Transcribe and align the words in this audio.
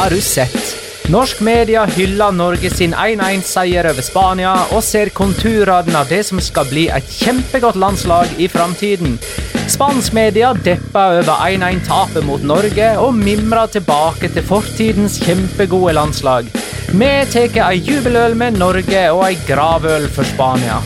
Har 0.00 0.10
du 0.10 0.20
sett? 0.20 0.76
Norsk 1.12 1.40
media 1.40 1.82
hyller 1.84 2.32
Norge 2.32 2.70
sin 2.72 2.94
1-1-seier 2.96 3.84
over 3.90 4.00
Spania 4.00 4.54
og 4.72 4.80
ser 4.80 5.10
konturene 5.12 5.92
av 5.98 6.08
det 6.08 6.22
som 6.24 6.40
skal 6.40 6.64
bli 6.70 6.86
et 6.88 7.10
kjempegodt 7.18 7.76
landslag 7.76 8.32
i 8.40 8.46
framtiden. 8.48 9.18
Spansk 9.68 10.14
media 10.16 10.54
depper 10.56 11.18
over 11.18 11.44
1-1-tapet 11.50 12.24
mot 12.24 12.40
Norge 12.48 12.86
og 13.02 13.12
mimrer 13.18 13.68
tilbake 13.74 14.30
til 14.32 14.46
fortidens 14.48 15.18
kjempegode 15.20 15.92
landslag. 15.98 16.48
Vi 16.94 17.10
tar 17.34 17.60
ei 17.66 17.82
jubeløl 17.84 18.38
med 18.40 18.56
Norge 18.56 19.04
og 19.10 19.26
ei 19.26 19.36
gravøl 19.44 20.08
for 20.08 20.24
Spania. 20.32 20.80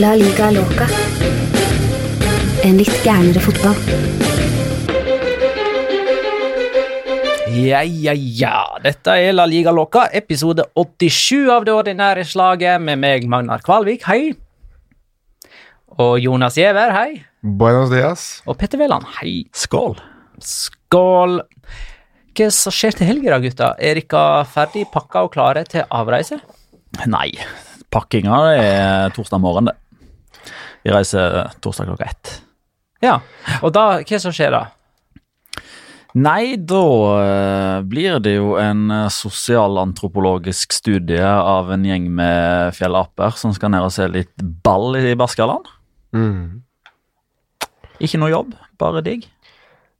La 0.00 0.16
liga 0.16 0.48
loca. 0.56 0.88
En 2.64 2.80
litt 2.80 3.04
gærnere 3.04 3.44
fotball. 3.44 4.27
Ja, 7.58 7.80
ja, 7.82 8.12
ja. 8.14 8.58
Dette 8.84 9.14
er 9.18 9.32
La 9.34 9.44
Liga 9.48 9.72
Loca, 9.74 10.04
episode 10.14 10.68
87 10.78 11.48
av 11.50 11.64
det 11.66 11.72
ordinære 11.74 12.22
slaget, 12.28 12.78
med 12.84 13.00
meg, 13.02 13.26
Magnar 13.30 13.64
Kvalvik, 13.66 14.04
hei. 14.06 14.36
Og 15.98 16.20
Jonas 16.22 16.58
Giæver, 16.60 16.92
hei. 16.94 17.24
Buenos 17.42 17.90
dias. 17.90 18.28
Og 18.46 18.58
Petter 18.60 18.78
Veland, 18.78 19.08
hei. 19.18 19.48
Skål! 19.56 19.98
Skål. 20.44 21.40
Hva 22.38 22.50
som 22.54 22.74
skjer 22.74 22.94
til 23.00 23.10
helga, 23.10 23.40
gutta? 23.42 23.72
Er 23.82 23.98
dere 23.98 24.46
ferdig 24.54 24.86
pakka 24.94 25.26
og 25.26 25.34
klare 25.34 25.66
til 25.66 25.82
avreise? 25.90 26.38
Nei, 27.10 27.32
pakkinga 27.90 28.42
er 28.54 29.16
torsdag 29.18 29.42
morgen, 29.42 29.72
det. 29.72 29.78
Vi 30.86 30.94
reiser 30.94 31.40
torsdag 31.64 31.90
klokka 31.90 32.12
ett. 32.12 32.36
Ja. 33.02 33.18
Og 33.64 33.74
da, 33.74 33.88
hva 34.06 34.22
som 34.22 34.34
skjer 34.34 34.54
da? 34.54 34.66
Nei, 36.16 36.56
da 36.56 36.84
eh, 37.20 37.80
blir 37.84 38.16
det 38.24 38.38
jo 38.38 38.54
en 38.60 38.86
eh, 38.94 39.10
sosialantropologisk 39.12 40.72
studie 40.72 41.20
av 41.20 41.68
en 41.74 41.84
gjeng 41.84 42.06
med 42.16 42.72
fjellaper 42.76 43.36
som 43.36 43.52
skal 43.52 43.74
ned 43.74 43.84
og 43.84 43.92
se 43.92 44.06
litt 44.08 44.32
ball 44.64 44.96
i 44.96 45.12
Baskaland. 45.18 45.68
Mm. 46.16 46.64
Ikke 48.00 48.20
noe 48.22 48.32
jobb, 48.32 48.56
bare 48.80 49.04
digg. 49.04 49.28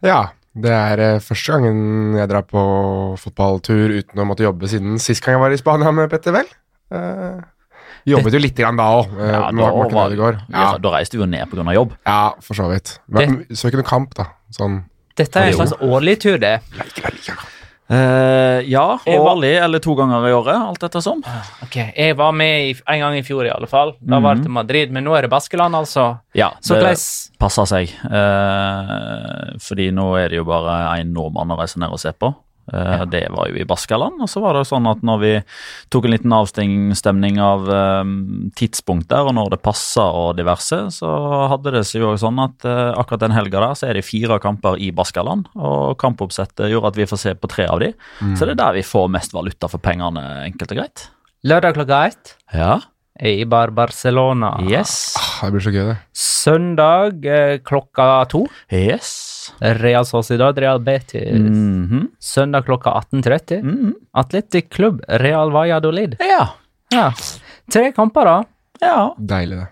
Ja, 0.06 0.30
det 0.56 0.72
er 0.72 1.04
eh, 1.04 1.20
første 1.22 1.58
gangen 1.58 2.16
jeg 2.16 2.32
drar 2.32 2.48
på 2.48 2.64
fotballtur 3.20 3.98
uten 4.00 4.24
å 4.24 4.26
måtte 4.30 4.48
jobbe 4.48 4.70
siden 4.70 4.96
sist 5.02 5.22
gang 5.24 5.36
jeg 5.36 5.44
var 5.44 5.54
i 5.54 5.60
Spania 5.60 5.92
med 5.92 6.08
Petter 6.12 6.34
Vel. 6.34 6.48
Uh, 6.88 7.42
jobbet 8.08 8.32
jo 8.32 8.40
litt 8.40 8.56
grann 8.56 8.78
da 8.80 8.86
òg, 8.96 9.10
uh, 9.12 9.26
Ja, 9.28 9.40
da, 9.52 9.72
var, 9.92 10.14
ja. 10.16 10.30
Ja, 10.48 10.68
da 10.80 10.92
reiste 10.94 11.18
vi 11.18 11.26
jo 11.26 11.28
ned 11.28 11.50
pga. 11.52 11.74
jobb. 11.76 11.92
ja, 12.00 12.22
for 12.40 12.56
så 12.56 12.70
vidt. 12.72 12.96
Men, 13.12 13.42
så 13.52 13.68
ikke 13.68 13.82
noe 13.82 13.90
kamp, 13.90 14.16
da. 14.16 14.30
Sånn 14.56 14.86
Dette 15.18 15.42
er 15.42 15.52
en 15.52 15.58
slags 15.58 15.78
årlig 15.82 16.18
tur, 16.22 16.38
det. 16.42 16.58
Eh, 17.88 18.60
ja, 18.68 18.98
Jeg 19.06 19.16
ja, 19.16 19.20
årlig 19.24 19.54
eller 19.56 19.80
to 19.80 19.94
ganger 19.96 20.26
i 20.28 20.32
året, 20.36 20.56
alt 20.56 20.82
ettersom. 20.84 21.22
Ok, 21.64 21.76
Jeg 21.96 22.16
var 22.18 22.34
med 22.36 22.66
i, 22.68 22.74
en 22.84 23.00
gang 23.00 23.16
i 23.16 23.22
fjor, 23.24 23.46
i 23.48 23.52
alle 23.52 23.68
fall. 23.70 23.94
Da 24.00 24.20
var 24.20 24.36
det 24.36 24.44
til 24.44 24.52
Madrid, 24.52 24.92
men 24.92 25.06
nå 25.08 25.14
er 25.16 25.24
det 25.24 25.30
Baskeland, 25.32 25.74
altså. 25.74 26.18
Ja, 26.36 26.50
Så 26.60 26.76
det 26.76 26.84
hvordan 26.84 27.38
passer 27.40 27.70
seg. 27.70 27.94
Uh, 28.04 29.56
fordi 29.64 29.88
nå 29.94 30.10
er 30.20 30.28
det 30.28 30.42
jo 30.42 30.44
bare 30.48 30.98
én 30.98 31.14
nordmann 31.16 31.54
å 31.54 31.58
reise 31.58 31.80
ned 31.80 31.94
og 31.94 32.02
se 32.02 32.12
på. 32.12 32.34
Eh, 32.72 33.04
Det 33.08 33.24
var 33.32 33.48
jo 33.48 33.56
i 33.56 33.64
Baskaland. 33.68 34.20
Og 34.20 34.28
så 34.28 34.40
var 34.44 34.54
det 34.58 34.66
sånn 34.68 34.86
at 34.90 35.00
når 35.02 35.18
vi 35.22 35.32
tok 35.90 36.04
en 36.04 36.14
liten 36.14 36.32
avstemning 36.36 37.38
av 37.40 37.68
eh, 37.72 38.04
tidspunkter 38.58 39.28
og 39.28 39.34
når 39.38 39.54
det 39.56 39.60
passa 39.64 40.04
og 40.12 40.36
diverse, 40.38 40.80
så 40.98 41.12
hadde 41.54 41.72
det 41.78 41.84
seg 41.88 42.02
jo 42.04 42.12
sånn 42.20 42.38
at 42.44 42.64
eh, 42.68 42.92
akkurat 42.98 43.24
den 43.26 43.36
helga 43.36 43.60
der 43.64 43.74
så 43.78 43.88
er 43.88 43.94
det 43.98 44.04
fire 44.08 44.38
kamper 44.42 44.76
i 44.80 44.90
Baskaland. 44.92 45.48
Og 45.56 45.96
kampoppsettet 46.00 46.68
gjorde 46.72 46.92
at 46.92 47.00
vi 47.00 47.08
får 47.08 47.22
se 47.24 47.34
på 47.38 47.48
tre 47.50 47.66
av 47.70 47.80
de. 47.80 47.92
Så 48.36 48.44
det 48.46 48.54
er 48.56 48.62
der 48.64 48.78
vi 48.80 48.86
får 48.86 49.08
mest 49.12 49.32
valuta 49.36 49.68
for 49.70 49.78
pengene, 49.82 50.22
enkelt 50.46 50.72
og 50.74 50.80
greit. 50.82 51.08
Lørdag 51.46 51.76
klokka 51.76 52.06
ett. 52.10 52.36
Ja. 52.54 52.80
Eibar 53.18 53.70
Barcelona. 53.74 54.52
Yes. 54.70 55.14
ah, 55.18 55.46
Det 55.46 55.52
blir 55.56 55.64
så 55.64 55.72
gøy, 55.74 55.84
det. 55.90 55.96
Søndag 56.14 57.24
eh, 57.26 57.58
klokka 57.66 58.28
to. 58.30 58.44
Yes. 58.70 59.10
Real 59.82 60.06
Sociedad, 60.08 60.58
Real 60.58 60.80
Betis. 60.84 61.32
Mhm. 61.38 62.08
Søndag 62.20 62.66
klokka 62.68 62.94
18.30. 63.00 63.62
Mhm. 63.62 63.94
Atletic 64.14 64.70
Klubb, 64.70 65.00
Real 65.08 65.50
Valladolid. 65.54 66.16
Ja. 66.20 66.48
Ja. 66.92 67.12
Tre 67.72 67.92
kamper, 67.92 68.24
da. 68.24 68.38
Ja. 68.80 69.14
Deilig, 69.18 69.58
det. 69.58 69.68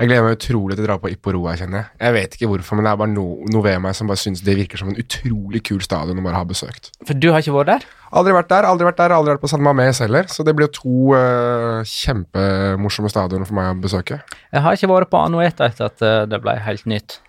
Jeg 0.00 0.08
gleder 0.08 0.24
meg 0.24 0.38
utrolig 0.38 0.74
til 0.74 0.82
å 0.82 0.86
dra 0.88 0.94
på 0.98 1.10
Ipporoa, 1.12 1.52
kjenner 1.54 1.82
jeg. 1.82 1.88
Jeg 2.00 2.14
vet 2.16 2.36
ikke 2.36 2.48
hvorfor, 2.50 2.78
men 2.78 2.86
det 2.86 2.92
er 2.94 3.00
bare 3.02 3.12
no, 3.12 3.24
noe 3.52 3.62
ved 3.62 3.76
meg 3.84 3.94
som 3.94 4.08
bare 4.10 4.18
syns 4.18 4.40
det 4.42 4.56
virker 4.58 4.80
som 4.80 4.88
en 4.90 4.98
utrolig 4.98 5.60
kul 5.68 5.82
stadion 5.84 6.18
å 6.18 6.24
bare 6.24 6.40
ha 6.40 6.48
besøkt. 6.48 6.88
For 7.06 7.14
du 7.14 7.28
har 7.30 7.44
ikke 7.44 7.54
vært 7.54 7.70
der? 7.74 7.84
Aldri 8.18 8.34
vært 8.34 8.50
der, 8.50 8.66
aldri 8.66 8.88
vært 8.88 8.98
der, 9.02 9.14
aldri 9.14 9.34
vært 9.36 9.44
på 9.44 9.50
San 9.52 9.62
Mames 9.62 10.00
heller, 10.02 10.26
så 10.32 10.46
det 10.48 10.56
blir 10.58 10.66
jo 10.66 10.74
to 10.80 11.12
uh, 11.14 11.84
kjempemorsomme 11.86 13.12
stadioner 13.12 13.46
for 13.48 13.58
meg 13.60 13.70
å 13.70 13.76
besøke. 13.84 14.18
Jeg 14.50 14.64
har 14.64 14.78
ikke 14.80 14.90
vært 14.90 15.12
på 15.12 15.20
Anueta 15.22 15.68
etter 15.68 15.92
at 15.92 16.02
eh, 16.08 16.24
det 16.28 16.40
ble 16.42 16.56
helt 16.66 16.88
nytt. 16.90 17.20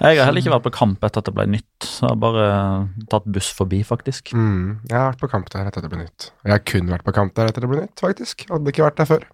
Jeg 0.00 0.18
har 0.18 0.28
heller 0.28 0.42
ikke 0.42 0.54
vært 0.54 0.66
på 0.66 0.74
kamp 0.76 1.04
etter 1.06 1.22
at 1.22 1.28
det 1.28 1.34
ble 1.36 1.46
nytt. 1.54 1.86
Så 1.86 2.04
jeg 2.06 2.12
har 2.12 2.20
bare 2.22 2.46
tatt 3.12 3.28
buss 3.36 3.50
forbi, 3.56 3.82
faktisk. 3.86 4.34
Mm, 4.36 4.80
jeg 4.90 4.96
har 4.96 5.12
vært 5.12 5.22
på 5.24 5.30
kamp 5.34 5.52
der 5.52 5.68
etter 5.68 5.82
at 5.82 5.86
det 5.86 5.92
ble 5.92 6.02
nytt. 6.02 6.28
Jeg 6.44 6.54
har 6.54 6.64
kun 6.72 6.90
vært 6.92 7.06
på 7.06 7.14
kamp 7.16 7.36
der 7.36 7.50
etter 7.50 7.62
at 7.62 7.66
det 7.66 7.72
ble 7.72 7.84
nytt, 7.84 8.04
faktisk. 8.04 8.46
Hadde 8.50 8.74
ikke 8.74 8.86
vært 8.86 9.00
der 9.02 9.10
før. 9.10 9.28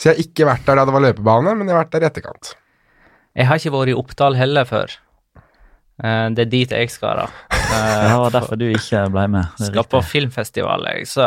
Så 0.00 0.08
jeg 0.08 0.16
har 0.16 0.24
ikke 0.24 0.48
vært 0.48 0.66
der 0.68 0.80
da 0.80 0.88
det 0.88 0.96
var 0.96 1.06
løpebane, 1.06 1.54
men 1.58 1.68
jeg 1.68 1.76
har 1.76 1.84
vært 1.84 1.94
der 1.96 2.06
i 2.06 2.10
etterkant. 2.10 2.54
Jeg 3.36 3.46
har 3.50 3.60
ikke 3.60 3.74
vært 3.76 3.92
i 3.92 3.98
Oppdal 4.00 4.38
heller 4.40 4.68
før. 4.68 4.96
Eh, 6.00 6.26
det 6.36 6.46
er 6.46 6.54
dit 6.56 6.78
jeg 6.80 6.92
skal, 6.92 7.26
da. 7.26 7.59
Eh, 7.70 8.08
Det 8.10 8.16
var 8.18 8.30
derfor 8.34 8.56
du 8.58 8.66
ikke 8.70 9.02
ble 9.14 9.24
med. 9.30 9.46
Skal 9.60 9.84
på 9.90 10.00
filmfestival, 10.04 10.86
så 11.08 11.26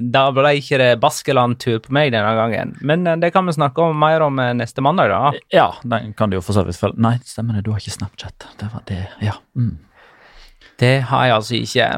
da 0.00 0.24
ble 0.34 0.54
ikke 0.60 0.78
det 0.80 0.90
Baskeland-tur 1.02 1.80
på 1.84 1.92
meg 1.94 2.12
denne 2.14 2.32
gangen. 2.38 2.74
Men 2.80 3.06
eh, 3.06 3.16
det 3.20 3.32
kan 3.34 3.46
vi 3.46 3.52
snakke 3.56 3.82
om 3.84 3.98
mer 4.00 4.24
om 4.24 4.38
eh, 4.42 4.54
neste 4.56 4.80
mandag, 4.84 5.12
da. 5.12 5.32
Ja, 5.52 5.68
den 5.84 6.14
kan 6.16 6.30
du 6.32 6.38
jo 6.38 6.44
for 6.44 6.56
så 6.56 6.64
vidt 6.66 6.78
følge. 6.80 7.00
Nei, 7.04 7.16
stemmer 7.28 7.58
det, 7.58 7.64
du 7.66 7.72
har 7.74 7.82
ikke 7.82 7.96
Snapchat. 7.98 8.48
Det 8.60 8.70
var 8.72 8.86
det, 8.90 9.02
ja. 9.24 9.36
Mm. 9.56 9.76
Det 10.80 10.94
har 11.10 11.26
jeg 11.28 11.34
altså 11.36 11.54
ikke. 11.60 11.88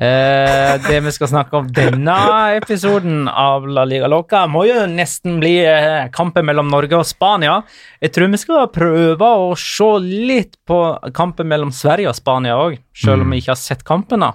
Eh, 0.00 0.74
det 0.86 1.00
vi 1.04 1.10
skal 1.12 1.28
snakke 1.28 1.58
om 1.58 1.66
denne 1.76 2.14
episoden 2.56 3.26
av 3.28 3.66
La 3.68 3.82
Liga 3.84 4.08
Loca, 4.08 4.46
må 4.48 4.62
jo 4.64 4.86
nesten 4.88 5.36
bli 5.42 5.58
eh, 5.60 6.06
kampen 6.14 6.46
mellom 6.48 6.70
Norge 6.72 6.96
og 6.96 7.04
Spania. 7.04 7.58
Jeg 8.00 8.14
tror 8.16 8.30
vi 8.32 8.40
skal 8.40 8.70
prøve 8.72 9.28
å 9.42 9.50
se 9.60 9.90
litt 10.00 10.56
på 10.64 10.80
kampen 11.12 11.52
mellom 11.52 11.74
Sverige 11.76 12.14
og 12.14 12.16
Spania 12.16 12.56
òg, 12.56 12.78
selv 12.96 13.26
om 13.26 13.34
vi 13.34 13.42
ikke 13.42 13.52
har 13.52 13.60
sett 13.60 13.84
kampen. 13.84 14.24
da. 14.24 14.32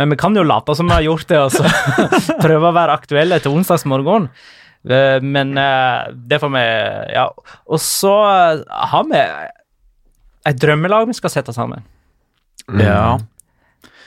Men 0.00 0.14
vi 0.14 0.20
kan 0.24 0.36
jo 0.36 0.46
late 0.46 0.72
som 0.78 0.88
vi 0.88 0.96
har 0.96 1.04
gjort 1.04 1.28
det, 1.28 1.44
og 1.44 1.52
så 1.52 1.68
prøve 2.46 2.70
å 2.70 2.76
være 2.80 2.96
aktuelle 2.96 3.42
til 3.44 3.60
onsdagsmorgen. 3.60 4.32
Eh, 4.88 5.20
men 5.20 5.56
eh, 5.60 6.12
det 6.32 6.40
får 6.40 6.56
vi 6.56 6.66
Ja. 7.12 7.28
Og 7.68 7.84
så 7.84 8.14
har 8.64 9.08
vi 9.12 9.20
et 10.48 10.64
drømmelag 10.64 11.10
vi 11.12 11.18
skal 11.18 11.36
sette 11.36 11.52
sammen. 11.52 11.84
Ja. 12.72 13.18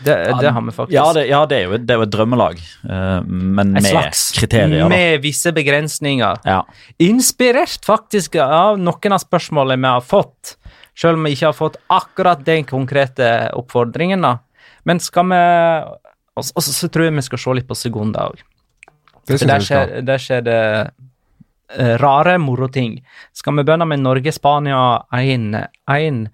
Det, 0.03 0.15
det 0.41 0.51
har 0.51 0.61
vi 0.65 0.71
faktisk. 0.73 0.93
Ja, 0.95 1.13
det, 1.13 1.27
ja, 1.29 1.45
det 1.45 1.57
er 1.57 1.63
jo, 1.67 1.77
det 1.77 1.93
er 1.93 1.99
jo 2.01 2.05
et 2.07 2.13
drømmelag, 2.13 2.61
eh, 2.89 3.21
men 3.27 3.75
Et 3.77 3.83
med 3.83 3.89
slags 3.91 4.23
kriterier. 4.37 4.79
da. 4.83 4.87
Med 4.89 5.21
visse 5.21 5.51
begrensninger. 5.53 6.39
Ja. 6.45 6.61
Inspirert 6.99 7.85
faktisk 7.85 8.35
av 8.41 8.79
noen 8.81 9.13
av 9.17 9.21
spørsmålene 9.21 9.77
vi 9.81 9.91
har 9.93 10.01
fått, 10.01 10.55
selv 10.97 11.19
om 11.19 11.23
vi 11.27 11.35
ikke 11.35 11.51
har 11.51 11.57
fått 11.57 11.77
akkurat 11.89 12.43
den 12.45 12.63
konkrete 12.65 13.51
oppfordringen. 13.53 14.21
da. 14.21 14.37
Men 14.85 14.99
skal 14.99 15.23
vi 15.29 15.41
Og 16.37 16.43
så- 16.45 16.53
og 16.55 16.63
så 16.63 16.87
tror 16.89 17.03
jeg 17.05 17.13
vi 17.13 17.21
skal 17.21 17.37
se 17.37 17.53
litt 17.53 17.67
på 17.67 17.75
Segunda 17.75 18.29
òg. 18.29 18.39
Der 19.27 19.59
skjer, 19.59 20.01
der 20.05 20.17
skjer 20.17 20.41
det 20.43 20.91
eh, 21.77 21.97
rare 21.97 22.37
moroting. 22.39 23.01
Skal 23.33 23.53
vi 23.55 23.63
begynne 23.63 23.85
med 23.87 23.99
Norge-Spania 23.99 25.03
1-1? 25.11 26.29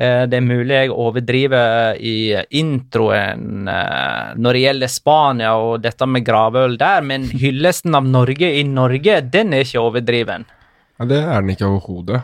Eh, 0.00 0.22
det 0.32 0.38
er 0.38 0.44
mulig 0.46 0.76
jeg 0.76 0.92
overdriver 0.94 1.98
i 2.00 2.32
introen 2.56 3.68
eh, 3.68 4.30
når 4.40 4.56
det 4.56 4.62
gjelder 4.62 4.92
Spania 4.92 5.50
og 5.60 5.82
dette 5.84 6.08
med 6.08 6.24
gravøl 6.24 6.78
der, 6.80 7.04
men 7.04 7.26
hyllesten 7.28 7.98
av 7.98 8.08
Norge 8.08 8.48
i 8.56 8.62
Norge, 8.64 9.18
den 9.28 9.52
er 9.52 9.66
ikke 9.66 9.82
overdriven. 9.82 10.46
Ja, 10.96 11.08
det 11.10 11.20
er 11.20 11.44
den 11.44 11.52
ikke 11.52 11.68
overhodet. 11.68 12.22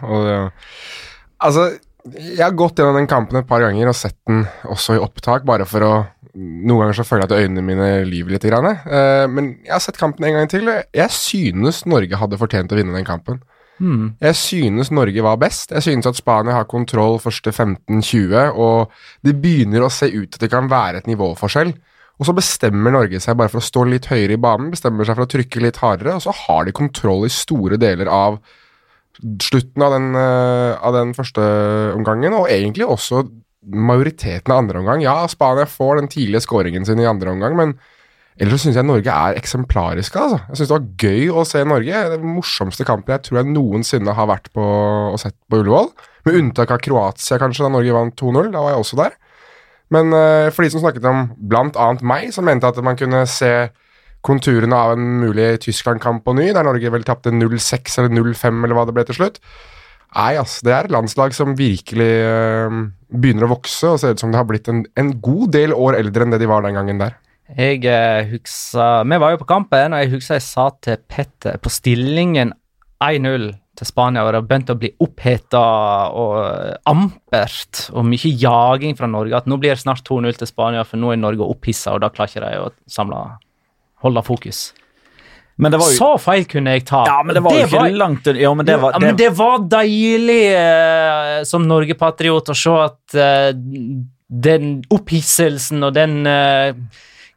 Altså, 1.36 1.66
jeg 2.14 2.40
har 2.40 2.56
gått 2.56 2.80
gjennom 2.80 2.96
den 2.96 3.10
kampen 3.10 3.40
et 3.42 3.48
par 3.48 3.60
ganger 3.64 3.90
og 3.90 3.98
sett 3.98 4.16
den 4.28 4.46
også 4.64 4.96
i 4.96 5.02
opptak, 5.02 5.44
bare 5.48 5.68
for 5.68 5.84
å 5.84 5.94
Noen 6.36 6.82
ganger 6.82 6.98
så 6.98 7.04
føler 7.08 7.22
jeg 7.24 7.30
at 7.30 7.46
øynene 7.46 7.62
mine 7.64 7.84
lyver 8.04 8.34
litt. 8.34 8.44
Eh, 8.44 9.22
men 9.32 9.46
jeg 9.64 9.72
har 9.72 9.80
sett 9.80 9.96
kampen 9.96 10.26
en 10.28 10.34
gang 10.36 10.50
til. 10.52 10.68
Jeg 10.68 11.08
synes 11.16 11.78
Norge 11.88 12.18
hadde 12.20 12.36
fortjent 12.36 12.74
å 12.74 12.76
vinne 12.76 12.92
den 12.92 13.06
kampen. 13.08 13.38
Jeg 14.22 14.38
synes 14.40 14.90
Norge 14.94 15.24
var 15.24 15.36
best. 15.40 15.74
Jeg 15.74 15.84
synes 15.84 16.08
at 16.08 16.18
Spania 16.18 16.56
har 16.56 16.68
kontroll 16.70 17.18
første 17.22 17.52
15-20, 17.52 18.56
og 18.56 18.92
det 19.26 19.36
begynner 19.42 19.84
å 19.84 19.92
se 19.92 20.08
ut 20.12 20.34
at 20.34 20.42
det 20.42 20.52
kan 20.52 20.70
være 20.72 21.02
et 21.02 21.10
nivåforskjell. 21.10 21.74
Og 22.16 22.28
så 22.28 22.32
bestemmer 22.36 22.94
Norge 22.94 23.20
seg 23.20 23.36
bare 23.36 23.52
for 23.52 23.60
å 23.60 23.66
stå 23.66 23.84
litt 23.90 24.08
høyere 24.08 24.38
i 24.38 24.40
banen, 24.40 24.70
bestemmer 24.72 25.04
seg 25.04 25.18
for 25.18 25.26
å 25.26 25.32
trykke 25.34 25.64
litt 25.64 25.80
hardere, 25.82 26.16
og 26.16 26.24
så 26.24 26.32
har 26.46 26.64
de 26.64 26.76
kontroll 26.76 27.26
i 27.28 27.32
store 27.32 27.76
deler 27.80 28.08
av 28.08 28.38
slutten 29.44 29.84
av 29.84 29.92
den, 29.92 30.14
eh, 30.16 30.76
av 30.80 30.92
den 30.96 31.12
første 31.16 31.42
omgangen, 31.96 32.32
og 32.36 32.48
egentlig 32.48 32.88
også 32.88 33.26
majoriteten 33.66 34.52
av 34.52 34.62
andre 34.62 34.80
omgang. 34.80 35.02
Ja, 35.02 35.26
Spania 35.26 35.66
får 35.66 36.00
den 36.00 36.08
tidlige 36.08 36.44
skåringen 36.44 36.86
sin 36.86 37.00
i 37.00 37.08
andre 37.08 37.30
omgang, 37.30 37.56
men 37.56 37.78
ellers 38.42 38.64
syns 38.64 38.76
jeg 38.76 38.86
Norge 38.86 39.12
er 39.12 39.38
eksemplariske. 39.38 40.20
altså. 40.20 40.40
Jeg 40.48 40.58
syns 40.58 40.70
det 40.70 40.76
var 40.76 40.88
gøy 41.06 41.30
å 41.32 41.44
se 41.48 41.62
Norge. 41.64 42.02
Den 42.12 42.26
morsomste 42.36 42.86
kampen 42.88 43.14
jeg 43.16 43.24
tror 43.28 43.40
jeg 43.40 43.52
noensinne 43.52 44.16
har 44.16 44.28
vært 44.28 44.50
på 44.56 44.66
og 45.12 45.18
sett 45.22 45.36
på 45.48 45.62
Ullevål. 45.62 45.88
Med 46.26 46.40
unntak 46.40 46.74
av 46.74 46.82
Kroatia, 46.84 47.38
kanskje, 47.40 47.64
da 47.64 47.72
Norge 47.72 47.94
vant 47.96 48.16
2-0. 48.20 48.50
Da 48.52 48.64
var 48.64 48.74
jeg 48.74 48.84
også 48.84 49.00
der. 49.00 49.16
Men 49.94 50.10
uh, 50.12 50.50
for 50.50 50.66
de 50.66 50.72
som 50.74 50.82
snakket 50.82 51.06
om 51.08 51.28
blant 51.50 51.78
annet 51.78 52.02
meg, 52.06 52.28
som 52.34 52.46
mente 52.46 52.68
at 52.68 52.78
man 52.84 52.98
kunne 52.98 53.22
se 53.30 53.52
konturene 54.26 54.74
av 54.74 54.96
en 54.96 55.20
mulig 55.22 55.60
Tyskland-kamp 55.62 56.24
på 56.26 56.34
ny, 56.34 56.50
der 56.54 56.66
Norge 56.66 56.90
vel 56.90 57.06
tapte 57.06 57.30
0-6 57.30 58.00
eller 58.00 58.10
0-5 58.10 58.64
eller 58.64 58.74
hva 58.74 58.86
det 58.88 58.96
ble 58.96 59.04
til 59.06 59.20
slutt. 59.20 59.38
Nei, 60.16 60.32
ass, 60.40 60.58
det 60.64 60.72
er 60.72 60.86
et 60.86 60.94
landslag 60.94 61.34
som 61.36 61.54
virkelig 61.58 62.10
uh, 62.26 62.80
begynner 63.14 63.46
å 63.46 63.52
vokse 63.54 63.92
og 63.92 64.00
ser 64.02 64.16
ut 64.16 64.22
som 64.22 64.34
det 64.34 64.40
har 64.40 64.48
blitt 64.48 64.70
en, 64.72 64.82
en 64.98 65.14
god 65.22 65.54
del 65.54 65.76
år 65.76 66.00
eldre 66.00 66.26
enn 66.26 66.34
det 66.34 66.42
de 66.42 66.50
var 66.50 66.66
den 66.66 66.78
gangen 66.78 67.02
der. 67.02 67.14
Jeg 67.54 67.84
eh, 67.86 68.26
husker 68.32 69.06
Vi 69.06 69.18
var 69.22 69.34
jo 69.34 69.42
på 69.42 69.48
kampen, 69.48 69.94
og 69.94 70.02
jeg 70.02 70.14
husker 70.16 70.40
jeg 70.40 70.46
sa 70.46 70.70
til 70.82 70.98
Petter 71.06 71.60
på 71.62 71.70
stillingen 71.70 72.52
1-0 73.04 73.52
til 73.76 73.86
Spania, 73.86 74.24
og 74.24 74.32
det 74.32 74.40
begynte 74.48 74.48
begynt 74.48 74.72
å 74.72 74.78
bli 74.80 74.90
oppheta 75.04 75.64
og 76.16 76.38
ampert 76.88 77.84
og 77.92 78.06
mye 78.08 78.32
jaging 78.32 78.96
fra 78.96 79.08
Norge, 79.10 79.36
at 79.36 79.50
nå 79.50 79.58
blir 79.60 79.74
det 79.74 79.82
snart 79.82 80.06
2-0 80.08 80.38
til 80.40 80.48
Spania, 80.48 80.84
for 80.88 81.00
nå 81.00 81.12
er 81.12 81.20
Norge 81.20 81.44
opphissa, 81.44 81.92
og 81.92 82.02
da 82.02 82.10
klarer 82.14 82.32
ikke 82.32 82.46
de 82.46 82.64
å 82.64 82.72
samle 82.90 83.20
holde 84.04 84.24
fokus. 84.24 84.70
Men 85.56 85.72
det 85.72 85.80
var 85.80 85.92
jo 85.92 85.96
Så 85.96 86.08
feil 86.20 86.44
kunne 86.48 86.74
jeg 86.76 86.84
ta. 86.88 87.02
Ja, 87.08 87.20
men 87.24 87.36
det 87.36 87.42
var 87.44 87.56
jo 87.56 87.64
ikke 87.64 87.84
langt. 87.96 88.26
Ja, 88.36 88.52
men 88.52 88.68
det 88.68 88.76
var, 88.80 88.92
ja, 88.92 89.00
men 89.00 89.16
det 89.16 89.30
var 89.38 89.62
deilig 89.72 90.42
eh, 90.52 91.36
som 91.48 91.64
Norge-patriot 91.68 92.52
å 92.52 92.56
se 92.56 92.74
at 92.82 93.16
eh, 93.16 93.52
den 94.26 94.74
opphisselsen 94.92 95.86
og 95.86 95.94
den 95.96 96.18
eh, 96.28 96.76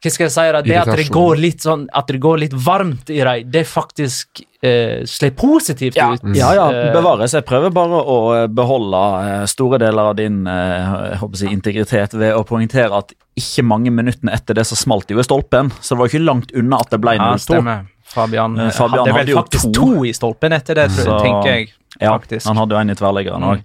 Hva 0.00 0.10
skal 0.14 0.24
jeg 0.26 0.32
si? 0.32 0.44
da, 0.54 0.60
Det 0.64 0.76
at 0.80 0.90
det 0.96 1.08
går 1.12 1.36
litt 1.36 1.60
sånn 1.60 1.82
At 1.92 2.06
det 2.08 2.20
går 2.22 2.38
litt 2.40 2.54
varmt 2.56 3.10
i 3.12 3.18
dem, 3.20 3.50
det 3.52 3.66
faktisk 3.68 4.40
eh, 4.64 5.02
slår 5.04 5.34
positivt 5.36 5.96
ja, 5.98 6.06
ut. 6.14 6.24
ja, 6.36 6.54
ja, 6.56 6.66
Eh, 6.72 6.92
bevares. 6.94 7.34
Jeg 7.36 7.44
prøver 7.44 7.72
bare 7.74 8.00
å 8.00 8.16
eh, 8.38 8.46
beholde 8.48 9.02
eh, 9.26 9.44
store 9.50 9.78
deler 9.82 10.10
av 10.12 10.16
din 10.16 10.46
eh, 10.48 11.10
jeg 11.12 11.20
håper 11.20 11.36
å 11.36 11.42
si, 11.42 11.52
integritet 11.52 12.16
ved 12.16 12.32
å 12.36 12.44
poengtere 12.48 12.96
at 13.02 13.12
ikke 13.40 13.64
mange 13.64 13.92
minuttene 13.92 14.32
etter 14.36 14.56
det 14.56 14.64
så 14.68 14.76
smalt 14.76 15.06
det 15.08 15.14
jo 15.16 15.20
i 15.22 15.28
stolpen, 15.28 15.70
så 15.80 15.94
det 15.94 16.00
var 16.00 16.10
ikke 16.10 16.24
langt 16.24 16.50
unna 16.56 16.80
at 16.80 16.90
det 16.92 16.98
ble 17.00 17.14
ja, 17.16 17.28
0-2. 17.36 17.44
stemmer. 17.46 17.86
Fabian, 18.10 18.56
Fabian 18.74 19.04
hadde 19.06 19.12
vel 19.12 19.18
hadde 19.20 19.30
jo 19.32 19.38
faktisk 19.38 19.68
to. 19.70 19.86
to. 19.94 20.04
i 20.08 20.12
stolpen 20.16 20.52
etter 20.56 20.74
det, 20.80 20.88
Så- 20.96 21.20
tenker 21.22 21.50
jeg. 21.54 21.70
Faktisk. 22.00 22.44
Ja, 22.44 22.48
han 22.50 22.56
hadde 22.56 22.74
jo 22.74 22.80
en 22.80 22.90
i 22.90 22.94
tverrleggeren 22.98 23.44
òg. 23.52 23.62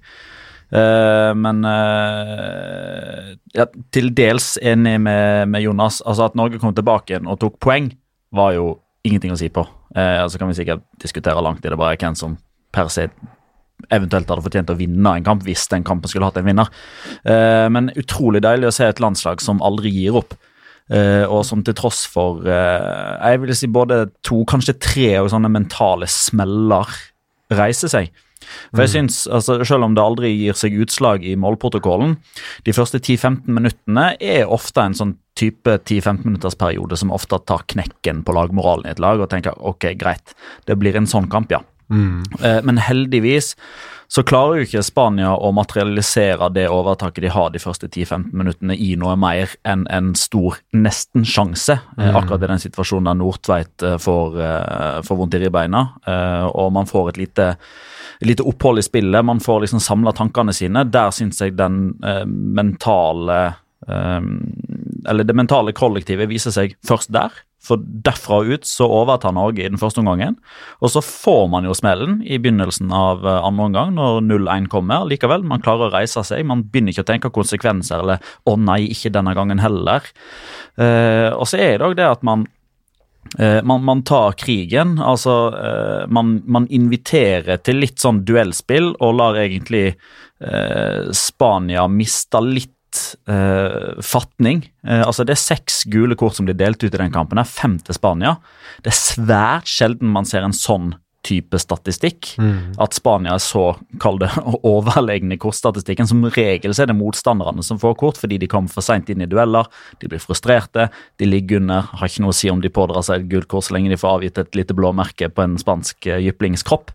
Men 0.71 1.61
eh, 1.69 3.35
ja, 3.55 3.67
til 3.93 4.09
dels 4.17 4.55
enig 4.63 4.95
med, 5.03 5.51
med 5.51 5.63
Jonas. 5.63 6.01
Altså 6.05 6.25
At 6.25 6.35
Norge 6.35 6.59
kom 6.59 6.73
tilbake 6.75 7.13
igjen 7.13 7.29
og 7.29 7.39
tok 7.43 7.59
poeng, 7.63 7.91
var 8.35 8.55
jo 8.57 8.73
ingenting 9.05 9.35
å 9.35 9.39
si 9.39 9.51
på. 9.53 9.63
Eh, 9.95 10.19
altså 10.23 10.41
kan 10.41 10.49
vi 10.51 10.57
sikkert 10.57 10.83
diskutere 11.01 11.43
langt 11.43 11.63
i 11.65 11.71
det, 11.71 11.79
bare 11.79 11.97
hvem 11.99 12.17
som 12.19 12.35
per 12.75 12.89
se 12.91 13.07
eventuelt 13.93 14.29
hadde 14.31 14.43
fortjent 14.43 14.71
å 14.71 14.77
vinne 14.79 15.17
en 15.17 15.25
kamp 15.25 15.43
hvis 15.45 15.67
den 15.71 15.85
kampen 15.85 16.09
skulle 16.11 16.27
hatt 16.27 16.39
en 16.41 16.47
vinner. 16.47 16.71
Eh, 17.27 17.67
men 17.71 17.93
utrolig 17.99 18.41
deilig 18.43 18.71
å 18.71 18.75
se 18.75 18.89
et 18.89 19.01
landslag 19.03 19.43
som 19.43 19.63
aldri 19.65 19.93
gir 19.93 20.17
opp. 20.19 20.35
Eh, 20.85 21.23
og 21.25 21.41
som 21.47 21.63
til 21.65 21.73
tross 21.77 22.03
for 22.09 22.45
eh, 22.45 23.15
jeg 23.17 23.41
vil 23.41 23.55
si 23.57 23.69
både 23.73 24.03
to, 24.25 24.43
kanskje 24.45 24.77
tre 24.77 25.07
og 25.23 25.31
sånne 25.33 25.49
mentale 25.53 26.09
smeller 26.11 26.91
reiser 27.53 27.91
seg. 27.91 28.11
For 28.71 28.85
jeg 28.85 28.93
synes, 28.93 29.25
altså, 29.27 29.59
Selv 29.65 29.87
om 29.87 29.95
det 29.95 30.03
aldri 30.03 30.31
gir 30.35 30.57
seg 30.57 30.75
utslag 30.83 31.25
i 31.25 31.35
målprotokollen, 31.39 32.17
de 32.65 32.73
første 32.75 32.99
10-15 32.99 33.45
minuttene 33.47 34.07
er 34.19 34.51
ofte 34.51 34.83
en 34.83 34.97
sånn 34.97 35.15
type 35.35 35.77
10-15 35.83 36.23
minutters 36.23 36.55
periode 36.55 36.97
som 36.99 37.11
ofte 37.11 37.39
tar 37.47 37.65
knekken 37.71 38.23
på 38.23 38.35
lagmoralen 38.35 38.87
i 38.87 38.93
et 38.93 39.01
lag 39.03 39.19
og 39.19 39.29
tenker 39.31 39.57
ok, 39.59 39.91
greit, 39.99 40.35
det 40.67 40.77
blir 40.79 40.95
en 40.95 41.09
sånn 41.09 41.27
kamp, 41.31 41.51
ja. 41.51 41.59
Mm. 41.91 42.23
Men 42.65 42.79
heldigvis 42.81 43.53
så 44.07 44.23
klarer 44.23 44.59
jo 44.59 44.65
ikke 44.67 44.83
Spania 44.85 45.31
å 45.33 45.49
materialisere 45.55 46.49
det 46.53 46.67
overtaket 46.71 47.25
de 47.25 47.31
har 47.33 47.49
de 47.53 47.61
første 47.61 47.89
10-15 47.89 48.35
minuttene 48.37 48.77
i 48.77 48.93
noe 48.99 49.15
mer 49.19 49.55
enn 49.65 49.85
en 49.93 50.13
stor 50.19 50.59
nesten-sjanse. 50.77 51.79
Mm. 51.97 52.11
Akkurat 52.11 52.45
i 52.45 52.51
den 52.51 52.61
situasjonen 52.61 53.09
der 53.09 53.19
Nordtveit 53.21 53.85
eh, 53.85 53.97
får, 54.01 54.37
eh, 54.45 54.99
får 55.07 55.19
vondt 55.21 55.37
i 55.37 55.41
ribbeina, 55.41 55.87
eh, 56.05 56.45
og 56.51 56.71
man 56.77 56.89
får 56.89 57.13
et 57.13 57.21
lite, 57.23 57.49
lite 58.21 58.43
opphold 58.43 58.79
i 58.79 58.85
spillet. 58.85 59.25
Man 59.25 59.39
får 59.43 59.65
liksom 59.65 59.83
samla 59.83 60.13
tankene 60.15 60.53
sine. 60.55 60.85
Der 60.87 61.11
syns 61.15 61.41
jeg 61.41 61.57
den 61.59 61.95
eh, 62.05 62.25
mentale 62.25 63.39
eh, 63.87 64.21
Eller 65.09 65.27
det 65.27 65.35
mentale 65.37 65.75
kollektivet 65.75 66.29
viser 66.31 66.55
seg 66.55 66.77
først 66.87 67.13
der. 67.13 67.33
For 67.65 67.81
derfra 67.81 68.43
ut 68.45 68.67
så 68.67 68.85
overtar 68.85 69.33
Norge 69.33 69.63
i 69.63 69.69
den 69.69 69.79
første 69.81 70.01
omgangen. 70.03 70.37
Og 70.85 70.91
så 70.93 71.01
får 71.01 71.47
man 71.49 71.65
jo 71.65 71.73
smellen 71.77 72.19
i 72.21 72.37
begynnelsen 72.41 72.93
av 72.93 73.25
eh, 73.25 73.39
andre 73.41 73.69
omgang 73.69 73.95
når 73.97 74.21
0-1 74.27 74.69
kommer. 74.73 75.07
Likevel, 75.09 75.45
man 75.47 75.63
klarer 75.65 75.89
å 75.89 75.95
reise 75.95 76.21
seg. 76.27 76.45
Man 76.47 76.65
begynner 76.69 76.93
ikke 76.93 77.05
å 77.07 77.11
tenke 77.11 77.33
konsekvenser 77.33 78.03
eller 78.03 78.33
'å 78.45 78.57
nei, 78.61 78.83
ikke 78.93 79.13
denne 79.13 79.33
gangen 79.37 79.63
heller'. 79.63 80.11
Eh, 80.77 81.31
og 81.33 81.47
så 81.49 81.57
er 81.57 81.79
det 81.79 81.87
òg 81.87 81.97
det 81.97 82.05
at 82.09 82.23
man 82.23 82.45
man, 83.37 83.83
man, 83.83 84.03
tar 84.07 84.37
krigen. 84.39 84.95
Altså, 85.03 85.33
eh, 85.59 86.05
man, 86.07 86.37
man, 86.45 86.67
inviterer 86.71 87.59
til 87.63 87.81
litt 87.83 87.99
sånn 87.99 88.23
duellspill 88.27 88.93
og 89.03 89.17
lar 89.19 89.39
egentlig 89.41 89.87
eh, 89.91 91.11
Spania 91.11 91.87
miste 91.91 92.43
litt 92.43 92.71
fatning. 93.35 94.61
altså 94.87 95.25
Det 95.27 95.33
er 95.33 95.39
seks 95.41 95.81
gule 95.91 96.15
kort 96.15 96.37
som 96.37 96.45
blir 96.47 96.55
delt 96.55 96.79
ut 96.79 96.93
i 96.93 96.99
den 97.01 97.11
kampen. 97.11 97.41
her, 97.41 97.43
Fem 97.43 97.73
til 97.83 97.97
Spania. 97.97 98.37
Det 98.85 98.93
er 98.93 98.95
svært 98.95 99.67
sjelden 99.67 100.13
man 100.13 100.23
ser 100.23 100.47
en 100.47 100.55
sånn 100.55 100.93
type 101.25 101.59
statistikk. 101.59 102.33
Mm. 102.41 102.75
At 102.81 102.95
Spania 102.97 103.35
er 103.35 103.43
så 103.43 103.65
kall 104.01 104.19
det, 104.21 104.29
overlegne 104.75 105.35
i 105.35 105.41
kortstatistikken. 105.41 106.07
Som 106.09 106.25
regel 106.35 106.75
så 106.75 106.85
er 106.85 106.91
det 106.91 106.97
motstanderne 106.99 107.65
som 107.65 107.81
får 107.81 107.97
kort 108.01 108.19
fordi 108.21 108.39
de 108.41 108.49
kommer 108.51 108.71
for 108.71 108.85
seint 108.85 109.09
inn 109.11 109.23
i 109.25 109.29
dueller. 109.29 109.69
De 110.01 110.11
blir 110.11 110.23
frustrerte, 110.23 110.89
de 111.19 111.29
ligger 111.29 111.63
under. 111.63 111.89
Har 111.99 112.11
ikke 112.11 112.25
noe 112.25 112.35
å 112.35 112.37
si 112.37 112.51
om 112.51 112.61
de 112.63 112.73
pådrar 112.73 113.05
seg 113.07 113.23
et 113.23 113.31
gult 113.33 113.49
kort 113.51 113.67
så 113.67 113.77
lenge 113.77 113.91
de 113.93 113.99
får 113.99 114.19
avgitt 114.19 114.41
et 114.41 114.59
lite 114.59 114.77
blåmerke 114.77 115.31
på 115.33 115.45
en 115.45 115.57
spansk 115.61 116.09
jyplings 116.21 116.65
kropp. 116.67 116.93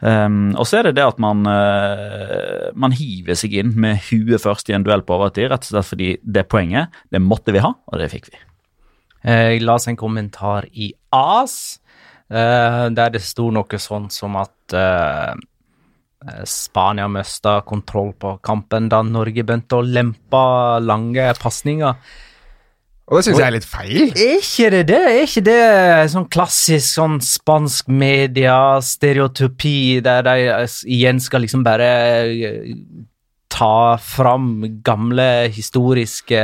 Um, 0.00 0.54
og 0.56 0.64
så 0.64 0.78
er 0.78 0.88
det 0.88 0.96
det 0.96 1.04
at 1.04 1.18
man, 1.20 1.44
uh, 1.44 2.70
man 2.72 2.94
hiver 2.96 3.36
seg 3.36 3.58
inn 3.60 3.74
med 3.76 4.00
huet 4.08 4.40
først 4.40 4.70
i 4.70 4.76
en 4.76 4.86
duell 4.86 5.04
på 5.04 5.18
overtid, 5.18 5.50
rett 5.52 5.66
og 5.66 5.74
slett 5.74 5.90
fordi 5.90 6.14
det 6.24 6.46
poenget, 6.48 6.94
det 7.12 7.20
måtte 7.20 7.52
vi 7.52 7.60
ha, 7.60 7.74
og 7.76 8.00
det 8.00 8.08
fikk 8.12 8.30
vi. 8.32 8.40
Jeg 9.20 9.60
la 9.60 9.76
oss 9.76 9.84
en 9.90 10.00
kommentar 10.00 10.64
i 10.72 10.94
AS 11.12 11.79
der 12.30 13.10
det 13.10 13.22
sto 13.26 13.48
noe 13.50 13.78
sånn 13.82 14.06
som 14.14 14.36
at 14.38 14.74
uh, 14.76 15.32
Spania 16.46 17.08
mista 17.10 17.60
kontroll 17.66 18.12
på 18.20 18.36
kampen 18.44 18.90
da 18.92 19.00
Norge 19.02 19.42
begynte 19.42 19.78
å 19.80 19.86
lempe 19.86 20.42
lange 20.84 21.30
pasninger. 21.40 21.96
Og 23.10 23.18
det 23.18 23.24
syns 23.26 23.40
jeg 23.40 23.48
er 23.48 23.54
litt 23.56 23.66
feil. 23.66 24.02
Er 24.14 24.36
ikke 24.36 24.68
det 24.70 24.82
det? 24.92 25.00
Er 25.10 25.24
ikke 25.24 25.42
det 25.48 25.62
sånn 26.12 26.28
klassisk 26.30 26.86
sånn 26.86 27.16
spansk 27.24 27.88
media, 27.90 28.78
stereotypi, 28.84 29.98
der 30.04 30.22
de 30.28 30.36
igjen 30.86 31.18
skal 31.24 31.42
liksom 31.42 31.64
bare 31.66 31.88
ta 33.60 33.98
fram 34.00 34.62
gamle 34.84 35.50
historiske 35.52 36.40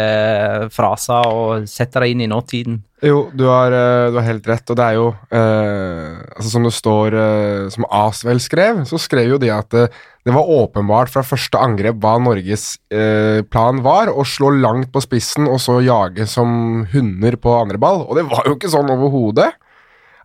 fraser 0.75 1.31
og 1.33 1.71
sette 1.71 2.03
det 2.03 2.11
inn 2.13 2.25
i 2.27 2.29
nåtiden. 2.29 2.83
Jo, 3.05 3.27
du 3.33 3.45
har, 3.49 3.73
eh, 3.73 4.11
du 4.11 4.19
har 4.19 4.25
helt 4.25 4.47
rett, 4.49 4.71
og 4.73 4.77
det 4.79 4.85
er 4.85 4.95
jo 4.97 5.09
eh, 5.29 6.17
altså 6.33 6.49
Som 6.49 6.65
det 6.65 6.73
står 6.73 7.13
eh, 7.13 7.67
Som 7.69 7.85
Asvel 7.93 8.41
skrev, 8.41 8.81
så 8.89 8.97
skrev 8.97 9.35
jo 9.35 9.39
de 9.43 9.51
at 9.53 9.69
det, 9.75 9.83
eh, 9.91 10.05
det 10.27 10.33
var 10.35 10.49
åpenbart 10.49 11.13
fra 11.13 11.23
første 11.23 11.61
angrep 11.61 12.01
hva 12.03 12.17
Norges 12.19 12.81
eh, 12.91 13.45
plan 13.47 13.79
var, 13.85 14.09
å 14.11 14.25
slå 14.27 14.49
langt 14.57 14.89
på 14.91 15.03
spissen 15.05 15.47
og 15.47 15.61
så 15.63 15.77
jage 15.85 16.27
som 16.27 16.83
hunder 16.91 17.37
på 17.39 17.53
andre 17.55 17.79
ball, 17.79 18.03
og 18.09 18.17
det 18.19 18.25
var 18.27 18.49
jo 18.49 18.57
ikke 18.57 18.73
sånn 18.73 18.91
overhodet. 18.91 19.53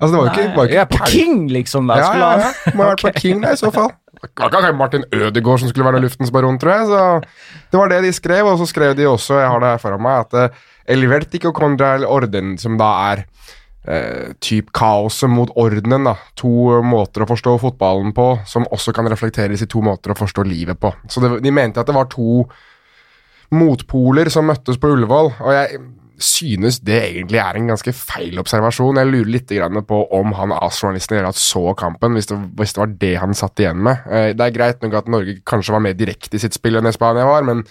Altså, 0.01 0.15
det 0.15 0.17
var 0.17 0.25
jo 0.25 0.31
ikke, 0.31 0.55
var 0.55 0.65
ikke 0.65 0.73
Jeg 0.79 0.81
er 0.81 0.89
på 0.89 1.11
King, 1.11 1.43
liksom. 1.53 1.91
Ja, 1.93 2.09
ja, 2.17 2.31
ja. 2.47 2.73
Må 2.73 2.87
ha 2.87 2.95
vært 2.95 3.05
på 3.05 3.13
King, 3.21 3.43
da, 3.43 3.53
i 3.53 3.61
så 3.61 3.69
fall. 3.75 3.91
Var 4.21 4.53
ikke 4.53 4.73
Martin 4.77 5.05
Ødegaard 5.09 5.63
som 5.63 5.69
skulle 5.71 5.87
være 5.87 6.01
luftens 6.03 6.31
baron, 6.33 6.59
tror 6.61 6.71
jeg. 6.75 6.89
Så 6.91 7.69
det 7.71 7.79
var 7.79 7.89
det 7.89 8.01
de 8.05 8.13
skrev, 8.13 8.45
og 8.45 8.59
så 8.59 8.67
skrev 8.69 8.93
de 8.97 9.07
også, 9.09 9.39
jeg 9.41 9.49
har 9.49 9.63
det 9.63 9.71
her 9.73 9.81
foran 9.81 10.03
meg, 10.05 10.27
at 10.27 10.51
uh, 10.51 10.67
El 10.85 11.07
Vertico 11.09 11.53
contra 11.57 11.95
el 11.97 12.05
orden, 12.05 12.53
som 12.61 12.77
da 12.77 12.89
er 13.09 13.23
uh, 13.89 14.33
typ 14.43 14.69
kaoset 14.77 15.31
mot 15.31 15.49
ordenen, 15.57 16.05
da. 16.05 16.15
To 16.43 16.81
måter 16.85 17.25
å 17.25 17.29
forstå 17.31 17.55
fotballen 17.63 18.13
på, 18.17 18.27
som 18.45 18.69
også 18.69 18.93
kan 18.93 19.09
reflekteres 19.09 19.65
i 19.65 19.69
to 19.71 19.81
måter 19.85 20.13
å 20.13 20.19
forstå 20.19 20.45
livet 20.45 20.81
på. 20.81 20.93
Så 21.09 21.23
det, 21.23 21.39
de 21.41 21.55
mente 21.55 21.81
at 21.81 21.89
det 21.89 21.97
var 21.97 22.11
to 22.11 22.45
motpoler 23.51 24.29
som 24.31 24.45
møttes 24.47 24.77
på 24.79 24.93
Ullevål, 24.93 25.33
og 25.41 25.57
jeg 25.57 25.81
synes 26.25 26.79
det 26.85 26.97
egentlig 27.01 27.39
er 27.41 27.57
en 27.57 27.69
ganske 27.71 27.93
feil 27.95 28.39
observasjon. 28.41 28.99
Jeg 29.01 29.09
lurer 29.11 29.31
litt 29.35 29.53
på 29.87 30.01
om 30.17 30.33
han 30.37 30.53
AS-journalisten 30.55 31.19
i 31.19 31.33
så 31.37 31.73
kampen, 31.77 32.15
hvis 32.17 32.31
det, 32.31 32.37
hvis 32.57 32.73
det, 32.73 32.81
var 32.83 32.97
det 33.01 33.13
han 33.21 33.37
satt 33.37 33.59
igjen 33.59 33.81
med. 33.83 34.05
Eh, 34.09 34.31
det 34.37 34.47
er 34.47 34.55
greit 34.55 34.83
nok 34.83 34.97
at 35.01 35.11
Norge 35.11 35.39
kanskje 35.45 35.75
var 35.75 35.83
mer 35.85 35.97
direkte 35.97 36.37
i 36.37 36.43
sitt 36.43 36.57
spill 36.57 36.79
enn 36.79 36.91
Spania 36.93 37.27
var, 37.27 37.45
men 37.47 37.65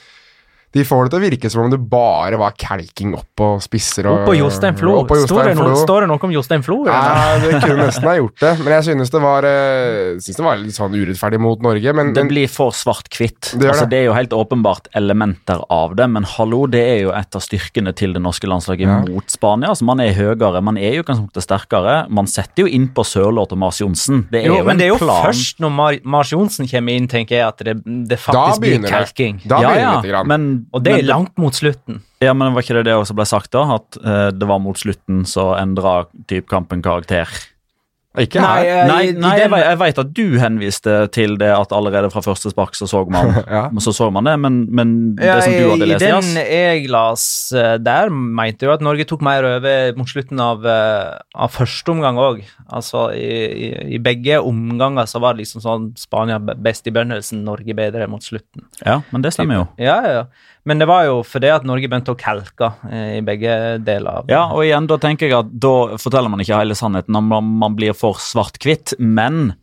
de 0.72 0.84
får 0.86 1.06
det 1.06 1.10
til 1.10 1.18
å 1.18 1.22
virke 1.24 1.50
som 1.50 1.64
om 1.64 1.70
det 1.72 1.80
bare 1.90 2.38
var 2.38 2.54
kalking 2.54 3.16
opp 3.18 3.26
på 3.38 3.46
spisser. 3.62 4.06
Og, 4.06 4.20
opp 4.20 4.28
på 4.30 4.36
Jostein 4.38 4.76
Flo. 4.78 5.00
På 5.08 5.16
Jostein 5.18 5.32
står, 5.32 5.48
det 5.48 5.54
noe, 5.58 5.78
står, 5.80 6.04
det 6.04 6.10
noe 6.12 6.26
om 6.28 6.34
Jostein 6.34 6.62
Flo? 6.62 6.76
Ja, 6.86 7.38
det 7.42 7.56
kunne 7.64 7.88
nesten 7.88 8.06
ha 8.06 8.14
gjort 8.20 8.36
det, 8.38 8.52
men 8.60 8.74
jeg 8.76 8.86
synes 8.86 9.10
det 9.10 9.22
var, 9.24 9.48
eh, 9.48 10.20
synes 10.22 10.38
det 10.38 10.46
var 10.46 10.60
litt 10.60 10.76
sånn 10.76 10.94
urettferdig 10.94 11.40
mot 11.42 11.66
Norge. 11.66 11.94
Men, 11.98 12.12
det 12.14 12.24
blir 12.30 12.46
for 12.50 12.76
svart-hvitt. 12.76 13.56
Det, 13.56 13.66
altså, 13.72 13.88
det. 13.90 13.98
er 13.98 14.06
jo 14.06 14.14
helt 14.14 14.36
åpenbart 14.36 14.86
elementer 14.94 15.64
av 15.74 15.96
det, 15.98 16.06
men 16.14 16.28
hallo, 16.36 16.62
det 16.70 16.84
er 16.92 17.02
jo 17.08 17.14
et 17.18 17.40
av 17.40 17.42
styrkene 17.42 17.94
til 17.98 18.14
det 18.14 18.22
norske 18.22 18.46
landslaget 18.50 18.86
ja. 18.86 19.00
mot 19.08 19.34
Spania. 19.34 19.72
Altså, 19.74 19.88
man 19.90 20.04
er 20.04 20.14
høyere, 20.14 20.62
man 20.62 20.78
er 20.78 21.00
jo 21.00 21.08
kanskje 21.08 21.42
sterkere. 21.48 22.04
Man 22.14 22.30
setter 22.30 22.68
jo 22.68 22.70
inn 22.70 22.86
på 22.94 23.02
Sørloth 23.06 23.58
og 23.58 23.62
Mars 23.64 23.82
Johnsen. 23.82 24.28
Det 24.30 24.44
er 24.44 24.52
jo, 24.52 24.60
jo 24.60 24.70
men 24.70 24.78
det 24.78 24.86
er 24.86 24.94
jo 24.94 25.02
plan. 25.02 25.26
først 25.26 25.58
når 25.66 25.74
Mar 25.74 25.98
Mars 26.14 26.30
Johnsen 26.30 26.70
kommer 26.70 26.94
inn, 26.94 27.10
tenker 27.10 27.40
jeg, 27.40 27.50
at 27.50 27.66
det, 27.66 27.76
det 28.06 28.22
faktisk 28.22 28.62
blir 28.62 28.86
kalking. 28.86 29.42
Da 29.42 29.58
begynner 29.58 29.82
ja, 29.82 29.98
det, 30.04 30.14
ja. 30.14 30.22
Men 30.30 30.59
og 30.72 30.84
det 30.84 30.96
er 30.98 31.06
langt 31.08 31.36
mot 31.40 31.56
slutten. 31.56 32.02
Ja, 32.20 32.34
men 32.36 32.54
Var 32.54 32.66
ikke 32.66 32.80
det 32.80 32.88
det 32.90 32.98
også 32.98 33.16
ble 33.16 33.26
sagt, 33.28 33.52
da? 33.56 33.64
At 33.78 34.00
uh, 34.04 34.28
det 34.34 34.48
var 34.48 34.60
mot 34.62 34.78
slutten 34.78 35.24
så 35.28 35.52
endra 35.60 36.04
kampen 36.50 36.84
karakter? 36.84 37.30
Ikke 38.18 38.40
nei, 38.42 38.64
her. 38.66 38.88
Nei, 38.88 39.02
nei, 39.14 39.18
nei 39.22 39.32
jeg, 39.38 39.50
jeg 39.54 39.78
vet 39.78 39.98
at 40.02 40.08
du 40.16 40.24
henviste 40.42 40.94
til 41.14 41.36
det 41.38 41.50
at 41.54 41.70
allerede 41.70 42.08
fra 42.10 42.22
første 42.24 42.50
spark 42.50 42.74
så 42.74 42.88
så 42.90 43.04
man, 43.06 43.30
ja. 43.46 43.68
så 43.78 43.94
så 43.94 44.08
man 44.10 44.26
det, 44.26 44.34
men, 44.42 44.56
men 44.66 44.94
det 45.14 45.28
ja, 45.28 45.36
som 45.44 45.54
du 45.54 45.68
hadde 45.76 45.88
lest 45.92 46.02
I 46.02 46.10
den 46.10 46.40
jeg 46.40 46.90
las 46.90 47.24
eh, 47.54 47.76
der, 47.78 48.10
mente 48.10 48.66
jo 48.66 48.74
at 48.74 48.82
Norge 48.82 49.06
tok 49.06 49.22
mer 49.22 49.46
over 49.46 49.94
mot 49.94 50.10
slutten 50.10 50.42
av, 50.42 50.66
eh, 50.66 51.20
av 51.38 51.54
første 51.54 51.94
omgang 51.94 52.18
òg. 52.18 52.42
Altså 52.66 53.12
i, 53.14 53.30
i, 53.46 53.70
i, 53.94 54.02
begge 54.02 54.42
omganger 54.42 55.06
så 55.06 55.22
var 55.22 55.38
det 55.38 55.44
liksom 55.44 55.62
sånn 55.62 55.88
Spania 56.00 56.40
best 56.42 56.90
i 56.90 56.94
begynnelsen, 56.96 57.44
Norge 57.46 57.78
bedre 57.78 58.10
mot 58.10 58.26
slutten. 58.26 58.66
Ja, 58.82 59.04
men 59.14 59.22
det 59.22 59.36
stemmer 59.38 59.62
jo. 59.62 59.66
Ja, 59.78 60.00
ja, 60.02 60.16
ja. 60.18 60.49
Men 60.68 60.82
det 60.82 60.88
var 60.90 61.06
jo 61.08 61.20
fordi 61.24 61.48
at 61.54 61.64
Norge 61.68 61.88
begynte 61.88 62.12
å 62.12 62.20
kalke 62.20 62.74
eh, 62.90 63.16
i 63.18 63.24
begge 63.24 63.78
deler. 63.84 64.26
Ja, 64.30 64.46
og 64.52 64.66
igjen, 64.66 64.90
da 64.90 65.00
tenker 65.00 65.30
jeg 65.30 65.38
at 65.38 65.56
da 65.56 65.96
forteller 66.00 66.32
man 66.32 66.44
ikke 66.44 66.60
hele 66.60 66.76
sannheten 66.76 67.16
om 67.16 67.32
man, 67.32 67.76
blir 67.78 67.96
for 67.96 68.20
svart-hvitt, 68.20 68.98
men 69.00 69.54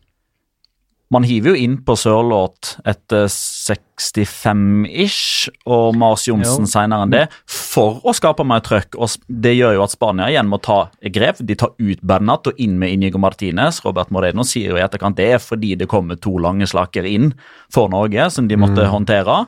man 1.14 1.24
hiver 1.24 1.54
jo 1.54 1.60
inn 1.64 1.78
på 1.88 1.94
Sørloth 1.96 2.82
etter 2.88 3.30
65-ish, 3.32 5.48
og 5.70 5.96
Mars 5.96 6.26
Johnsen 6.28 6.68
senere 6.68 7.06
enn 7.06 7.14
det, 7.14 7.22
for 7.48 8.02
å 8.04 8.12
skape 8.18 8.44
mer 8.48 8.60
trøkk. 8.66 8.98
og 9.00 9.16
Det 9.30 9.54
gjør 9.56 9.78
jo 9.78 9.86
at 9.86 9.94
Spania 9.94 10.28
igjen 10.34 10.50
må 10.52 10.60
ta 10.60 10.90
grep. 11.16 11.40
De 11.40 11.56
tar 11.56 11.72
ut 11.78 12.04
Bernat 12.04 12.52
og 12.52 12.60
inn 12.60 12.76
med 12.82 12.98
Inigo 12.98 13.22
Martinez. 13.24 13.80
Robert 13.86 14.12
Moreno 14.12 14.44
sier 14.48 14.74
jo 14.74 14.82
i 14.82 14.84
etterkant 14.84 15.20
det 15.20 15.30
er 15.38 15.42
fordi 15.44 15.78
det 15.80 15.88
kommer 15.92 16.20
to 16.20 16.36
lange 16.44 16.68
slaker 16.68 17.08
inn 17.08 17.32
for 17.72 17.88
Norge 17.94 18.28
som 18.34 18.52
de 18.52 18.60
måtte 18.60 18.84
mm. 18.84 18.92
håndtere. 18.98 19.40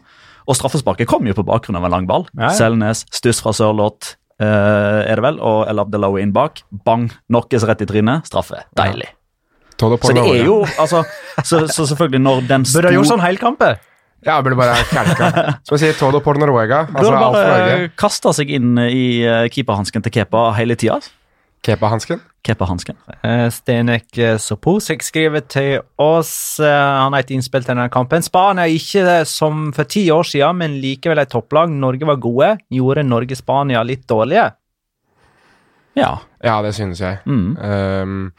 Og 0.50 0.58
straffesparket 0.58 1.10
kom 1.10 1.28
jo 1.30 1.36
på 1.38 1.46
bakgrunn 1.46 1.78
av 1.78 1.86
en 1.86 1.94
lang 1.94 2.10
ball. 2.10 2.26
Ja. 2.34 2.50
Selnes, 2.58 3.04
stuss 3.14 3.42
fra 3.44 3.54
Sørloth, 3.54 4.16
uh, 4.42 5.06
er 5.06 5.20
det 5.20 5.26
vel, 5.28 5.38
og 5.46 5.68
El 5.70 5.82
Abdelowy 5.84 6.24
inn 6.26 6.34
bak. 6.36 6.64
Bang! 6.88 7.10
Knockes 7.30 7.68
rett 7.70 7.86
i 7.86 7.90
trynet. 7.90 8.26
Straffe. 8.30 8.64
Deilig. 8.80 9.12
Ja. 9.12 9.16
Så 9.80 10.12
det 10.12 10.26
er 10.28 10.42
jo 10.44 10.58
altså, 10.76 11.06
så, 11.40 11.62
så 11.72 11.86
selvfølgelig, 11.88 12.20
når 12.20 12.42
den 12.50 12.66
sto 12.68 12.82
Burde 12.82 12.90
ha 12.90 12.98
gjort 12.98 13.12
sånn 13.14 13.22
heilkamper. 13.24 13.78
Ja, 14.28 14.42
burde 14.44 14.58
bare 14.60 14.82
kelka. 14.90 15.30
Som 15.64 15.78
jeg 15.78 15.86
sier, 15.86 15.96
todo 15.96 16.20
por 16.24 16.36
Noruega. 16.42 16.82
Altså, 16.90 17.14
burde 17.14 17.22
bare 17.38 17.86
kasta 18.00 18.34
seg 18.36 18.52
inn 18.58 18.74
i 18.90 19.06
uh, 19.24 19.46
keeperhansken 19.54 20.04
til 20.04 20.18
Kepa 20.18 20.50
hele 20.58 20.76
tida. 20.80 21.00
Kepa-hansken? 21.66 22.22
Kepa-hansken. 22.46 22.96
Uh, 23.20 23.50
Stenek 23.52 24.08
uh, 24.16 24.38
Soposek 24.40 25.04
skriver 25.04 25.44
til 25.52 25.82
oss 26.00 26.32
uh, 26.64 26.68
Han 27.04 27.16
har 27.16 27.26
et 27.26 27.34
innspill 27.36 27.66
til 27.66 27.74
denne 27.74 27.90
kampen. 27.92 28.24
Spania 28.24 28.64
er 28.64 28.76
ikke 28.78 29.18
som 29.28 29.74
for 29.76 29.90
ti 29.90 30.06
år 30.14 30.28
siden, 30.28 30.62
men 30.62 30.78
likevel 30.80 31.20
et 31.20 31.32
topplag. 31.34 31.72
Norge 31.72 32.08
var 32.08 32.22
gode. 32.24 32.54
Gjorde 32.72 33.04
Norge-Spania 33.08 33.84
litt 33.84 34.08
dårlige? 34.08 34.48
Ja. 36.00 36.14
Ja, 36.40 36.62
det 36.64 36.72
synes 36.78 37.02
jeg. 37.04 37.20
Mm. 37.28 37.58
Um, 37.60 38.32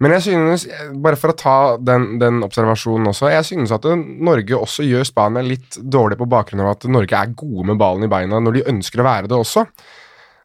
men 0.00 0.14
jeg 0.14 0.24
synes, 0.30 0.64
bare 1.02 1.18
for 1.20 1.34
å 1.34 1.36
ta 1.36 1.56
den, 1.76 2.14
den, 2.22 2.38
observasjonen 2.46 3.10
også, 3.10 3.28
jeg 3.34 3.48
synes 3.50 3.74
at 3.74 3.84
Norge 3.98 4.56
også 4.56 4.86
gjør 4.86 5.04
Spania 5.04 5.42
litt 5.44 5.76
dårlig 5.76 6.16
på 6.20 6.28
bakgrunn 6.30 6.62
av 6.64 6.72
at 6.72 6.86
Norge 6.88 7.18
er 7.18 7.34
gode 7.36 7.66
med 7.68 7.80
ballen 7.82 8.06
i 8.06 8.12
beina 8.12 8.40
når 8.40 8.56
de 8.56 8.68
ønsker 8.72 9.02
å 9.02 9.08
være 9.10 9.28
det 9.28 9.36
også. 9.36 9.66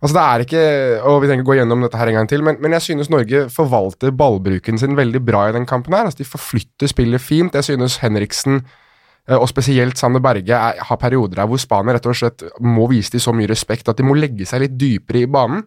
Altså 0.04 0.16
det 0.18 0.24
er 0.24 0.44
ikke, 0.44 0.64
og 1.08 1.22
Vi 1.24 1.30
trenger 1.30 1.46
å 1.46 1.48
gå 1.48 1.58
gjennom 1.60 1.84
dette 1.86 2.00
her 2.00 2.12
en 2.12 2.18
gang 2.20 2.30
til, 2.30 2.44
men, 2.44 2.58
men, 2.62 2.76
jeg 2.76 2.84
synes 2.90 3.10
Norge 3.10 3.46
forvalter 3.54 4.12
ballbruken 4.12 4.78
sin 4.82 4.98
veldig 4.98 5.22
bra 5.24 5.48
i 5.50 5.56
den 5.56 5.66
kampen. 5.66 5.96
her, 5.96 6.10
altså 6.10 6.20
De 6.20 6.28
forflytter 6.28 6.92
spillet 6.92 7.22
fint. 7.22 7.56
Jeg 7.56 7.70
synes 7.70 7.98
Henriksen 8.04 8.60
eh, 8.60 9.38
og 9.38 9.48
spesielt 9.50 9.98
Sander 9.98 10.24
Berge 10.24 10.52
er, 10.52 10.84
har 10.84 11.02
perioder 11.02 11.42
her 11.42 11.50
hvor 11.50 11.62
Spania 11.62 11.96
rett 11.96 12.06
og 12.12 12.20
slett 12.20 12.44
må 12.60 12.90
vise 12.92 13.16
dem 13.16 13.24
så 13.24 13.34
mye 13.34 13.50
respekt 13.50 13.90
at 13.90 13.98
de 13.98 14.08
må 14.08 14.18
legge 14.20 14.48
seg 14.48 14.66
litt 14.66 14.76
dypere 14.80 15.24
i 15.24 15.32
banen. 15.32 15.64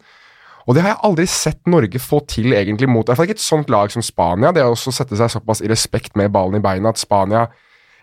Og 0.68 0.76
det 0.76 0.85
har 0.85 0.92
jeg 0.92 1.04
aldri 1.08 1.25
sett 1.32 1.62
Norge 1.70 2.00
få 2.02 2.20
til 2.28 2.52
egentlig 2.52 2.90
mot 2.92 3.08
i 3.08 3.16
hvert 3.16 3.25
ikke 3.25 3.38
et 3.38 3.42
sånt 3.42 3.70
lag 3.73 3.88
som 3.88 4.04
Spania. 4.04 4.52
Det 4.52 4.66
å 4.68 4.76
sette 4.76 5.16
seg 5.16 5.32
såpass 5.32 5.64
i 5.64 5.73
respekt 5.73 6.18
med 6.20 6.28
ballen 6.35 6.61
i 6.61 6.64
beina 6.64 6.92
at 6.92 7.00
Spania 7.00 7.47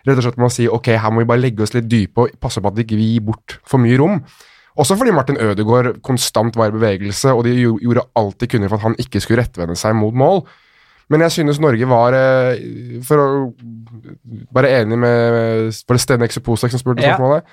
rett 0.06 0.18
og 0.18 0.26
slett 0.26 0.42
må 0.42 0.50
si 0.50 0.66
ok, 0.70 0.92
her 0.98 1.14
må 1.14 1.22
vi 1.22 1.30
bare 1.30 1.42
legge 1.42 1.62
oss 1.62 1.74
litt 1.74 1.88
dype 1.90 2.26
og 2.26 2.36
passe 2.42 2.62
på 2.62 2.70
at 2.70 2.76
vi 2.78 2.86
ikke 2.86 2.98
gir 2.98 3.24
bort 3.26 3.58
for 3.66 3.82
mye 3.82 3.98
rom. 4.02 4.20
Også 4.76 4.96
fordi 4.98 5.14
Martin 5.16 5.40
Ødegaard 5.40 6.02
konstant 6.04 6.56
var 6.56 6.68
i 6.68 6.76
bevegelse, 6.76 7.32
og 7.32 7.44
de 7.46 7.54
gjorde 7.56 8.04
alt 8.16 8.40
de 8.40 8.48
kunne 8.50 8.68
for 8.68 8.76
at 8.76 8.88
han 8.90 8.96
ikke 9.00 9.22
skulle 9.24 9.42
rettvende 9.42 9.76
seg 9.78 9.96
mot 9.96 10.14
mål. 10.14 10.42
Men 11.08 11.22
jeg 11.22 11.36
synes 11.36 11.60
Norge 11.62 11.86
var 11.86 12.16
eh, 12.18 12.98
For 13.06 13.20
å 13.22 13.26
være 14.56 14.72
enig 14.80 14.96
med 14.98 15.36
Var 15.70 15.94
det 15.94 16.02
Stenek 16.02 16.34
Suposek 16.34 16.72
som 16.74 16.82
spurte 16.82 17.04
spørsmålet? 17.04 17.46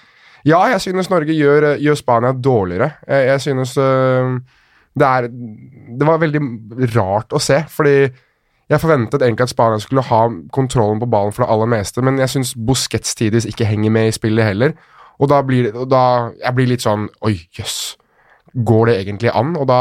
Ja, 0.44 0.58
jeg 0.74 0.82
synes 0.84 1.12
Norge 1.12 1.36
gjør, 1.38 1.76
gjør 1.80 1.96
Spania 1.96 2.34
dårligere. 2.34 2.90
Jeg, 3.08 3.28
jeg 3.30 3.42
synes 3.46 3.78
uh, 3.78 4.34
det 5.00 5.08
er 5.08 5.30
Det 5.30 6.08
var 6.10 6.20
veldig 6.20 6.42
rart 6.98 7.32
å 7.32 7.40
se, 7.40 7.62
fordi 7.72 8.10
jeg 8.72 8.82
forventet 8.82 9.22
egentlig 9.22 9.46
at 9.46 9.54
Spania 9.54 9.80
skulle 9.80 10.04
ha 10.08 10.22
kontrollen 10.56 11.00
på 11.00 11.08
ballen 11.12 11.32
for 11.36 11.46
det 11.46 11.52
aller 11.54 11.70
meste, 11.70 12.02
men 12.02 12.18
jeg 12.20 12.32
syns 12.32 12.54
Busquets 12.58 13.16
tidvis 13.20 13.46
ikke 13.48 13.68
henger 13.70 13.92
med 13.94 14.10
i 14.10 14.16
spillet 14.16 14.48
heller. 14.48 14.74
Og 15.24 15.30
da 15.32 15.40
blir 15.46 15.70
det 15.70 15.74
og 15.80 15.88
da, 15.92 16.34
Jeg 16.42 16.56
blir 16.58 16.68
litt 16.74 16.84
sånn 16.84 17.08
Oi, 17.24 17.38
jøss. 17.56 17.96
Går 18.54 18.90
det 18.90 18.98
egentlig 19.04 19.32
an? 19.32 19.56
Og 19.60 19.70
da 19.70 19.80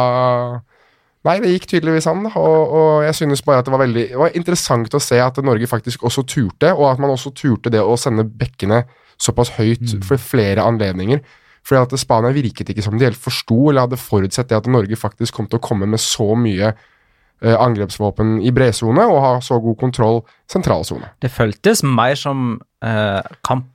Nei, 1.22 1.36
det 1.38 1.52
gikk 1.52 1.68
tydeligvis 1.70 2.08
an, 2.10 2.24
og, 2.34 2.72
og 2.74 3.04
jeg 3.06 3.14
synes 3.14 3.44
bare 3.46 3.60
at 3.62 3.68
det 3.68 3.70
var 3.70 3.84
veldig 3.84 4.06
Det 4.10 4.18
var 4.18 4.38
interessant 4.38 4.96
å 4.98 5.02
se 5.02 5.20
at 5.22 5.36
Norge 5.46 5.68
faktisk 5.70 6.02
også 6.08 6.24
turte, 6.26 6.72
og 6.74 6.88
at 6.88 7.02
man 7.02 7.12
også 7.14 7.30
turte 7.38 7.70
det 7.70 7.78
å 7.78 7.94
sende 8.00 8.26
bekkene 8.26 8.80
såpass 9.22 9.52
høyt 9.54 10.00
for 10.02 10.18
flere 10.18 10.64
anledninger. 10.66 11.22
Fordi 11.62 11.78
at 11.84 12.00
Spania 12.02 12.34
virket 12.34 12.72
ikke 12.72 12.82
som 12.82 12.98
de 12.98 13.06
helt 13.06 13.20
forsto 13.22 13.68
eller 13.70 13.86
hadde 13.86 14.00
forutsett 14.00 14.50
det 14.50 14.58
at 14.58 14.70
Norge 14.70 14.98
faktisk 14.98 15.36
kom 15.36 15.46
til 15.46 15.60
å 15.60 15.62
komme 15.62 15.86
med 15.86 16.02
så 16.02 16.32
mye 16.34 16.72
eh, 16.72 17.54
angrepsvåpen 17.54 18.40
i 18.42 18.50
bredsone 18.54 19.04
og 19.06 19.22
ha 19.22 19.32
så 19.46 19.60
god 19.62 19.78
kontroll 19.78 20.22
sentralsone. 20.50 21.12
Det 21.22 21.30
føltes 21.30 21.84
mer 21.86 22.18
som 22.18 22.56
eh, 22.82 23.20
kamp, 23.46 23.70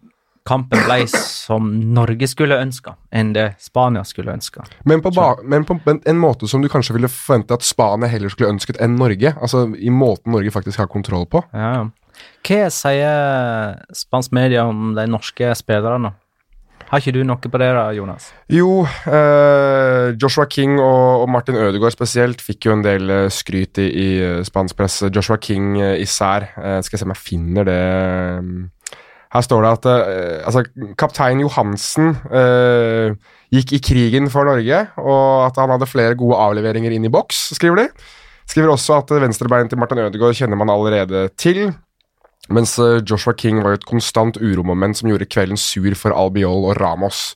kampen 0.47 0.83
ble 0.87 1.03
som 1.11 1.69
Norge 1.95 2.29
skulle 2.31 2.57
ønske, 2.63 2.95
enn 3.11 3.33
det 3.35 3.49
Spania 3.61 4.03
skulle 4.07 4.33
ønske. 4.35 4.63
Men 4.87 5.03
på, 5.03 5.11
men 5.43 5.67
på 5.67 5.77
en, 5.91 6.01
en 6.07 6.19
måte 6.21 6.49
som 6.49 6.63
du 6.63 6.69
kanskje 6.71 6.95
ville 6.97 7.11
forvente 7.11 7.57
at 7.57 7.65
Spania 7.67 8.09
heller 8.11 8.33
skulle 8.33 8.53
ønsket 8.55 8.79
enn 8.83 8.97
Norge. 8.99 9.35
Altså 9.35 9.67
i 9.75 9.93
måten 9.93 10.33
Norge 10.35 10.53
faktisk 10.55 10.83
har 10.83 10.91
kontroll 10.91 11.27
på. 11.29 11.43
Ja, 11.53 11.71
ja. 11.81 11.87
Hva 12.47 12.69
sier 12.73 13.75
spansk 13.93 14.31
media 14.33 14.63
om 14.65 14.95
de 14.97 15.05
norske 15.11 15.51
spillerne? 15.59 16.15
Har 16.87 17.01
ikke 17.01 17.17
du 17.17 17.23
noe 17.27 17.49
på 17.51 17.59
det, 17.59 17.67
da, 17.75 17.89
Jonas? 17.91 18.29
Jo, 18.47 18.85
eh, 19.11 20.13
Joshua 20.15 20.45
King 20.47 20.77
og, 20.79 21.25
og 21.25 21.27
Martin 21.33 21.59
Ødegaard 21.59 21.97
spesielt 21.97 22.39
fikk 22.43 22.69
jo 22.69 22.77
en 22.77 22.85
del 22.85 23.11
eh, 23.11 23.25
skryt 23.33 23.81
i, 23.83 23.87
i 23.91 24.07
eh, 24.23 24.39
spansk 24.47 24.77
presse. 24.79 25.09
Joshua 25.11 25.35
King 25.43 25.75
eh, 25.81 25.97
især. 25.99 26.47
Eh, 26.55 26.79
skal 26.85 26.95
jeg 26.95 27.03
se 27.03 27.09
om 27.09 27.11
jeg 27.11 27.25
finner 27.25 27.67
det 27.67 27.81
Her 29.33 29.43
står 29.43 29.65
det 29.65 29.71
at 29.75 29.87
eh, 29.91 30.45
altså, 30.47 30.63
kaptein 30.99 31.41
Johansen 31.43 32.13
eh, 32.31 33.17
gikk 33.53 33.73
i 33.75 33.81
krigen 33.83 34.29
for 34.31 34.47
Norge, 34.47 34.85
og 35.01 35.47
at 35.49 35.59
han 35.59 35.73
hadde 35.73 35.89
flere 35.89 36.15
gode 36.19 36.39
avleveringer 36.39 36.95
inn 36.95 37.07
i 37.07 37.11
boks, 37.11 37.49
skriver 37.57 37.83
de. 37.83 37.87
Skriver 38.47 38.71
også 38.71 39.01
at 39.01 39.11
venstrebeinet 39.25 39.73
til 39.73 39.79
Martin 39.81 40.05
Ødegaard 40.05 40.37
kjenner 40.39 40.59
man 40.59 40.71
allerede 40.71 41.27
til. 41.39 41.65
Mens 42.53 42.77
eh, 42.79 43.01
Joshua 43.03 43.35
King 43.35 43.59
var 43.63 43.75
jo 43.75 43.81
et 43.81 43.89
konstant 43.89 44.39
uromoment 44.39 44.95
som 44.95 45.09
gjorde 45.11 45.27
kvelden 45.27 45.59
sur 45.59 45.91
for 45.99 46.15
Albiol 46.15 46.69
og 46.69 46.79
Ramos. 46.79 47.33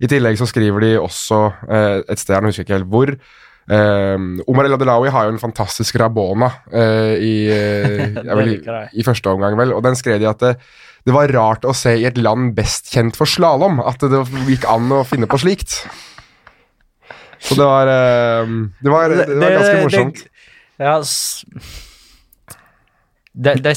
I 0.00 0.08
tillegg 0.08 0.38
så 0.40 0.46
skriver 0.48 0.84
de 0.84 0.94
også 1.00 1.42
eh, 1.68 2.00
et 2.06 2.20
sted, 2.20 2.36
jeg 2.36 2.48
husker 2.48 2.64
ikke 2.64 2.76
helt 2.78 2.88
hvor 2.92 3.12
eh, 3.12 4.26
Omar 4.48 4.68
El 4.68 4.76
Adelawi 4.78 5.12
har 5.12 5.26
jo 5.26 5.34
en 5.34 5.42
fantastisk 5.42 5.98
Rabona 6.00 6.48
eh, 6.72 7.14
i, 7.20 7.34
jeg 8.30 8.38
vil, 8.40 8.54
i 8.94 9.04
første 9.04 9.34
omgang, 9.34 9.58
vel. 9.58 9.76
Og 9.76 9.84
den 9.84 9.98
skrev 9.98 10.22
de 10.22 10.30
at 10.30 10.48
det, 11.06 11.14
var 11.14 11.32
rart 11.34 11.66
å 11.68 11.74
se 11.76 11.94
i 11.98 12.06
et 12.08 12.18
land 12.20 12.54
best 12.56 12.92
kjent 12.94 13.18
for 13.18 13.28
slalåm, 13.28 13.82
at 13.84 14.02
det 14.02 14.24
gikk 14.48 14.66
an 14.70 14.90
å 14.92 15.04
finne 15.08 15.28
på 15.30 15.40
slikt. 15.40 15.82
Så 17.38 17.54
det 17.54 17.66
var, 17.66 17.90
eh, 17.92 18.54
det 18.82 18.90
var, 18.90 19.14
det 19.14 19.36
var 19.38 19.58
ganske 19.60 19.84
morsomt. 19.84 20.24
ja, 20.82 20.96
de, 23.38 23.54
de, 23.62 23.72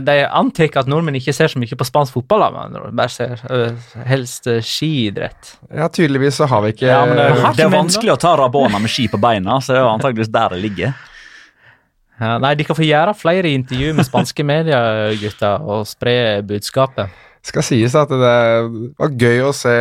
de 0.00 0.14
antar 0.32 0.78
at 0.80 0.88
nordmenn 0.88 1.18
ikke 1.18 1.34
ser 1.36 1.50
så 1.52 1.60
mye 1.60 1.76
på 1.76 1.84
spansk 1.84 2.14
fotball, 2.16 2.46
da, 2.54 2.84
bare 2.88 3.12
ser 3.12 3.42
øh, 3.52 3.74
helst 4.08 4.48
øh, 4.48 4.62
skiidrett. 4.64 5.56
Ja, 5.68 5.90
tydeligvis 5.92 6.38
så 6.40 6.48
har 6.48 6.64
vi 6.64 6.72
ikke 6.72 6.88
Ja, 6.88 7.02
men 7.08 7.20
det, 7.20 7.26
det 7.58 7.66
er 7.66 7.74
vanskelig 7.74 8.14
å 8.14 8.20
ta 8.20 8.32
Rabona 8.40 8.80
med 8.80 8.92
ski 8.92 9.04
på 9.12 9.20
beina, 9.20 9.58
så 9.60 9.74
det 9.74 9.82
er 9.82 9.90
antakeligvis 9.90 10.32
der 10.32 10.56
det 10.56 10.62
ligger. 10.62 10.94
Ja, 12.24 12.38
nei, 12.40 12.54
de 12.56 12.64
kan 12.64 12.78
få 12.78 12.86
gjøre 12.86 13.12
flere 13.18 13.52
intervju 13.52 13.92
med 13.98 14.08
spanske 14.08 14.46
medier, 14.52 15.12
gutta, 15.20 15.58
og 15.60 15.84
spre 15.88 16.16
budskapet. 16.46 17.12
skal 17.44 17.66
sies 17.66 17.92
at 18.00 18.08
det 18.08 18.32
var 18.96 19.12
gøy 19.20 19.42
å 19.44 19.52
se 19.52 19.74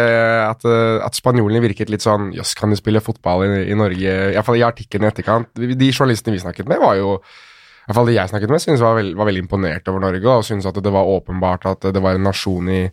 at, 0.43 0.67
at 1.08 1.15
spanjolene 1.15 1.63
virket 1.63 1.93
litt 1.93 2.03
sånn 2.03 2.34
Jøss, 2.36 2.51
kan 2.60 2.73
de 2.73 2.79
spille 2.79 3.03
fotball 3.03 3.45
i, 3.47 3.63
i 3.71 3.79
Norge? 3.79 4.17
Iallfall 4.34 4.60
i 4.60 4.67
artikkelen 4.67 5.08
i 5.08 5.12
etterkant. 5.13 5.53
De, 5.56 5.71
de 5.79 5.91
journalistene 5.93 6.36
vi 6.36 6.43
snakket 6.43 6.67
med, 6.67 6.84
var 6.84 6.99
jo 6.99 7.15
i 7.17 7.89
hvert 7.89 7.97
fall 7.97 8.08
de 8.08 8.15
jeg 8.15 8.32
snakket 8.32 8.51
med, 8.51 8.62
synes 8.63 8.84
var, 8.84 8.95
veld, 8.95 9.15
var 9.19 9.27
veldig 9.27 9.41
imponert 9.43 9.89
over 9.91 10.03
Norge. 10.03 10.23
Og 10.32 10.45
syntes 10.47 10.67
at 10.69 10.77
det 10.79 10.91
var 10.95 11.10
åpenbart 11.17 11.67
at 11.71 11.89
det 11.91 12.03
var 12.03 12.15
en 12.15 12.23
nasjon 12.29 12.69
i, 12.71 12.84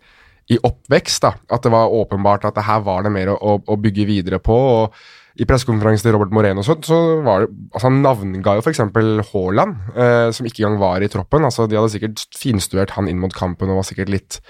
i 0.50 0.58
oppvekst. 0.66 1.22
da, 1.22 1.30
At 1.46 1.62
det 1.66 1.70
var 1.70 1.94
åpenbart 1.94 2.48
at 2.48 2.58
det 2.58 2.66
her 2.66 2.82
var 2.86 3.06
det 3.06 3.12
mer 3.14 3.30
å, 3.30 3.36
å, 3.38 3.52
å 3.70 3.78
bygge 3.78 4.06
videre 4.08 4.40
på. 4.42 4.56
og 4.82 4.98
i 5.40 5.46
pressekonferansen 5.48 6.04
til 6.04 6.14
Robert 6.14 6.34
Moreno 6.36 6.62
så, 6.64 6.74
så 6.84 6.98
var 7.24 7.44
det, 7.44 7.54
altså 7.72 7.88
Han 7.88 8.02
navnga 8.04 8.56
jo 8.58 8.64
f.eks. 8.64 8.82
Haaland, 9.30 9.76
eh, 9.94 10.28
som 10.36 10.48
ikke 10.48 10.64
engang 10.64 10.80
var 10.82 11.04
i 11.04 11.08
troppen. 11.12 11.46
altså 11.48 11.64
De 11.68 11.78
hadde 11.78 11.92
sikkert 11.94 12.24
finstudert 12.36 12.92
han 12.96 13.08
inn 13.08 13.20
mot 13.22 13.32
kampen 13.34 13.72
og 13.72 13.80
var 13.80 13.88
sikkert 13.88 14.12
litt 14.12 14.40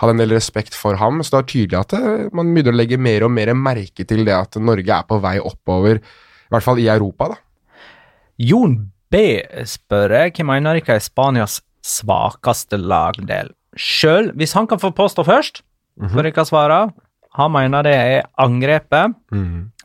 hadde 0.00 0.16
en 0.16 0.22
del 0.22 0.34
respekt 0.34 0.74
for 0.76 0.98
ham. 0.98 1.20
Så 1.22 1.34
det 1.34 1.40
er 1.40 1.50
tydelig 1.52 1.78
at 1.80 1.94
det, 1.94 2.30
man 2.36 2.50
begynner 2.54 2.74
å 2.74 2.80
legge 2.80 2.98
mer 2.98 3.26
og 3.26 3.34
mer 3.36 3.52
merke 3.54 4.06
til 4.08 4.24
det 4.26 4.34
at 4.34 4.58
Norge 4.58 4.96
er 4.96 5.06
på 5.06 5.20
vei 5.22 5.36
oppover, 5.38 6.00
i 6.00 6.54
hvert 6.54 6.66
fall 6.66 6.80
i 6.82 6.88
Europa. 6.90 7.34
da. 7.34 7.40
Jon 8.40 8.78
B 9.12 9.22
spør 9.68 10.16
jeg, 10.16 10.34
hva 10.38 10.48
mener 10.54 10.80
dere 10.80 10.96
er 10.96 11.04
Spanias 11.04 11.60
svakeste 11.84 12.80
lagdel? 12.80 13.52
Sjøl, 13.78 14.32
hvis 14.38 14.56
han 14.56 14.66
kan 14.70 14.80
få 14.82 14.90
påstå 14.96 15.26
først, 15.28 15.62
får 16.00 16.24
dere 16.24 16.34
kan 16.34 16.48
svare 16.48 16.80
Han 17.38 17.52
mener 17.54 17.86
det 17.86 17.94
er 17.94 18.28
angrepet, 18.42 19.14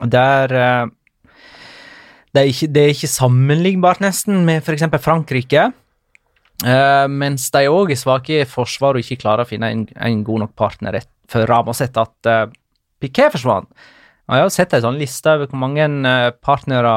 der 0.02 0.54
eh, 0.58 0.86
det, 2.34 2.42
er 2.42 2.52
ikke, 2.52 2.70
det 2.74 2.84
er 2.84 2.94
ikke 2.94 3.12
sammenlignbart 3.12 4.02
nesten 4.04 4.46
med 4.48 4.64
f.eks. 4.66 4.88
Frankrike. 5.04 5.70
Uh, 6.64 7.06
mens 7.12 7.50
de 7.52 7.66
òg 7.68 7.92
er 7.92 8.00
svake 8.00 8.40
i 8.40 8.48
forsvar 8.48 8.96
og 8.96 9.04
ikke 9.04 9.20
klarer 9.26 9.44
å 9.44 9.50
finne 9.50 9.70
en, 9.74 9.82
en 9.92 10.22
god 10.24 10.46
nok 10.46 10.54
partner 10.56 10.96
for 11.32 11.44
Ramos 11.50 11.84
etter 11.84 12.08
at 12.08 12.30
uh, 12.32 12.54
Piquet 13.04 13.34
forsvant. 13.36 13.68
Jeg 14.26 14.42
har 14.42 14.54
sett 14.54 14.74
en 14.74 14.86
sånn 14.88 14.98
liste 14.98 15.36
over 15.36 15.52
hvor 15.52 15.62
mange 15.62 15.86
uh, 16.08 16.32
partnere 16.42 16.94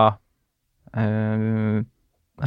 uh, 0.94 1.80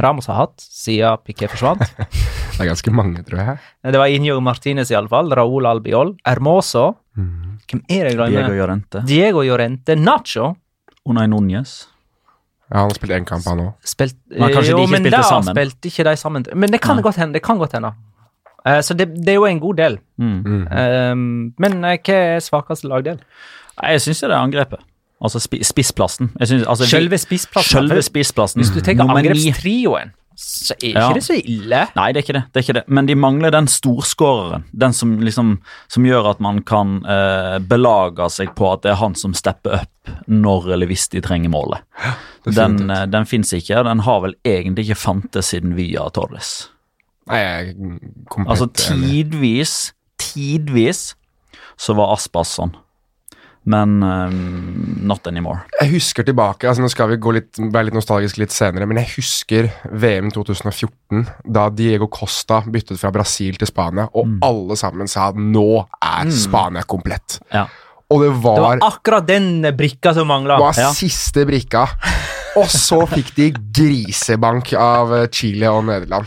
Ramos 0.02 0.30
har 0.32 0.40
hatt 0.40 0.64
siden 0.64 1.20
Piquet 1.28 1.52
forsvant. 1.52 1.84
Det 2.52 2.66
er 2.68 2.76
ganske 2.76 2.92
mange, 2.94 3.24
tror 3.26 3.40
jeg. 3.42 3.60
Det 3.90 3.98
var 3.98 4.12
Injo 4.14 4.36
Martinez, 4.44 4.92
iallfall. 4.94 5.32
Raúl 5.34 5.66
Albiol. 5.66 6.12
Hermoso. 6.28 6.92
Hvem 7.16 7.82
er 7.90 8.08
det 8.08 8.14
jeg 8.16 8.32
Diego? 8.32 8.54
Llorente. 8.56 9.02
Diego 9.08 9.42
Llorente. 9.44 9.96
Nacho. 9.96 10.54
Unai 11.06 11.28
Núñez. 11.28 11.88
Ja, 12.72 12.78
Han 12.78 12.88
har 12.90 12.96
spilt 12.96 13.12
én 13.12 13.26
kamp, 13.26 13.44
han 13.46 13.60
òg. 13.60 13.72
Spilt, 13.84 14.16
Men 14.30 14.54
kanskje 14.54 14.76
de 14.78 14.82
ikke 14.86 14.92
men 14.92 15.04
spilte 15.04 15.24
sammen? 15.28 15.56
spilte 15.56 15.88
ikke 15.92 16.04
de 16.08 16.16
sammen. 16.18 16.46
Men 16.56 16.72
det 16.72 16.82
kan 16.82 16.96
Nei. 16.96 17.04
godt 17.04 17.16
hende. 17.20 17.34
Det 17.34 17.44
kan 17.44 17.58
godt 17.58 17.74
hende. 17.74 17.92
Uh, 18.68 18.80
så 18.82 18.94
det, 18.94 19.10
det 19.26 19.30
er 19.30 19.34
jo 19.34 19.46
en 19.46 19.60
god 19.60 19.76
del. 19.76 19.98
Mm. 20.18 20.68
Eh, 20.72 21.16
men 21.60 21.84
uh, 21.84 21.98
hva 21.98 22.16
er 22.16 22.40
svakeste 22.40 22.88
lagdel? 22.88 23.20
Jeg 23.82 24.02
syns 24.02 24.22
det 24.22 24.30
er 24.30 24.38
angrepet. 24.38 24.80
Altså 25.22 25.40
spi 25.40 25.60
spissplassen. 25.64 26.32
Synes, 26.44 26.64
altså, 26.68 26.86
Selve 26.90 27.18
spissplassen. 27.18 27.72
Selve 27.72 28.02
spissplassen. 28.02 28.62
Hvis 28.62 28.72
du 28.74 28.80
tenker 28.82 29.04
angrepstrioen, 29.10 30.14
så 30.42 30.74
er 30.74 30.88
ikke 30.90 31.00
Ja. 31.02 31.14
det 31.14 31.24
så 31.24 31.36
ille. 31.38 31.80
Nei, 31.96 32.08
det 32.12 32.20
er 32.22 32.26
ikke 32.26 32.34
det. 32.40 32.44
det 32.54 32.60
er 32.60 32.64
ikke 32.66 32.74
det. 32.80 32.84
Men 32.90 33.06
de 33.06 33.16
mangler 33.16 33.52
den 33.54 33.68
storskåreren. 33.70 34.64
Den 34.74 34.94
som 34.94 35.20
liksom 35.22 35.52
Som 35.88 36.04
gjør 36.08 36.30
at 36.32 36.40
man 36.42 36.62
kan 36.64 37.06
eh, 37.06 37.60
belage 37.60 38.28
seg 38.34 38.56
på 38.58 38.72
at 38.74 38.82
det 38.84 38.92
er 38.92 39.00
han 39.02 39.14
som 39.16 39.34
stepper 39.38 39.78
opp 39.84 40.12
når 40.28 40.72
eller 40.74 40.88
hvis 40.90 41.08
de 41.14 41.22
trenger 41.22 41.50
målet. 41.54 41.82
Den, 42.46 42.54
definitivt. 42.56 42.92
eh, 42.98 43.06
den 43.14 43.26
fins 43.30 43.54
ikke. 43.54 43.84
Den 43.86 44.00
har 44.00 44.22
vel 44.22 44.36
egentlig 44.44 44.88
ikke 44.90 44.98
fantes 45.04 45.52
siden 45.54 45.76
Via 45.78 46.08
Torres. 46.10 46.70
Nei, 47.30 47.38
jeg 47.38 47.76
komplett 48.30 48.50
Altså 48.50 48.68
tidvis, 48.74 49.94
tidvis 50.18 51.14
så 51.78 51.94
var 51.98 52.16
Aspas 52.16 52.56
sånn. 52.58 52.74
Men 53.64 54.02
um, 54.02 54.38
not 55.06 55.28
anymore. 55.30 55.60
Jeg 55.82 55.92
husker 55.92 56.26
tilbake, 56.26 56.66
altså 56.66 56.82
nå 56.82 56.90
skal 56.90 57.12
vi 57.12 57.18
gå 57.22 57.34
litt, 57.36 57.60
være 57.62 57.92
litt 57.92 57.98
nostalgisk 57.98 58.40
litt 58.42 58.54
senere, 58.56 58.88
men 58.90 58.98
jeg 59.04 59.12
husker 59.20 59.70
VM 60.02 60.32
2014, 60.34 61.28
da 61.46 61.68
Diego 61.70 62.08
Costa 62.10 62.64
byttet 62.66 62.98
fra 62.98 63.12
Brasil 63.14 63.60
til 63.62 63.70
Spania, 63.70 64.08
og 64.18 64.34
alle 64.48 64.78
sammen 64.82 65.08
sa 65.12 65.28
at 65.30 65.38
nå 65.38 65.68
er 66.02 66.34
Spania 66.34 66.82
komplett. 66.90 67.38
Ja. 67.54 67.68
og 68.12 68.26
det 68.26 68.32
var, 68.44 68.56
Det 68.58 68.66
var 68.66 68.82
akkurat 68.90 69.28
den 69.30 69.62
brikka 69.78 70.14
som 70.18 70.28
mangla. 70.28 70.58
var 70.60 70.74
Ja. 70.78 70.90
siste 70.92 71.46
brikka. 71.46 71.86
Og 72.58 72.66
så 72.68 73.06
fikk 73.08 73.30
de 73.38 73.52
grisebank 73.72 74.74
av 74.74 75.14
Chile 75.32 75.70
og 75.72 75.86
Nederland. 75.88 76.26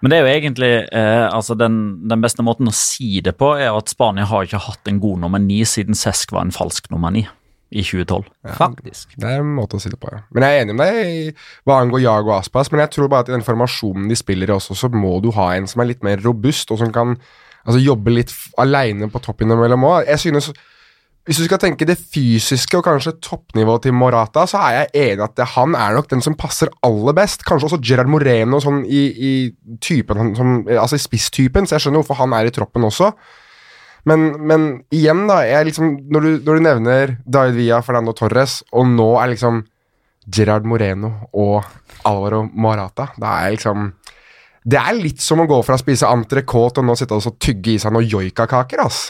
Men 0.00 0.12
det 0.12 0.18
er 0.18 0.26
jo 0.26 0.34
egentlig 0.34 0.72
eh, 0.84 1.26
altså 1.26 1.56
den, 1.58 1.78
den 2.10 2.22
beste 2.22 2.44
måten 2.44 2.68
å 2.68 2.74
si 2.76 3.22
det 3.24 3.36
på, 3.40 3.54
er 3.56 3.72
at 3.72 3.92
Spania 3.92 4.28
har 4.28 4.46
ikke 4.46 4.64
hatt 4.66 4.90
en 4.90 5.00
god 5.02 5.22
nummer 5.24 5.42
ni 5.42 5.62
siden 5.68 5.96
Cesc 5.96 6.34
var 6.36 6.46
en 6.46 6.54
falsk 6.54 6.90
nummer 6.92 7.14
ni 7.14 7.24
i 7.70 7.82
2012. 7.82 8.28
Faktisk. 8.56 9.16
Det 9.18 9.26
er 9.26 9.40
en 9.42 9.56
måte 9.56 9.78
å 9.78 9.82
si 9.82 9.90
det 9.90 9.98
på, 10.00 10.10
ja. 10.12 10.20
Men 10.34 10.46
jeg 10.46 10.54
er 10.54 10.64
enig 10.64 10.76
med 10.78 10.92
deg 10.92 11.40
hva 11.66 11.80
angår 11.82 12.04
Jago 12.04 12.36
Aspas, 12.36 12.70
men 12.70 12.84
jeg 12.84 12.92
tror 12.94 13.10
bare 13.10 13.26
at 13.26 13.32
i 13.32 13.34
den 13.34 13.46
formasjonen 13.46 14.06
de 14.10 14.18
spiller 14.18 14.52
i 14.52 14.54
også, 14.54 14.76
så 14.78 14.90
må 14.92 15.16
du 15.24 15.32
ha 15.34 15.50
en 15.56 15.66
som 15.70 15.82
er 15.82 15.90
litt 15.90 16.06
mer 16.06 16.22
robust, 16.22 16.70
og 16.70 16.80
som 16.82 16.92
kan 16.94 17.16
altså, 17.16 17.80
jobbe 17.82 18.14
litt 18.14 18.34
aleine 18.62 19.10
på 19.10 19.22
topp 19.24 19.42
innimellom 19.42 19.88
òg. 19.88 20.06
Jeg 20.12 20.28
synes 20.28 20.52
hvis 21.26 21.40
du 21.40 21.46
skal 21.48 21.58
tenke 21.58 21.86
det 21.88 21.96
fysiske 21.98 22.78
og 22.78 22.84
kanskje 22.86 23.16
toppnivået 23.24 23.82
til 23.88 23.94
Morata, 23.98 24.44
så 24.46 24.60
er 24.62 24.76
jeg 24.76 24.90
enig 25.08 25.24
at 25.26 25.34
det, 25.34 25.48
han 25.56 25.74
er 25.74 25.96
nok 25.96 26.06
den 26.12 26.22
som 26.22 26.36
passer 26.38 26.70
aller 26.86 27.16
best. 27.18 27.42
Kanskje 27.46 27.66
også 27.66 27.80
Gerard 27.82 28.10
Moreno 28.10 28.60
sånn 28.62 28.84
i, 28.86 29.00
i 29.10 29.32
typen, 29.82 30.36
som, 30.38 30.60
altså 30.70 30.94
i 30.94 31.02
spisstypen, 31.02 31.66
så 31.66 31.74
jeg 31.76 31.86
skjønner 31.86 32.04
hvorfor 32.04 32.20
han 32.20 32.36
er 32.38 32.46
i 32.46 32.54
troppen 32.54 32.86
også. 32.86 33.10
Men, 34.06 34.28
men 34.46 34.68
igjen, 34.94 35.24
da, 35.26 35.40
liksom, 35.66 35.96
når, 36.14 36.22
du, 36.22 36.46
når 36.46 36.60
du 36.60 36.66
nevner 36.68 37.16
David 37.26 37.58
Villa, 37.58 37.82
Fernando 37.82 38.14
Torres, 38.14 38.60
og 38.70 38.86
nå 38.94 39.08
er 39.18 39.34
liksom 39.34 39.64
Gerard 40.30 40.66
Moreno 40.66 41.10
og 41.38 41.66
Alvaro 42.06 42.44
Morata 42.50 43.12
Da 43.14 43.36
er 43.44 43.52
liksom 43.54 43.92
Det 44.66 44.78
er 44.78 44.96
litt 44.98 45.22
som 45.22 45.42
å 45.42 45.46
gå 45.46 45.60
fra 45.62 45.76
å 45.78 45.82
spise 45.82 46.08
entrecôte 46.10 46.82
og 46.82 46.88
nå 46.88 46.96
sitte 46.98 47.18
og 47.18 47.38
tygge 47.42 47.76
i 47.76 47.78
seg 47.82 47.94
noen 47.94 48.08
joikakaker, 48.10 48.82
ass. 48.82 49.08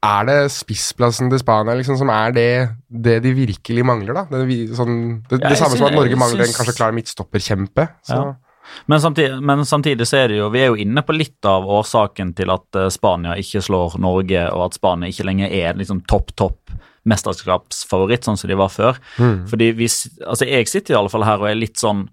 Er 0.00 0.28
det 0.28 0.36
spissplassen 0.54 1.28
til 1.28 1.40
Spania 1.42 1.74
liksom, 1.76 1.98
som 2.00 2.08
er 2.14 2.36
det, 2.36 2.50
det 2.88 3.18
de 3.24 3.34
virkelig 3.36 3.82
mangler, 3.84 4.16
da? 4.16 4.22
Det, 4.30 4.60
sånn, 4.76 4.94
det, 5.28 5.42
det 5.42 5.58
samme 5.60 5.76
som 5.76 5.90
at 5.90 5.96
Norge 5.96 6.16
mangler 6.16 6.22
mangler 6.22 6.46
en 6.48 6.56
kanskje 6.56 6.76
klar 6.78 6.94
midtstopperkjempe. 6.96 7.84
Så. 8.08 8.16
Ja. 8.16 8.78
Men 8.86 9.02
samtidig, 9.02 9.40
men 9.44 9.64
samtidig 9.66 10.06
så 10.06 10.20
er 10.20 10.30
det 10.30 10.36
jo 10.38 10.48
Vi 10.54 10.60
er 10.62 10.68
jo 10.70 10.78
inne 10.78 11.02
på 11.02 11.16
litt 11.16 11.46
av 11.48 11.66
årsaken 11.66 12.32
til 12.38 12.52
at 12.54 12.78
eh, 12.78 12.88
Spania 12.94 13.34
ikke 13.40 13.62
slår 13.66 13.98
Norge, 14.00 14.46
og 14.54 14.68
at 14.68 14.78
Spania 14.78 15.10
ikke 15.10 15.26
lenger 15.28 15.52
er 15.52 15.76
liksom 15.78 16.04
topp, 16.08 16.32
topp 16.38 16.72
mesterskapsfavoritt, 17.08 18.26
sånn 18.26 18.36
som 18.36 18.50
de 18.50 18.58
var 18.60 18.68
før. 18.68 19.00
Fordi 19.48 19.72
hvis, 19.78 20.02
altså 20.26 20.44
Jeg 20.48 20.68
sitter 20.68 20.94
i 20.94 20.98
alle 21.00 21.12
fall 21.12 21.24
her 21.24 21.40
og 21.40 21.48
er 21.50 21.58
litt 21.60 21.80
sånn 21.80 22.08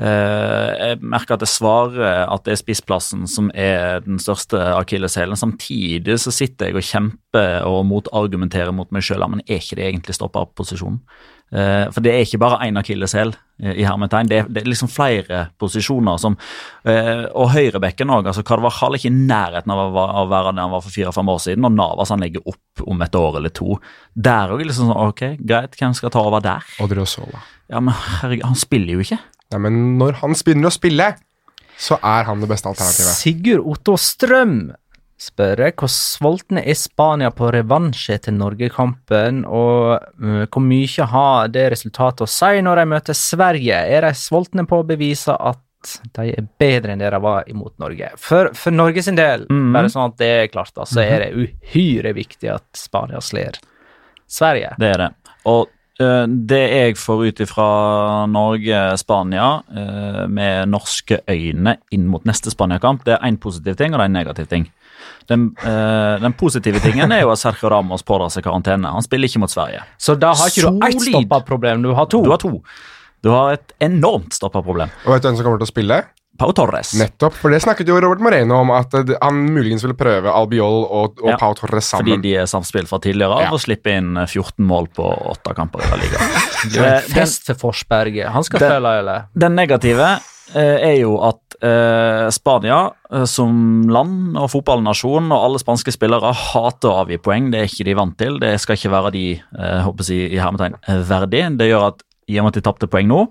Uh, 0.00 0.70
Jeg 0.78 1.00
merker 1.02 1.34
at 1.34 1.42
jeg 1.44 1.50
svarer 1.50 2.22
at 2.30 2.44
det 2.46 2.54
er 2.54 2.60
spissplassen 2.60 3.26
som 3.28 3.50
er 3.52 4.00
den 4.00 4.20
største 4.22 4.56
akilleshælen. 4.78 5.36
Samtidig 5.36 6.16
så 6.22 6.32
sitter 6.32 6.70
jeg 6.70 6.78
og 6.78 6.86
kjemper 6.86 7.66
og 7.68 7.82
motargumenterer 7.90 8.72
mot 8.72 8.88
meg 8.94 9.04
sjøl. 9.04 9.26
Men 9.28 9.42
er 9.44 9.58
ikke 9.60 9.76
det 9.76 9.90
egentlig 9.90 10.16
stopperposisjonen? 10.16 11.02
Eh, 11.50 11.88
for 11.90 11.98
det 12.04 12.12
er 12.14 12.22
ikke 12.22 12.38
bare 12.38 12.60
én 12.68 12.78
akilleshæl 12.78 13.32
eh, 13.34 13.80
i 13.82 13.86
hermetegn. 13.86 14.28
Det 14.30 14.42
det 14.54 14.62
er 14.62 14.68
liksom 14.70 14.90
flere 14.90 15.40
posisjoner 15.58 16.20
som 16.22 16.36
eh, 16.84 17.26
Og 17.34 17.50
høyrebekken 17.54 18.12
òg. 18.14 18.28
Altså, 18.30 18.44
Carvajal 18.46 18.94
er 18.94 19.02
ikke 19.02 19.10
i 19.10 19.16
nærheten 19.18 19.74
av 19.74 19.80
å 19.90 20.26
være 20.30 20.52
der 20.54 20.62
han 20.62 20.74
var 20.74 20.84
for 20.84 20.94
fire-fem 20.94 21.32
år 21.34 21.40
siden. 21.46 21.66
Og 21.66 21.74
Navas 21.74 22.14
han 22.14 22.22
legger 22.22 22.46
opp 22.46 22.84
om 22.86 23.02
et 23.02 23.18
år 23.18 23.40
eller 23.40 23.54
to. 23.54 23.80
Der 24.14 24.54
òg 24.54 24.62
er 24.62 24.70
liksom 24.70 24.92
sånn 24.92 25.08
Ok, 25.10 25.24
greit, 25.42 25.74
hvem 25.80 25.96
skal 25.96 26.14
ta 26.14 26.22
over 26.22 26.44
der? 26.44 26.66
Odriozola. 26.82 27.42
Ja, 27.70 27.82
men 27.82 27.94
herregud, 27.94 28.46
han 28.46 28.58
spiller 28.58 28.94
jo 28.94 29.02
ikke. 29.04 29.18
Nei, 29.50 29.60
men 29.66 29.80
når 29.98 30.20
han 30.22 30.34
begynner 30.38 30.70
å 30.70 30.74
spille, 30.74 31.08
så 31.80 31.96
er 32.04 32.28
han 32.28 32.42
det 32.42 32.50
beste 32.50 32.68
alternativet. 32.70 33.16
Sigurd 33.16 33.66
Otto 33.66 33.96
Strøm 33.98 34.70
spør 35.20 35.60
hvor 35.76 35.90
sultne 35.92 36.62
er 36.64 36.76
Spania 36.78 37.28
på 37.36 37.50
revansj 37.52 38.06
etter 38.14 38.32
Norgekampen, 38.32 39.42
og 39.44 39.98
eh, 40.00 40.46
hvor 40.48 40.64
mye 40.64 41.08
har 41.12 41.50
det 41.52 41.66
resultatet 41.74 42.24
å 42.24 42.30
si 42.30 42.62
når 42.64 42.80
de 42.82 42.86
møter 42.94 43.18
Sverige? 43.18 43.82
Er 43.96 44.06
de 44.08 44.14
sultne 44.16 44.64
på 44.68 44.80
å 44.80 44.86
bevise 44.88 45.34
at 45.36 45.60
de 46.16 46.26
er 46.36 46.44
bedre 46.60 46.92
enn 46.92 47.00
det 47.00 47.10
de 47.12 47.20
var 47.24 47.44
imot 47.48 47.72
Norge? 47.80 48.10
For, 48.20 48.50
for 48.56 48.72
Norge 48.74 49.02
sin 49.04 49.16
del, 49.16 49.46
Mhm. 49.48 49.72
bare 49.76 49.88
sånn 49.92 50.10
at 50.12 50.16
det 50.20 50.30
er 50.38 50.48
klart, 50.52 50.72
da, 50.76 50.84
så 50.88 51.00
er 51.04 51.26
det 51.26 51.32
uhyre 51.36 52.12
viktig 52.16 52.50
at 52.52 52.64
Spania 52.76 53.20
slår 53.20 53.60
Sverige. 54.28 54.74
Det 54.78 54.90
er 54.94 54.98
det. 55.06 55.10
Og 55.48 55.68
det 56.00 56.60
jeg 56.70 56.96
får 56.96 57.24
ut 57.28 57.40
ifra 57.44 57.68
Norge-Spania 58.30 59.48
eh, 59.76 60.22
med 60.32 60.70
norske 60.72 61.20
øyne 61.28 61.76
inn 61.92 62.06
mot 62.10 62.24
neste 62.28 62.52
Spania-kamp, 62.52 63.04
det 63.04 63.16
er 63.18 63.26
én 63.28 63.36
positiv 63.40 63.76
ting 63.76 63.92
og 63.92 64.00
det 64.00 64.06
er 64.06 64.12
en 64.12 64.18
negativ 64.20 64.48
ting. 64.50 64.68
Den, 65.30 65.50
eh, 65.62 66.20
den 66.22 66.32
positive 66.34 66.80
tingen 66.82 67.12
er 67.12 67.22
jo 67.22 67.32
at 67.34 67.38
Sergio 67.38 67.70
Ramos 67.70 68.02
pådrar 68.06 68.32
seg 68.34 68.44
karantene. 68.46 68.90
Han 68.90 69.04
spiller 69.04 69.30
ikke 69.30 69.42
mot 69.44 69.52
Sverige. 69.52 69.84
Så 69.98 70.16
da 70.18 70.32
har 70.34 70.50
ikke 70.50 70.72
du 70.72 70.86
ett 70.88 71.04
stoppa 71.04 71.42
problem, 71.46 71.84
du 71.84 71.92
har 71.94 72.08
to. 72.10 72.22
Du 72.24 72.32
har 72.32 72.40
to. 72.42 72.62
Du 73.22 73.30
har 73.30 73.52
et 73.58 73.74
enormt 73.84 74.34
stopperproblem. 74.34 74.90
Og 75.04 75.14
vet 75.14 75.22
du 75.22 75.28
hvem 75.28 75.36
som 75.36 75.46
kommer 75.46 75.60
til 75.60 75.68
å 75.68 75.74
spille? 75.74 76.00
Pau 76.40 76.54
Torres. 76.56 76.94
Nettopp, 76.96 77.36
for 77.36 77.52
det 77.52 77.60
snakket 77.62 77.90
jo 77.92 77.98
Robert 78.00 78.22
Moreno 78.24 78.62
om, 78.64 78.72
at 78.74 78.94
eh, 78.96 79.12
han 79.20 79.42
muligens 79.52 79.84
ville 79.84 79.96
prøve 80.00 80.32
Albiol 80.32 80.80
og, 80.88 81.20
og 81.20 81.28
Ja, 81.34 81.36
Pau 81.40 81.52
Torres 81.58 81.90
sammen. 81.92 82.14
Fordi 82.16 82.24
de 82.24 82.34
er 82.40 82.48
samspill 82.50 82.88
fra 82.88 82.98
tidligere 83.04 83.36
av 83.38 83.44
Ja. 83.46 83.52
og 83.54 83.60
slipper 83.62 83.98
inn 84.00 84.14
14 84.24 84.64
mål 84.66 84.88
på 84.96 85.04
åtte 85.34 85.54
kamper 85.58 85.84
i 85.86 86.00
ligaen. 86.02 86.34
Eh, 86.80 87.00
fest 87.08 87.46
for 87.54 87.70
Forsberget. 87.70 88.28
Han 88.34 88.44
skal 88.44 88.60
Den- 88.60 88.72
spille, 88.74 88.90
eller? 89.00 89.22
Den 89.32 89.54
negative 89.56 90.08
eh, 90.54 90.76
er 90.90 90.96
jo 91.00 91.14
at 91.24 91.54
eh, 91.64 92.26
Spania 92.34 92.80
eh, 93.12 93.24
som 93.28 93.88
land 93.88 94.36
og 94.36 94.50
fotballnasjon 94.52 95.30
og 95.32 95.44
alle 95.46 95.60
spanske 95.62 95.92
spillere 95.94 96.32
hater 96.36 96.90
å 96.92 96.98
avgi 97.06 97.16
poeng. 97.24 97.48
Det 97.52 97.62
er 97.62 97.68
ikke 97.70 97.86
de 97.88 97.96
vant 97.96 98.16
til. 98.20 98.36
Det 98.42 98.52
skal 98.60 98.76
ikke 98.76 98.92
være 98.92 99.12
de 99.16 99.24
eh, 99.40 99.80
håper 99.86 100.10
jeg, 100.12 100.32
i 100.36 100.40
hermetegn 100.42 100.76
eh, 100.84 101.00
verdig. 101.08 101.44
Det 101.60 101.70
gjør 101.70 101.86
at 101.94 102.04
i 102.28 102.36
og 102.38 102.44
med 102.46 102.52
at 102.52 102.60
de 102.60 102.66
tapte 102.68 102.90
poeng 102.92 103.08
nå, 103.10 103.22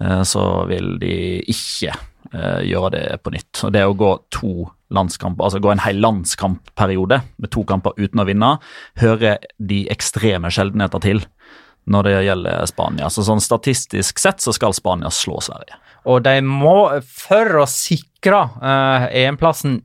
eh, 0.00 0.22
så 0.26 0.46
vil 0.72 0.94
de 1.02 1.12
ikke 1.52 1.92
eh, 2.32 2.62
gjøre 2.70 2.92
det 2.96 3.04
på 3.22 3.32
nytt. 3.34 3.62
Og 3.66 3.72
det 3.74 3.84
å 3.86 3.96
gå 3.96 4.12
to 4.34 4.68
landskamper, 4.94 5.46
altså 5.46 5.60
gå 5.62 5.72
en 5.72 5.82
hel 5.82 5.98
landskampperiode 6.02 7.20
med 7.42 7.52
to 7.54 7.64
kamper 7.66 7.96
uten 7.98 8.22
å 8.22 8.26
vinne, 8.28 8.52
hører 9.02 9.42
de 9.58 9.84
ekstreme 9.92 10.52
sjeldenheter 10.54 11.02
til 11.02 11.24
når 11.90 12.06
det 12.06 12.14
gjelder 12.26 12.70
Spania. 12.70 13.10
Så 13.10 13.26
sånn 13.26 13.42
statistisk 13.42 14.18
sett 14.22 14.42
så 14.42 14.54
skal 14.54 14.74
Spania 14.74 15.10
slå 15.14 15.38
Sverige. 15.44 15.78
Og 16.06 16.22
de 16.22 16.38
må, 16.42 16.78
for 17.06 17.62
å 17.62 17.66
sikre 17.70 18.44
uh, 18.62 19.06
EM-plassen 19.10 19.80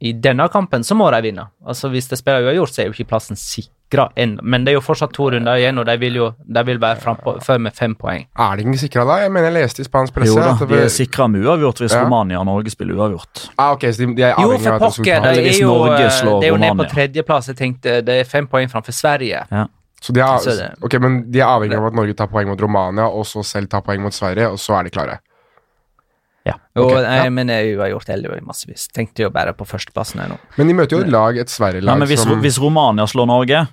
i 0.00 0.14
denne 0.16 0.46
kampen, 0.50 0.82
så 0.86 0.96
må 0.98 1.10
de 1.14 1.20
vinne. 1.28 1.46
Altså 1.66 1.90
Hvis 1.92 2.08
de 2.10 2.18
spiller 2.18 2.46
uavgjort, 2.48 2.74
så 2.74 2.82
er 2.82 2.88
jo 2.88 2.96
ikke 2.96 3.10
plassen 3.12 3.38
sikra 3.90 4.10
ennå. 4.16 4.40
Men 4.42 4.64
det 4.64 4.72
er 4.72 4.74
jo 4.78 4.80
fortsatt 4.80 5.12
to 5.12 5.30
runder 5.30 5.58
igjen, 5.58 5.78
og 5.78 5.86
de 5.86 5.96
vil 5.98 6.14
jo 6.14 6.28
de 6.46 6.62
vil 6.64 6.78
være 6.80 7.00
frampå 7.00 7.40
før 7.42 7.58
med 7.58 7.72
fem 7.74 7.94
poeng. 7.94 8.26
Er 8.38 8.56
de 8.56 8.62
ikke 8.62 8.78
sikra 8.78 9.04
da? 9.04 9.16
Jeg 9.24 9.32
mener 9.32 9.50
jeg 9.50 9.62
leste 9.64 9.80
i 9.82 9.84
spansk 9.84 10.14
presse 10.14 10.34
Jo 10.34 10.40
da, 10.40 10.52
at 10.52 10.58
det 10.60 10.68
de 10.68 10.74
ble- 10.74 10.84
er 10.84 10.88
sikra 10.88 11.26
med 11.28 11.44
uavgjort 11.44 11.78
hvis 11.80 11.92
Ja. 11.94 12.04
Romania 12.04 12.38
og 12.38 12.46
Norge 12.46 12.70
spiller 12.70 12.94
uavgjort. 12.94 13.50
ah, 13.58 13.72
ok, 13.72 13.80
så 13.92 13.98
de, 14.06 14.14
de 14.14 14.22
er 14.22 14.34
Jo, 14.38 14.58
for 14.58 14.78
pokker, 14.78 15.20
det 15.20 15.38
er 15.38 15.60
jo, 15.60 15.84
eh, 15.84 16.40
det 16.40 16.44
er 16.44 16.48
jo 16.48 16.56
ned 16.56 16.76
på 16.76 16.88
tredjeplass. 16.90 17.46
Jeg 17.48 17.56
tenkte 17.56 18.00
det 18.04 18.20
er 18.20 18.24
fem 18.24 18.46
poeng 18.46 18.68
framfor 18.70 18.92
Sverige. 18.92 19.44
Så 20.00 20.12
de 20.12 20.20
er, 20.20 20.74
ok, 20.82 20.94
men 21.00 21.30
de 21.30 21.40
er 21.40 21.44
avhengig 21.46 21.76
av 21.76 21.86
at 21.86 21.92
Norge 21.92 22.14
tar 22.14 22.26
poeng 22.26 22.48
mot 22.48 22.60
Romania, 22.60 23.04
og 23.06 23.26
så 23.26 23.44
selv 23.44 23.68
tar 23.68 23.82
poeng 23.82 24.00
mot 24.00 24.12
Sverige, 24.12 24.48
og 24.48 24.56
så 24.58 24.78
er 24.78 24.84
de 24.84 24.90
klare. 24.90 25.18
Ja. 26.46 26.54
Jo, 26.74 26.86
og, 26.88 27.02
nei, 27.02 27.16
ja. 27.24 27.28
men 27.30 27.48
jeg 27.48 27.76
har 27.76 27.90
gjort 27.92 28.06
det 28.06 28.42
massevis. 28.42 28.88
Tenkte 28.88 29.22
jo 29.26 29.30
bare 29.30 29.52
på 29.52 29.66
førsteplassen 29.68 30.20
her 30.20 30.28
nå. 30.28 30.38
Men 30.56 30.68
de 30.68 30.74
møter 30.74 30.96
jo 30.96 31.04
et 31.04 31.12
lag, 31.12 31.36
et 31.36 31.50
Sverige-lag 31.52 32.00
hvis, 32.06 32.22
som 32.22 32.40
hvis 32.40 32.58
Romania 32.58 33.04
slår 33.06 33.26
Norge, 33.26 33.66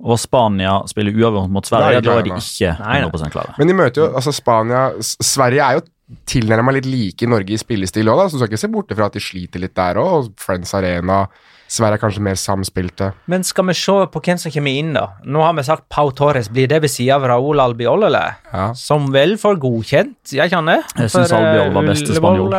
og 0.00 0.18
Spania 0.20 0.78
spiller 0.88 1.16
uavgjort 1.16 1.52
mot 1.52 1.66
Sverige, 1.66 2.00
Da 2.04 2.18
er 2.18 2.26
de 2.26 2.34
ikke 2.34 2.74
Nei, 2.80 3.00
nei. 3.02 3.08
100 3.08 3.32
klare. 3.34 3.54
Men 3.58 3.68
de 3.68 3.76
møter 3.76 4.02
jo 4.04 4.10
altså 4.16 4.32
Spania 4.32 4.90
Sverige 5.00 5.64
er 5.66 5.80
jo 5.80 5.86
tilnærma 6.26 6.72
litt 6.74 6.88
like 6.90 7.28
Norge 7.28 7.54
i 7.54 7.60
spillestil 7.60 8.08
òg, 8.10 8.24
så 8.26 8.34
du 8.34 8.42
skal 8.42 8.50
ikke 8.50 8.64
se 8.64 8.72
bort 8.72 8.92
fra 8.96 9.06
at 9.10 9.14
de 9.14 9.22
sliter 9.22 9.62
litt 9.62 9.76
der 9.78 10.00
òg. 10.00 10.32
Friends 10.40 10.74
Arena 10.74 11.24
Sverige 11.70 12.00
er 12.00 12.02
kanskje 12.02 12.22
mer 12.26 12.38
samspilte. 12.40 13.12
Men 13.30 13.44
skal 13.46 13.68
vi 13.68 13.76
se 13.78 13.94
på 14.10 14.22
hvem 14.26 14.38
som 14.42 14.50
kommer 14.50 14.74
inn, 14.74 14.90
da? 14.96 15.04
Nå 15.22 15.44
har 15.44 15.54
vi 15.54 15.62
sagt 15.68 15.84
Pau 15.92 16.10
Torres. 16.10 16.48
Blir 16.50 16.66
det 16.66 16.80
ved 16.82 16.90
siden 16.90 17.14
av 17.14 17.28
Raúl 17.30 17.62
Albiol, 17.62 18.08
eller? 18.08 18.40
Ja. 18.50 18.64
Som 18.74 19.06
vel 19.14 19.36
får 19.38 19.60
godkjent, 19.62 20.32
jeg 20.34 20.50
kjenner. 20.50 20.82
Jeg 20.98 21.12
synes 21.14 21.30
eh, 21.30 21.38
Albiol 21.38 21.70
var 21.76 21.86
beste 21.92 22.16
spanjol. 22.16 22.56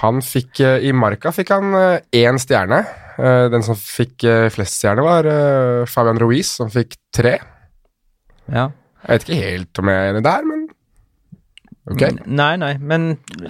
Han 0.00 0.24
fikk 0.24 0.64
eh, 0.64 0.88
I 0.88 0.94
Marca 0.96 1.34
fikk 1.36 1.52
han 1.52 1.76
eh, 1.76 2.24
én 2.24 2.40
stjerne. 2.40 2.80
Eh, 3.18 3.48
Den 3.52 3.62
som 3.66 3.76
fikk 3.78 4.24
eh, 4.28 4.48
flest 4.54 4.78
stjerner, 4.80 5.04
var 5.06 5.28
eh, 5.30 5.84
Fabian 5.90 6.18
Ruiz, 6.22 6.54
som 6.58 6.70
fikk 6.72 6.96
tre. 7.14 7.38
Ja. 8.50 8.70
Jeg 9.04 9.18
vet 9.20 9.28
ikke 9.28 9.42
helt 9.42 9.78
om 9.82 9.90
jeg 9.92 10.00
er 10.00 10.14
enig 10.14 10.22
der, 10.24 10.46
men 10.48 10.62
ok. 11.92 12.02
Nei, 12.24 12.54
nei, 12.56 12.70
men 12.80 13.02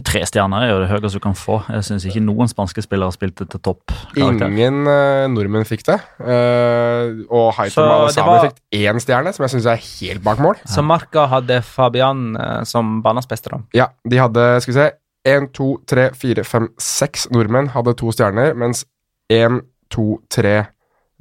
Tre 0.07 0.25
stjerner 0.27 0.65
er 0.67 0.73
jo 0.73 0.81
det 0.83 0.89
høyeste 0.91 1.21
du 1.21 1.23
kan 1.23 1.37
få. 1.39 1.61
Jeg 1.71 1.87
syns 1.87 2.07
ikke 2.11 2.23
noen 2.25 2.51
spanske 2.51 2.83
spillere 2.83 3.15
spilte 3.15 3.47
til 3.47 3.63
topp. 3.63 3.95
karakter. 4.17 4.49
Ingen 4.51 4.81
uh, 4.91 5.29
nordmenn 5.31 5.67
fikk 5.69 5.85
det. 5.87 6.01
Uh, 6.19 7.23
og 7.31 7.53
Haitham 7.61 8.09
det 8.11 8.25
var- 8.27 8.49
fikk 8.49 8.59
én 8.83 8.99
stjerne, 9.03 9.31
som 9.37 9.47
jeg 9.47 9.55
syns 9.55 9.71
er 9.71 9.79
helt 9.85 10.25
bak 10.27 10.43
mål. 10.43 10.59
så 10.67 10.83
Marca 10.83 11.29
hadde 11.31 11.61
Fabian 11.63 12.35
uh, 12.37 12.65
som 12.67 12.99
banas 13.07 13.31
beste, 13.31 13.55
da. 13.55 13.63
Ja, 13.75 13.89
de 14.03 14.19
hadde, 14.19 14.49
skal 14.67 14.75
vi 14.75 14.79
se 14.83 14.91
Én, 15.25 15.47
to, 15.57 15.79
tre, 15.89 16.11
fire, 16.13 16.43
fem, 16.45 16.67
seks 16.77 17.31
nordmenn 17.33 17.71
hadde 17.73 17.95
to 17.97 18.11
stjerner, 18.13 18.51
mens 18.61 18.83
én, 19.33 19.61
to, 19.91 20.21
tre, 20.31 20.57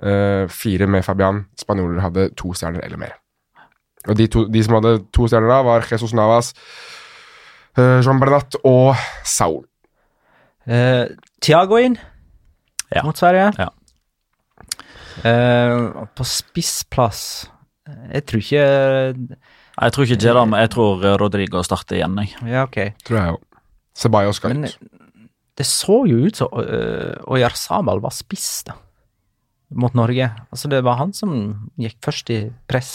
eh, 0.03 0.45
fire 0.49 0.87
med 0.87 1.05
Fabian 1.05 1.43
spanjoler 1.59 2.01
hadde 2.03 2.29
to 2.39 2.53
stjerner 2.53 2.83
eller 2.85 2.97
mer. 2.97 3.13
Og 4.07 4.17
de, 4.19 4.27
to, 4.27 4.45
de 4.51 4.63
som 4.65 4.75
hadde 4.79 4.97
to 5.15 5.27
stjerner 5.29 5.51
da, 5.51 5.61
var 5.63 5.85
Jesus 5.91 6.13
Navas, 6.13 6.53
eh, 7.77 7.99
Jean 8.03 8.19
Bernat 8.19 8.57
og 8.63 8.95
Saul. 9.23 9.63
Uh, 10.63 11.09
Thiago 11.43 11.75
inn 11.75 11.97
Ja. 12.95 13.01
mot 13.03 13.17
Sverige. 13.19 13.49
Ja. 13.59 13.67
Uh, 15.23 16.05
på 16.15 16.23
spissplass 16.25 17.49
Jeg 18.13 18.23
tror 18.25 18.39
ikke 18.39 18.63
Jeg 18.63 19.93
tror 19.93 20.03
ikke 20.07 20.17
Jedam, 20.23 20.55
jeg 20.57 20.69
tror 20.71 21.03
eh, 21.03 21.17
Rodrigo 21.19 21.61
starter 21.63 21.97
igjen. 21.99 22.15
Jeg. 22.17 22.31
Ja, 22.47 22.63
okay. 22.63 22.93
Tror 23.05 23.17
jeg 23.19 23.27
jo. 23.33 23.37
Ceballos 23.97 24.39
skal 24.39 24.55
ut. 24.63 24.77
Det 25.59 25.65
så 25.69 25.99
jo 26.09 26.23
ut 26.27 26.35
som 26.39 26.49
Oyar 26.53 27.53
Sabal 27.57 27.99
var 28.01 28.13
spiss, 28.15 28.63
da. 28.67 28.73
Mot 29.73 29.93
Norge. 29.97 30.27
Altså, 30.53 30.69
det 30.69 30.83
var 30.85 30.99
han 30.99 31.13
som 31.17 31.69
gikk 31.81 31.97
først 32.05 32.29
i 32.33 32.39
press. 32.69 32.93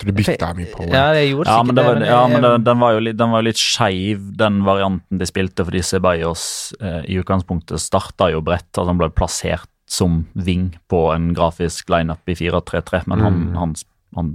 Tror 0.00 0.08
du 0.12 0.16
bytta 0.22 0.48
mye 0.56 0.70
på 0.72 0.86
Ja, 0.88 1.12
jeg 1.14 1.30
gjorde 1.34 1.52
Ja, 1.52 1.62
men, 1.62 1.76
det 1.76 1.82
var, 1.86 1.98
men 2.00 2.08
ja, 2.08 2.20
men 2.26 2.42
den, 2.42 2.64
den 2.66 2.80
var 2.80 2.94
jo 2.96 3.02
litt, 3.04 3.16
den 3.20 3.30
var 3.34 3.42
jo 3.42 3.46
litt 3.50 3.60
skeiv, 3.60 4.22
den 4.40 4.62
varianten 4.66 5.20
de 5.20 5.28
spilte, 5.28 5.66
fordi 5.68 5.82
Ceballos 5.84 6.44
eh, 6.80 7.04
i 7.12 7.18
utgangspunktet 7.20 7.80
starta 7.84 8.30
jo 8.32 8.40
bredt. 8.44 8.70
Altså 8.72 8.88
han 8.90 8.98
ble 9.02 9.10
plassert 9.14 9.68
som 9.92 10.22
ving 10.32 10.70
på 10.88 11.02
en 11.12 11.30
grafisk 11.36 11.92
lineup 11.92 12.24
i 12.32 12.34
4-3-3, 12.40 13.02
men 13.12 13.20
han, 13.20 13.40
Mm. 13.52 13.56
han, 13.60 13.74
han 14.16 14.32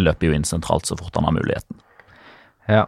løper 0.00 0.30
jo 0.30 0.34
inn 0.34 0.44
sentralt 0.48 0.88
så 0.88 0.96
fort 0.98 1.14
han 1.20 1.28
har 1.28 1.36
muligheten. 1.36 1.76
Ja. 2.68 2.86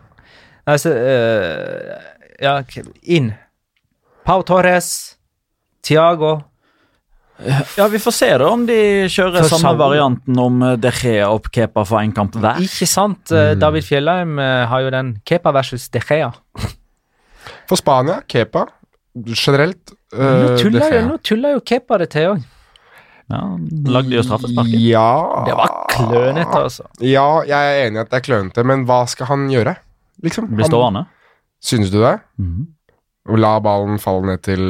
Altså 0.66 0.90
eh, 0.96 1.96
Ja, 2.42 2.58
inn. 3.04 3.34
Pau 4.26 4.42
Torres, 4.46 4.88
Thiago 5.86 6.40
Ja, 7.76 7.86
vi 7.92 7.98
får 8.00 8.14
se 8.16 8.28
da 8.40 8.46
om 8.48 8.62
de 8.66 8.76
kjører 9.12 9.44
samme, 9.44 9.60
samme 9.60 9.78
varianten 9.82 10.38
om 10.40 10.62
eh, 10.64 10.76
De 10.80 10.90
Gea 10.96 11.26
og 11.28 11.50
Kepa 11.52 11.82
for 11.84 12.00
én 12.00 12.14
kamp 12.16 12.32
hver. 12.40 12.62
Ikke 12.64 12.88
sant? 12.88 13.28
Eh, 13.30 13.52
Mm. 13.56 13.60
David 13.60 13.84
Fjellheim 13.84 14.38
eh, 14.40 14.64
har 14.70 14.80
jo 14.86 14.90
den 14.94 15.10
Kepa 15.28 15.52
versus 15.52 15.88
De 15.92 16.00
Gea. 16.00 16.30
For 17.68 17.76
Spania, 17.78 18.22
Kepa, 18.26 18.64
generelt 19.14 19.92
Nå 20.16 20.22
eh, 20.22 20.42
De 20.56 20.62
tuller, 20.62 20.94
jo, 20.96 21.02
nå 21.10 21.18
tuller 21.22 21.54
jo 21.58 21.60
Kepa 21.66 21.98
det 22.00 22.08
til 22.14 22.30
òg. 22.32 22.44
Ja, 23.26 23.40
lagde 23.90 24.14
jo 24.14 24.22
straffesparket. 24.22 24.78
Ja 24.86 25.06
Det 25.48 25.54
var 25.58 25.72
klønete, 25.90 26.60
altså. 26.62 26.84
Ja, 27.02 27.26
jeg 27.46 27.58
er 27.74 27.84
enig 27.88 27.98
i 28.00 28.02
at 28.06 28.10
det 28.14 28.20
er 28.20 28.24
klønete, 28.30 28.64
men 28.64 28.84
hva 28.88 29.02
skal 29.10 29.26
han 29.32 29.48
gjøre? 29.52 29.76
Liksom? 30.24 30.48
Blir 30.56 30.68
stående. 30.70 31.04
Synes 31.60 31.90
du 31.92 31.98
det? 32.00 32.16
Mhm. 32.40 32.72
Og 33.28 33.38
la 33.42 33.54
ballen 33.58 33.98
falle 33.98 34.26
ned 34.28 34.42
til 34.46 34.60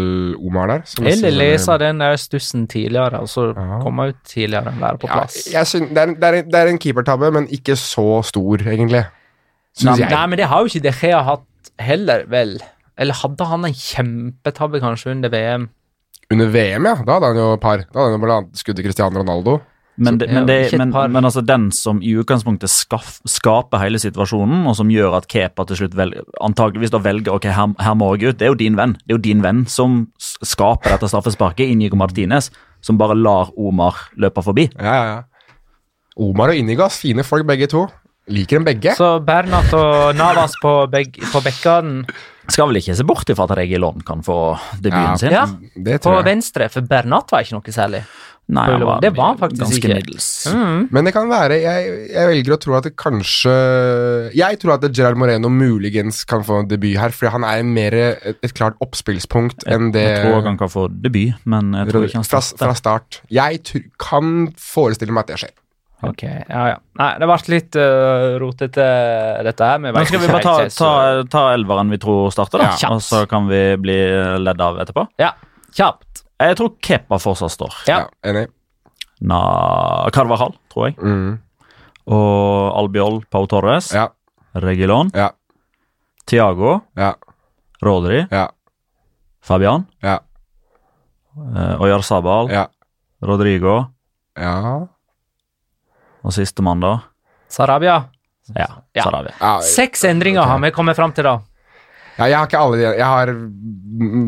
Omar 0.40 0.66
der? 0.70 0.82
som 0.88 1.06
Eller 1.06 1.30
lese 1.34 1.74
den 1.78 1.98
der 2.00 2.16
stussen 2.16 2.66
tidligere, 2.66 3.20
og 3.20 3.28
så 3.28 3.50
Ja. 3.56 3.80
komme 3.82 4.08
ut 4.08 4.16
tidligere 4.24 4.72
enn 4.72 4.80
være 4.80 4.98
på 5.02 5.08
Ja, 5.10 5.18
plass. 5.20 5.46
jeg 5.52 5.66
synes, 5.66 5.90
det, 5.90 5.98
er, 5.98 6.06
det, 6.14 6.24
er, 6.24 6.42
det 6.42 6.54
er 6.62 6.66
en 6.72 6.78
keepertabbe, 6.78 7.30
men 7.32 7.46
ikke 7.52 7.76
så 7.76 8.22
stor, 8.24 8.56
egentlig. 8.64 9.04
Syns 9.76 9.98
jeg. 10.00 10.08
nei, 10.10 10.26
men 10.26 10.38
det 10.38 10.46
har 10.48 10.60
jo 10.64 10.70
ikke 10.72 10.82
De 10.82 10.92
Gea 11.00 11.22
hatt 11.22 11.70
heller, 11.78 12.24
vel. 12.32 12.58
Eller 12.98 13.14
hadde 13.14 13.44
han 13.44 13.64
en 13.68 13.74
kjempetabbe 13.76 14.80
kanskje 14.80 15.10
under 15.12 15.28
VM? 15.28 15.68
Under 16.32 16.46
VM, 16.48 16.86
ja. 16.88 16.94
Da 17.04 17.12
hadde 17.18 17.26
han 17.26 17.36
jo 17.36 17.56
par. 17.60 17.84
Da 17.92 17.98
hadde 18.00 18.10
han 18.12 18.20
jo 18.20 18.24
blant 18.24 18.46
annet 18.46 18.56
skuddet 18.56 18.84
Cristiano 18.86 19.20
Ronaldo. 19.20 19.60
Men, 19.96 20.18
det, 20.20 20.28
men, 20.28 20.44
det, 20.46 20.56
men, 20.76 20.90
men 20.92 21.24
altså 21.24 21.40
den 21.40 21.70
som 21.72 22.02
i 22.04 22.10
utgangspunktet 22.20 22.68
skaff, 22.68 23.14
skaper 23.24 23.80
hele 23.80 23.96
situasjonen, 24.02 24.66
og 24.68 24.76
som 24.76 24.90
gjør 24.92 25.16
at 25.16 25.28
Kepa 25.32 25.64
til 25.70 25.78
slutt 25.80 25.96
vel, 25.96 26.12
antageligvis 26.44 26.92
da 26.92 27.00
velger 27.00 27.32
ok, 27.32 27.46
her, 27.48 27.72
her 27.80 27.94
må 27.96 28.10
jeg 28.16 28.34
ut, 28.34 28.38
det 28.38 28.44
er 28.48 28.52
jo 28.52 28.58
din 28.60 28.76
venn. 28.76 28.92
Det 29.06 29.14
er 29.14 29.16
jo 29.16 29.24
din 29.24 29.40
venn 29.44 29.64
som 29.72 30.02
skaper 30.20 30.92
dette 30.96 31.08
straffesparket, 31.08 31.64
Inigo 31.72 31.96
Martinez, 31.96 32.50
som 32.84 32.98
bare 33.00 33.16
lar 33.16 33.54
Omar 33.56 34.10
løpe 34.20 34.44
forbi. 34.44 34.68
Ja, 34.76 34.92
ja, 35.00 35.06
ja. 35.14 35.48
Omar 36.16 36.52
og 36.52 36.60
Inigas, 36.60 37.00
fine 37.00 37.24
folk 37.24 37.46
begge 37.48 37.68
to. 37.72 37.86
Liker 38.32 38.58
dem 38.58 38.64
begge. 38.66 38.92
Så 38.98 39.16
Bernat 39.24 39.72
og 39.78 40.16
Navas 40.18 40.56
på, 40.60 40.70
beg 40.90 41.14
på 41.30 41.40
bekkene 41.44 42.02
Skal 42.50 42.66
vel 42.70 42.80
ikke 42.80 42.94
se 42.98 43.04
bort 43.06 43.28
ifra 43.30 43.44
at 43.46 43.52
Regilon 43.58 44.02
kan 44.06 44.20
få 44.26 44.56
debuten 44.82 45.12
Ja. 45.12 45.16
sin? 45.18 45.30
Ja, 45.34 45.44
Det 45.74 46.00
på 46.00 46.08
tror 46.08 46.16
jeg. 46.20 46.26
venstre, 46.32 46.68
for 46.70 46.80
Bernat 46.82 47.30
var 47.30 47.42
ikke 47.46 47.54
noe 47.58 47.74
særlig. 47.74 48.02
Nei, 48.46 48.62
han 48.70 48.82
var, 48.86 49.00
Det 49.02 49.10
var 49.16 49.32
han 49.32 49.38
faktisk 49.40 49.62
ganske 49.64 49.80
ikke. 49.80 49.94
middels. 49.96 50.26
Mm. 50.54 50.82
Men 50.94 51.08
det 51.08 51.12
kan 51.16 51.26
være 51.26 51.56
Jeg, 51.58 51.94
jeg 52.12 52.28
velger 52.30 52.54
å 52.54 52.58
tro 52.62 52.76
at 52.78 52.86
det 52.86 52.92
kanskje 52.94 53.54
Jeg 54.38 54.60
tror 54.62 54.76
at 54.76 54.86
Gerard 54.94 55.18
Moreno 55.18 55.50
muligens 55.50 56.20
kan 56.30 56.44
få 56.46 56.60
en 56.62 56.68
debut 56.70 56.94
her, 56.94 57.10
fordi 57.10 57.32
han 57.34 57.46
er 57.48 57.64
mer 57.66 57.96
et, 57.98 58.38
et 58.46 58.54
klart 58.54 58.78
oppspillspunkt 58.84 59.66
enn 59.66 59.90
det 59.96 60.04
Jeg 60.06 60.24
tror 60.28 60.46
han 60.46 60.60
kan 60.60 60.70
få 60.70 60.86
debut, 60.94 61.34
men 61.42 61.74
jeg 61.74 61.90
tror 61.90 62.06
ikke 62.06 62.20
han 62.20 62.28
fra, 62.28 62.42
starter. 62.44 62.62
fra 62.62 62.78
start. 62.78 63.20
Jeg 63.34 63.62
tr 63.66 63.82
kan 63.98 64.52
forestille 64.60 65.14
meg 65.14 65.26
at 65.26 65.32
det 65.32 65.40
skjer. 65.42 65.54
Ok, 66.06 66.22
ja, 66.28 66.62
ja. 66.70 66.76
Nei, 67.00 67.08
det 67.18 67.26
ble 67.26 67.36
litt 67.54 67.78
uh, 67.80 68.36
rotete, 68.42 68.84
dette 69.46 69.70
her. 69.70 69.80
Vi 69.80 69.92
Men 69.96 70.06
skal 70.06 70.22
vi 70.22 70.28
bare 70.30 70.44
ta, 70.44 70.56
ta, 70.76 70.90
ta 71.32 71.44
elveren 71.56 71.90
vi 71.90 71.98
tror 72.02 72.28
starter, 72.34 72.62
da? 72.62 72.74
Ja. 72.78 72.90
Og 72.94 73.02
så 73.02 73.24
kan 73.30 73.48
vi 73.50 73.62
bli 73.80 73.96
ledd 74.44 74.60
av 74.62 74.78
etterpå? 74.84 75.06
Ja, 75.22 75.32
kjapt. 75.74 76.25
Jeg 76.40 76.56
tror 76.58 76.74
Kepa 76.84 77.18
fortsatt 77.22 77.52
står. 77.54 77.74
Ja. 77.88 78.02
Enig. 78.26 78.46
Na 79.24 79.38
Carvajal, 80.12 80.52
tror 80.72 80.90
jeg. 80.90 80.96
Mm. 81.00 81.38
Og 82.12 82.76
Albiol 82.82 83.22
Pau 83.32 83.46
Torres. 83.50 83.88
Ja. 83.96 84.08
Regilon. 84.54 85.10
Ja. 85.16 85.30
Tiago. 86.28 86.80
Ja. 86.96 87.14
Rodri. 87.82 88.26
Ja. 88.30 88.48
Fabian. 89.46 89.86
Ja. 90.02 90.18
Uh, 91.36 91.80
Oyar 91.84 92.02
Sabal. 92.04 92.50
Ja. 92.52 92.66
Rodrigo. 93.22 93.78
Ja. 94.36 94.86
Og 96.26 96.32
sistemann, 96.34 96.80
da? 96.82 96.94
Sarabia. 97.48 98.02
Ja, 98.54 98.66
Ja. 98.94 99.02
Sarabia. 99.02 99.32
ja. 99.40 99.60
Seks 99.62 100.04
endringer 100.04 100.42
har 100.46 100.58
vi 100.62 100.70
kommet 100.70 100.96
fram 100.96 101.12
til, 101.12 101.24
da. 101.24 101.38
Ja, 102.16 102.28
jeg 102.30 102.36
har 102.38 102.46
ikke 102.48 102.60
alle 102.64 102.76
de. 102.80 102.84
Jeg 102.96 103.06
har 103.12 103.32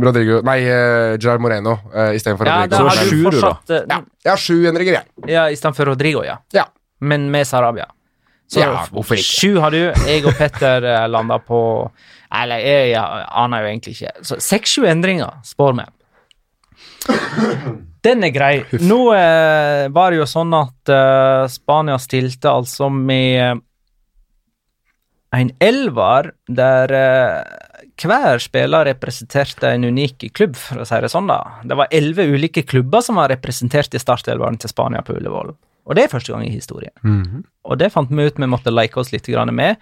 Rodrigo 0.05 0.41
Nei, 0.45 0.59
uh, 0.65 1.15
Gerard 1.21 1.41
Moreno 1.45 1.77
uh, 1.93 2.11
istedenfor 2.17 2.49
Ja, 2.49 2.63
Rodrigo. 2.63 2.77
Så 2.77 2.89
har 2.89 3.09
sju, 3.09 3.17
du, 3.17 3.25
da. 3.25 3.31
fortsatt 3.31 3.73
uh, 3.73 3.79
ja, 3.89 4.01
jeg 4.25 4.33
har 4.33 4.43
sju 4.45 4.57
endringer, 4.69 4.99
jeg. 4.99 5.33
Ja, 5.33 5.47
istedenfor 5.53 5.93
Rodrigo, 5.93 6.25
ja. 6.27 6.39
Ja. 6.57 6.67
Men 7.01 7.31
med 7.33 7.49
Sarabia. 7.49 7.89
Så 8.49 8.61
Ja, 8.63 8.85
hvorfor 8.93 9.19
ikke? 9.19 9.29
Sju 9.29 9.59
har 9.61 9.73
du. 9.73 9.81
Jeg 10.09 10.25
og 10.25 10.37
Petter 10.39 10.85
uh, 10.85 11.05
landa 11.09 11.37
på 11.41 11.61
Eller 12.33 12.65
jeg, 12.65 12.91
jeg 12.95 13.27
aner 13.45 13.65
jo 13.65 13.71
egentlig 13.73 13.97
ikke. 13.97 14.15
Så 14.25 14.41
seks-sju 14.45 14.85
endringer, 14.89 15.41
spår 15.49 15.79
vi. 15.81 15.89
Den 18.05 18.25
er 18.25 18.33
grei. 18.33 18.53
Nå 18.85 18.99
eh, 19.17 19.89
var 19.95 20.13
det 20.13 20.21
jo 20.21 20.27
sånn 20.29 20.53
at 20.55 20.93
eh, 20.93 21.47
Spania 21.51 21.97
stilte 22.01 22.53
altså 22.53 22.89
med 22.93 23.41
eh, 23.43 23.57
en 25.41 25.51
elver 25.63 26.31
der 26.47 26.95
eh, 26.95 27.41
hver 28.05 28.43
spiller 28.43 28.87
representerte 28.89 29.71
en 29.75 29.87
unik 29.89 30.29
klubb, 30.37 30.57
for 30.57 30.83
å 30.83 30.87
si 30.87 31.01
det 31.03 31.11
sånn. 31.13 31.31
da. 31.31 31.41
Det 31.65 31.79
var 31.79 31.91
elleve 31.91 32.29
ulike 32.31 32.63
klubber 32.63 33.03
som 33.05 33.19
var 33.19 33.33
representert 33.33 33.95
i 33.95 34.03
startelveren 34.03 34.59
til 34.61 34.71
Spania 34.71 35.03
på 35.03 35.17
Ullevål. 35.19 35.55
Og 35.89 35.97
det 35.97 36.05
er 36.05 36.13
første 36.13 36.35
gang 36.35 36.45
i 36.45 36.53
historien. 36.53 36.93
Og 37.65 37.79
det 37.81 37.91
fant 37.95 38.11
vi 38.13 38.27
ut 38.29 38.39
vi 38.39 38.47
måtte 38.47 38.75
leke 38.75 39.01
oss 39.01 39.13
litt 39.13 39.29
med. 39.53 39.77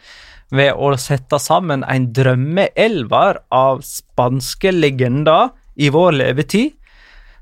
ved 0.51 0.73
å 0.73 0.97
sette 0.97 1.39
sammen 1.43 1.83
en 1.83 2.13
drømmeelver 2.13 3.41
av 3.51 3.81
spanske 3.83 4.71
legender 4.71 5.51
i 5.75 5.89
vår 5.91 6.13
levetid 6.13 6.77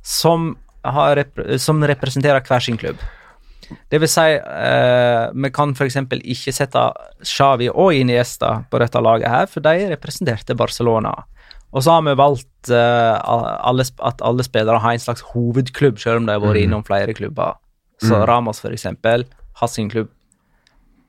som, 0.02 0.56
har, 0.82 1.20
som 1.58 1.84
representerer 1.84 2.40
hver 2.40 2.60
sin 2.60 2.78
klubb. 2.80 2.96
Det 3.90 4.00
vil 4.00 4.08
si, 4.08 4.20
eh, 4.20 5.30
vi 5.34 5.50
kan 5.50 5.72
f.eks. 5.74 5.96
ikke 5.96 6.52
sette 6.52 6.82
Xavi 7.24 7.68
og 7.70 7.92
Iniesta 7.94 8.64
på 8.70 8.78
dette 8.82 9.00
laget 9.00 9.28
her, 9.28 9.46
for 9.46 9.60
de 9.60 9.88
representerte 9.94 10.56
Barcelona. 10.56 11.14
Og 11.74 11.82
så 11.82 11.90
har 11.96 12.02
vi 12.06 12.14
valgt 12.14 12.70
eh, 12.70 13.20
alle, 13.24 13.82
at 14.02 14.22
alle 14.22 14.42
spillere 14.46 14.78
har 14.80 14.92
en 14.92 14.98
slags 14.98 15.24
hovedklubb, 15.32 15.98
selv 15.98 16.16
om 16.22 16.26
de 16.26 16.32
har 16.32 16.40
vært 16.40 16.56
Mhm. 16.60 16.64
innom 16.64 16.84
flere 16.86 17.14
klubber. 17.14 17.54
Så 18.00 18.14
Mm. 18.20 18.26
Ramos, 18.26 18.60
eksempel, 18.64 19.24
har 19.54 19.68
sin 19.68 19.88
klubb 19.90 20.08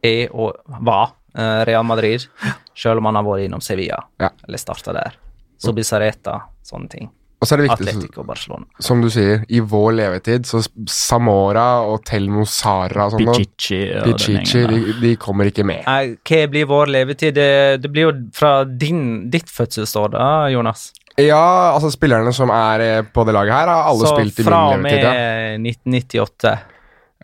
er 0.03 0.27
og 0.33 0.55
var 0.67 1.13
eh, 1.37 1.65
Real 1.65 1.83
Madrid, 1.83 2.27
selv 2.75 2.97
om 2.97 3.05
han 3.05 3.15
har 3.15 3.23
vært 3.23 3.45
innom 3.45 3.61
Sevilla, 3.61 4.03
Ja. 4.19 4.29
eller 4.47 4.57
starta 4.57 4.93
der. 4.93 5.13
Subisareta, 5.59 6.41
sånne 6.63 6.89
ting. 6.89 7.09
Og 7.45 7.49
så 7.49 7.55
er 7.55 7.61
det 7.61 7.67
viktig, 7.67 7.85
Atletico 7.91 8.23
Barcelona. 8.25 8.65
som 8.81 9.03
du 9.03 9.09
sier, 9.13 9.43
i 9.53 9.59
vår 9.61 9.91
levetid, 9.99 10.47
så 10.49 10.63
Samora 10.89 11.67
og 11.85 12.01
Telmo 12.09 12.41
Sara 12.49 13.05
og 13.05 13.13
sånn 13.13 13.29
Pichichi 13.29 13.81
og 13.99 14.09
Pichichi, 14.09 14.65
de, 14.71 14.97
de 15.03 15.11
kommer 15.21 15.51
ikke 15.51 15.65
med. 15.67 15.85
Nei, 15.85 16.15
hva 16.25 16.43
blir 16.49 16.65
vår 16.71 16.93
levetid? 16.97 17.37
Det, 17.37 17.49
det 17.83 17.91
blir 17.93 18.09
jo 18.09 18.13
fra 18.33 18.55
din, 18.65 19.29
ditt 19.29 19.51
fødselsår, 19.53 20.15
da, 20.17 20.29
Jonas. 20.49 20.89
Ja, 21.21 21.71
altså 21.71 21.93
spillerne 21.93 22.33
som 22.35 22.49
er 22.51 22.81
eh, 22.83 23.01
på 23.07 23.23
det 23.27 23.35
laget 23.37 23.55
her, 23.55 23.69
har 23.71 23.91
alle 23.91 24.07
Så 24.09 24.15
spilt 24.17 24.41
i 24.41 24.43
min 24.43 24.49
min 24.49 24.49
Så 24.49 24.49
fra 24.49 24.63
og 24.73 24.81
med 24.83 25.69
1998. 25.69 26.55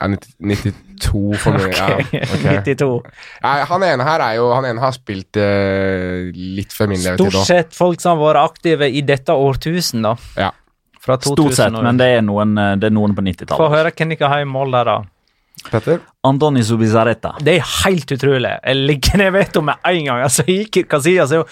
Ja, 0.01 0.07
90, 0.09 0.31
92 1.01 1.37
for 1.43 1.57
meg. 1.59 1.75
Ja, 1.77 1.87
Ok, 2.01 2.15
ok. 2.17 2.47
92. 2.65 2.89
ja, 3.43 3.51
han 3.69 3.85
ene 3.85 4.07
her 4.07 4.23
er 4.25 4.39
jo 4.39 4.47
Han 4.55 4.65
ene 4.65 4.81
har 4.81 4.95
spilt 4.97 5.37
uh, 5.37 6.31
litt 6.33 6.73
før 6.73 6.89
min 6.89 7.01
levetid 7.03 7.29
Stort 7.29 7.47
sett 7.47 7.77
folk 7.77 8.01
som 8.01 8.17
har 8.17 8.23
vært 8.31 8.41
aktive 8.55 8.89
i 8.89 9.05
dette 9.05 9.35
årtusen, 9.37 10.01
da. 10.09 10.15
Ja. 10.39 10.49
Fra 11.01 11.17
2000 11.21 11.37
Stort 11.37 11.57
sett, 11.57 11.77
men 11.85 11.97
det 12.01 12.09
er 12.17 12.21
noen, 12.25 12.57
eh, 12.61 12.75
det 12.81 12.91
er 12.91 12.93
noen 12.93 13.15
på 13.17 13.23
90-tallet. 13.25 13.57
Få 13.57 13.71
høre 13.73 13.89
hvem 13.93 14.11
dere 14.13 14.29
har 14.29 14.43
i 14.43 14.49
mål 14.49 14.75
der, 14.75 14.89
da. 14.91 14.99
Petter? 15.69 15.99
Antoni 16.25 16.61
Subizareta. 16.65 17.35
Det 17.41 17.55
er 17.59 17.65
helt 17.83 18.11
utrolig. 18.13 18.51
Jeg 18.63 18.77
ligger 18.87 19.17
ned 19.21 19.31
veto 19.35 19.61
med 19.65 19.81
en 19.89 20.05
gang. 20.07 20.21
Altså, 20.25 20.45
Iker 20.49 20.85
Casillas 20.89 21.33
er 21.33 21.41
jo 21.41 21.45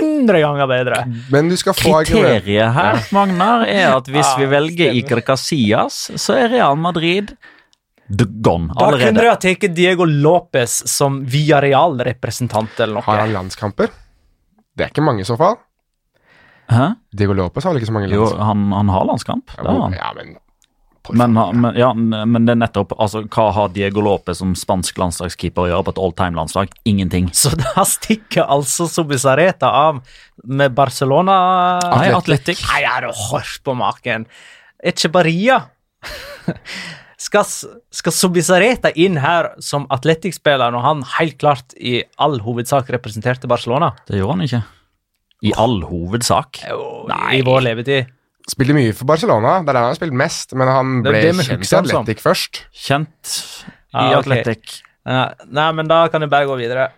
100 0.00 0.40
ganger 0.40 0.68
bedre. 0.68 1.00
Men 1.32 1.48
du 1.52 1.56
skal 1.60 1.76
få 1.76 1.92
Kriteriet 2.08 2.72
her, 2.76 3.00
Magnar, 3.14 3.64
er 3.68 3.90
at 3.94 4.08
hvis 4.10 4.24
Ja, 4.34 4.38
vi 4.40 4.48
velger. 4.52 4.96
Iker 5.00 5.20
Casillas, 5.24 6.06
så 6.20 6.36
er 6.40 6.50
Real 6.56 6.76
Madrid 6.80 7.34
d- 8.08 8.26
gone 8.44 8.68
Da 8.78 8.90
kunne 8.92 9.20
de 9.22 9.28
ha 9.30 9.36
tatt 9.40 9.66
Diego 9.74 10.04
Lopez 10.04 10.82
som 10.90 11.22
Villarreal-representant 11.26 12.80
eller 12.80 13.00
Har 13.06 13.22
han 13.24 13.32
landskamper? 13.32 13.88
Det 14.74 14.84
er 14.88 14.90
ikke 14.92 15.04
mange 15.06 15.22
i 15.22 15.28
så 15.28 15.36
fall. 15.38 15.56
Hæ? 16.70 16.94
Diego 17.14 17.34
Lopez 17.36 17.64
har 17.64 17.72
vel 17.74 17.82
ikke 17.82 17.90
så 17.92 17.94
mange 17.98 18.08
Jo, 18.10 18.24
landskamper? 18.24 18.44
han, 18.48 18.72
han 18.72 18.88
har 18.96 19.04
landskamp. 19.12 19.52
Det 19.56 19.66
har 19.68 19.80
han. 19.84 19.92
Ja, 20.00 20.12
men 20.16 20.34
Men, 21.12 21.34
men, 21.60 21.74
ja, 21.76 21.90
men 21.92 22.46
det 22.46 22.54
er 22.54 22.56
nettopp 22.62 22.94
altså, 22.98 23.20
Hva 23.28 23.50
har 23.52 23.68
Diego 23.74 24.00
Lopez 24.00 24.38
som 24.40 24.54
spansk 24.56 24.96
landslagskeeper 24.96 25.66
å 25.66 25.68
gjøre 25.68 25.84
på 25.84 25.92
et 25.92 25.98
all 26.00 26.14
time-landslag? 26.16 26.72
Ingenting. 26.88 27.28
Så 27.36 27.52
da 27.60 27.84
stikker 27.84 28.48
altså 28.48 28.86
Subisareta 28.88 29.68
av 29.68 30.00
med 30.44 30.72
Barcelona 30.74 31.36
Nei, 31.92 32.08
Atletic. 32.16 32.64
Nei, 32.72 32.82
har 32.88 33.04
du 33.04 33.12
hørt 33.30 33.60
på 33.68 33.76
maken? 33.76 34.24
Echebarria 34.82 35.60
skal, 37.24 37.46
skal 37.94 38.14
Subisareta 38.14 38.90
inn 39.00 39.16
her 39.22 39.52
som 39.64 39.86
Atletic-spiller 39.94 40.74
når 40.74 40.84
han 40.84 41.04
helt 41.16 41.38
klart 41.40 41.74
i 41.80 41.98
all 42.20 42.38
hovedsak 42.44 42.90
representerte 42.94 43.48
Barcelona? 43.50 43.92
Det 44.08 44.20
gjorde 44.20 44.36
han 44.36 44.44
ikke. 44.48 44.62
I 45.44 45.54
all 45.60 45.80
hovedsak. 45.88 46.62
Jo, 46.68 46.82
I 47.32 47.40
vår 47.44 47.64
levetid. 47.66 48.12
Spilte 48.48 48.76
mye 48.76 48.92
for 48.96 49.08
Barcelona, 49.08 49.58
det 49.64 49.72
er 49.72 49.76
der 49.78 49.80
han 49.86 49.92
har 49.94 49.96
spilt 49.96 50.16
mest, 50.20 50.52
men 50.56 50.68
han 50.68 50.98
ble 51.04 51.14
det 51.16 51.30
det 51.38 51.46
kjent 51.48 51.64
i. 51.64 51.76
Atletic 51.78 52.20
først. 52.24 52.60
Kjent 52.76 53.32
i 53.64 53.72
Ah, 53.94 54.18
okay. 54.18 54.40
Atletic. 54.42 54.80
Nei, 55.06 55.66
men 55.78 55.88
da 55.88 56.00
kan 56.10 56.24
du 56.24 56.26
bare 56.26 56.48
gå 56.48 56.56
videre. 56.58 56.88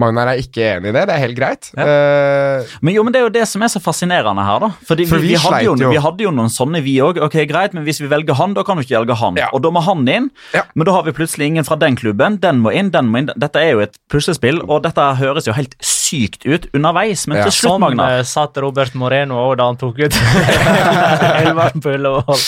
Magnar 0.00 0.30
er 0.32 0.38
ikke 0.40 0.62
enig 0.78 0.88
i 0.88 0.92
det, 0.96 1.02
det 1.08 1.14
er 1.14 1.20
helt 1.20 1.36
greit. 1.36 1.66
Eh, 1.76 2.70
Men 2.80 2.94
jo, 2.94 3.02
men 3.04 3.12
det 3.12 3.20
er 3.20 3.26
jo 3.26 3.32
det 3.34 3.42
som 3.50 3.62
er 3.62 3.68
så 3.68 3.80
fascinerende 3.84 4.40
her, 4.46 4.58
da. 4.64 4.70
Fordi 4.88 5.04
For 5.10 5.20
vi, 5.20 5.28
vi 5.28 5.34
vi, 5.34 5.40
hadde 5.42 5.60
jo, 5.66 5.74
jo. 5.76 5.90
vi 5.92 6.00
hadde 6.00 6.24
jo 6.24 6.30
noen 6.32 6.48
sånne, 6.52 6.80
vi 6.82 6.94
òg. 7.04 7.20
Ok, 7.26 7.36
greit, 7.50 7.74
men 7.76 7.84
hvis 7.84 8.00
vi 8.00 8.08
velger 8.08 8.34
han, 8.38 8.54
da 8.56 8.64
kan 8.64 8.80
du 8.80 8.82
ikke 8.86 8.96
velge 9.02 9.18
han. 9.20 9.36
Ja. 9.36 9.50
Og 9.52 9.60
da 9.66 9.70
må 9.74 9.82
han 9.84 10.06
inn. 10.08 10.30
Ja. 10.56 10.62
Men 10.74 10.88
da 10.88 10.94
har 10.96 11.04
vi 11.04 11.12
plutselig 11.16 11.50
ingen 11.52 11.64
fra 11.68 11.76
den 11.76 11.96
klubben. 12.00 12.40
Den 12.40 12.62
må 12.64 12.72
inn, 12.72 12.88
den 12.94 13.10
må 13.12 13.20
inn. 13.20 13.28
Dette 13.36 13.60
er 13.60 13.74
jo 13.76 13.84
et 13.84 13.98
puslespill, 14.12 14.62
og 14.64 14.82
dette 14.88 15.04
høres 15.20 15.46
jo 15.50 15.52
helt 15.56 15.76
sykt 15.84 16.46
ut 16.48 16.70
underveis. 16.72 17.26
Men 17.28 17.42
Ja. 17.42 17.44
til 17.50 17.52
slutt, 17.58 17.72
Sånn 17.76 17.84
Magnar 17.84 18.18
eh, 18.18 18.24
satt 18.24 18.56
Robert 18.64 18.94
Moreno 18.98 19.36
òg 19.50 19.56
da 19.60 19.68
han 19.68 19.76
tok 19.80 19.98
ut 20.08 20.12
på 21.82 21.94
Ullevål. 21.94 22.40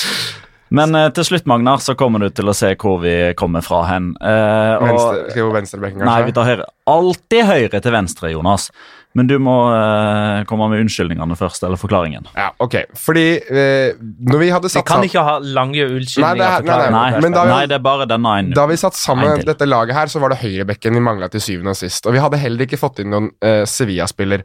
Men 0.70 0.94
eh, 0.94 1.10
til 1.14 1.24
slutt, 1.28 1.44
Magnar, 1.46 1.78
så 1.84 1.94
kommer 1.98 2.20
du 2.24 2.30
til 2.34 2.48
å 2.50 2.54
se 2.56 2.72
hvor 2.80 3.00
vi 3.02 3.32
kommer 3.38 3.62
fra 3.62 3.82
hen. 3.92 4.14
Eh, 4.20 4.74
og- 4.80 4.88
venstre, 4.88 5.30
skal 5.30 5.42
vi 5.44 5.48
på 5.50 5.56
kanskje? 5.60 6.04
Nei, 6.08 6.22
vi 6.24 6.32
tar 6.32 6.44
høyre. 6.50 6.64
Alltid 6.86 7.44
høyre 7.44 7.80
til 7.82 7.92
venstre, 7.92 8.30
Jonas. 8.32 8.70
Men 9.14 9.28
du 9.30 9.36
må 9.38 9.52
eh, 9.70 10.40
komme 10.50 10.66
med 10.72 10.80
unnskyldningene 10.82 11.36
først, 11.38 11.62
eller 11.62 11.78
forklaringen. 11.78 12.26
Ja, 12.34 12.48
ok. 12.58 12.74
Fordi 12.98 13.26
eh, 13.38 13.92
når 14.26 14.40
vi 14.40 14.48
hadde 14.50 14.70
satt 14.72 14.82
Vi 14.82 14.90
kan 14.90 15.04
ikke 15.06 15.22
ha 15.22 15.36
lange 15.38 15.84
unnskyldninger. 15.86 16.34
Nei, 16.34 16.34
det 16.34 16.74
er- 16.74 16.90
nei, 16.90 17.10
Nei, 17.12 17.20
da 17.30 17.44
vi- 17.44 17.50
nei, 17.52 17.66
det 17.70 17.76
er 17.78 17.84
bare 17.84 18.06
denne 18.10 18.26
ene. 18.40 18.54
Da 18.58 18.66
vi 18.66 18.74
satt 18.74 18.94
sammen 18.98 19.30
En 19.38 19.46
dette 19.46 19.68
laget 19.70 19.94
her, 19.94 20.06
så 20.10 20.18
var 20.20 20.30
det 20.30 20.38
høyrebekken 20.42 20.92
vi 20.98 20.98
mangla 21.00 21.30
til 21.30 21.40
syvende 21.40 21.70
og 21.70 21.76
sist. 21.78 22.04
Og 22.06 22.12
vi 22.12 22.18
hadde 22.18 22.38
heller 22.42 22.66
ikke 22.66 22.80
fått 22.80 22.98
inn 23.04 23.10
noen 23.14 23.30
eh, 23.40 23.62
Sevilla-spiller. 23.64 24.42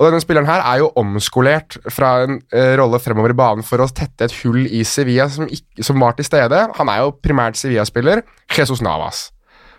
Og 0.00 0.08
denne 0.08 0.22
spilleren 0.22 0.48
her 0.48 0.62
er 0.64 0.80
jo 0.80 0.88
omskolert 0.96 1.76
fra 1.92 2.14
en 2.24 2.38
uh, 2.54 2.72
rolle 2.80 3.00
fremover 3.04 3.34
i 3.34 3.36
banen 3.36 3.66
for 3.66 3.84
å 3.84 3.88
tette 3.92 4.24
et 4.24 4.36
hull 4.40 4.62
i 4.64 4.80
Sevilla 4.88 5.28
som, 5.28 5.44
ikke, 5.44 5.84
som 5.84 6.00
var 6.00 6.16
til 6.16 6.24
stede. 6.24 6.62
Han 6.78 6.88
er 6.88 7.02
jo 7.02 7.12
primært 7.20 7.60
Sevilla-spiller. 7.60 8.24
Jesus 8.56 8.80
Navas. 8.80 9.26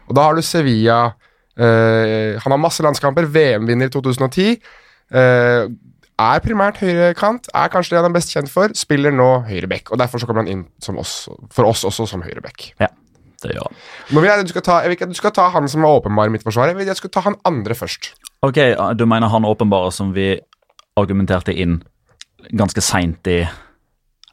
Og 0.06 0.14
da 0.18 0.28
har 0.28 0.38
du 0.38 0.46
Sevilla 0.46 1.00
uh, 1.10 2.38
Han 2.44 2.54
har 2.54 2.62
masse 2.62 2.86
landskamper, 2.86 3.26
VM-vinner 3.34 3.90
i 3.90 3.96
2010. 3.98 4.62
Uh, 5.10 5.74
er 6.22 6.46
primært 6.46 6.78
høyrekant, 6.84 7.50
er 7.58 7.72
kanskje 7.74 7.96
det 7.96 8.04
han 8.04 8.12
er 8.12 8.18
best 8.20 8.34
kjent 8.36 8.52
for. 8.54 8.78
Spiller 8.78 9.14
nå 9.16 9.32
høyreback, 9.50 9.90
og 9.90 9.98
derfor 10.04 10.22
så 10.22 10.30
kommer 10.30 10.46
han 10.46 10.54
inn 10.54 10.68
oss, 11.02 11.24
for 11.50 11.66
oss 11.66 11.82
også 11.88 12.06
som 12.14 12.22
høyreback. 12.22 12.70
Det 13.42 13.56
gjør 13.56 13.68
han. 13.70 13.78
Nå 14.14 14.22
vil 14.22 14.30
jeg, 14.30 14.46
du, 14.46 14.52
skal 14.54 14.66
ta, 14.68 14.80
jeg 14.84 14.92
vil 14.92 14.98
ikke 15.00 15.08
at 15.10 15.14
du 15.16 15.18
skal 15.18 15.34
ta 15.34 15.48
han 15.54 15.68
som 15.72 15.82
var 15.86 16.00
åpenbar 16.02 16.30
i 16.30 16.34
mitt 16.34 16.44
forsvar. 16.46 16.70
Jeg 16.72 16.78
vil 16.78 16.90
at 16.92 17.00
du 17.00 17.02
skal 17.04 17.14
ta 17.16 17.24
han 17.26 17.38
andre 17.50 17.74
først. 17.78 18.12
Ok, 18.46 18.60
du 19.00 19.06
mener 19.10 19.32
han 19.34 19.46
åpenbare 19.50 19.92
som 19.96 20.12
vi 20.14 20.36
argumenterte 21.00 21.54
inn 21.58 21.80
ganske 22.58 22.82
seint 22.86 23.28
i 23.32 23.40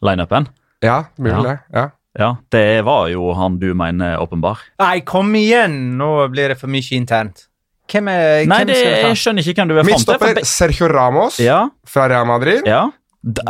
lineupen? 0.05 0.49
Ja, 0.85 1.05
mulig 1.19 1.37
Ja. 1.39 1.43
det. 1.49 1.59
Ja. 1.75 1.87
Ja, 2.19 2.29
det 2.51 2.83
var 2.85 3.07
jo 3.13 3.33
han 3.37 3.59
du 3.61 3.69
mener 3.79 4.17
åpenbar. 4.19 4.59
Nei, 4.81 5.01
kom 5.07 5.29
igjen! 5.39 5.97
Nå 6.01 6.29
blir 6.33 6.49
det 6.51 6.57
for 6.59 6.67
mye 6.73 6.97
internt. 6.97 7.45
Hvem 7.89 8.09
er 8.11 8.47
Nei, 8.51 8.65
det, 8.69 8.75
skal 8.77 9.07
jeg 9.13 9.17
skjønner 9.21 9.47
ikke 9.47 9.63
hvem 9.63 9.69
du 9.69 9.75
er 9.79 9.85
fram 9.85 9.87
til. 9.87 9.95
Midtstopper 9.95 10.41
Sergio 10.45 10.89
Ramos 10.91 11.39
Ja, 11.41 11.69
fra 11.87 12.09
Real 12.11 12.27
Madrid. 12.27 12.67
ja. 12.67 12.89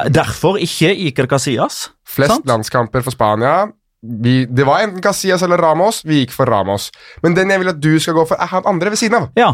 Derfor 0.09 0.57
ikke 0.59 0.91
Iker 1.07 1.27
Casillas. 1.29 1.91
Flest 2.09 2.33
sant? 2.33 2.47
landskamper 2.49 3.03
for 3.05 3.11
Spania. 3.15 3.69
Vi, 4.03 4.45
det 4.47 4.65
var 4.67 4.85
enten 4.85 5.03
Casillas 5.03 5.43
eller 5.43 5.59
Ramos. 5.59 6.05
Vi 6.07 6.21
gikk 6.23 6.33
for 6.37 6.47
Ramos. 6.47 6.91
Men 7.25 7.35
den 7.35 7.51
jeg 7.51 7.63
vil 7.65 7.73
at 7.73 7.81
du 7.83 7.93
skal 7.99 8.15
gå 8.15 8.27
for, 8.31 8.39
er 8.39 8.51
han 8.53 8.67
andre 8.71 8.93
ved 8.95 9.01
siden 9.01 9.19
av. 9.23 9.29
Ja. 9.39 9.53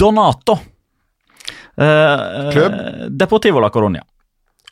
Donato. 0.00 0.58
Eh, 1.76 2.52
Klubb? 2.52 2.72
eh, 2.72 3.08
Deportivo 3.10 3.60
la 3.60 3.68
Coronia. 3.70 4.02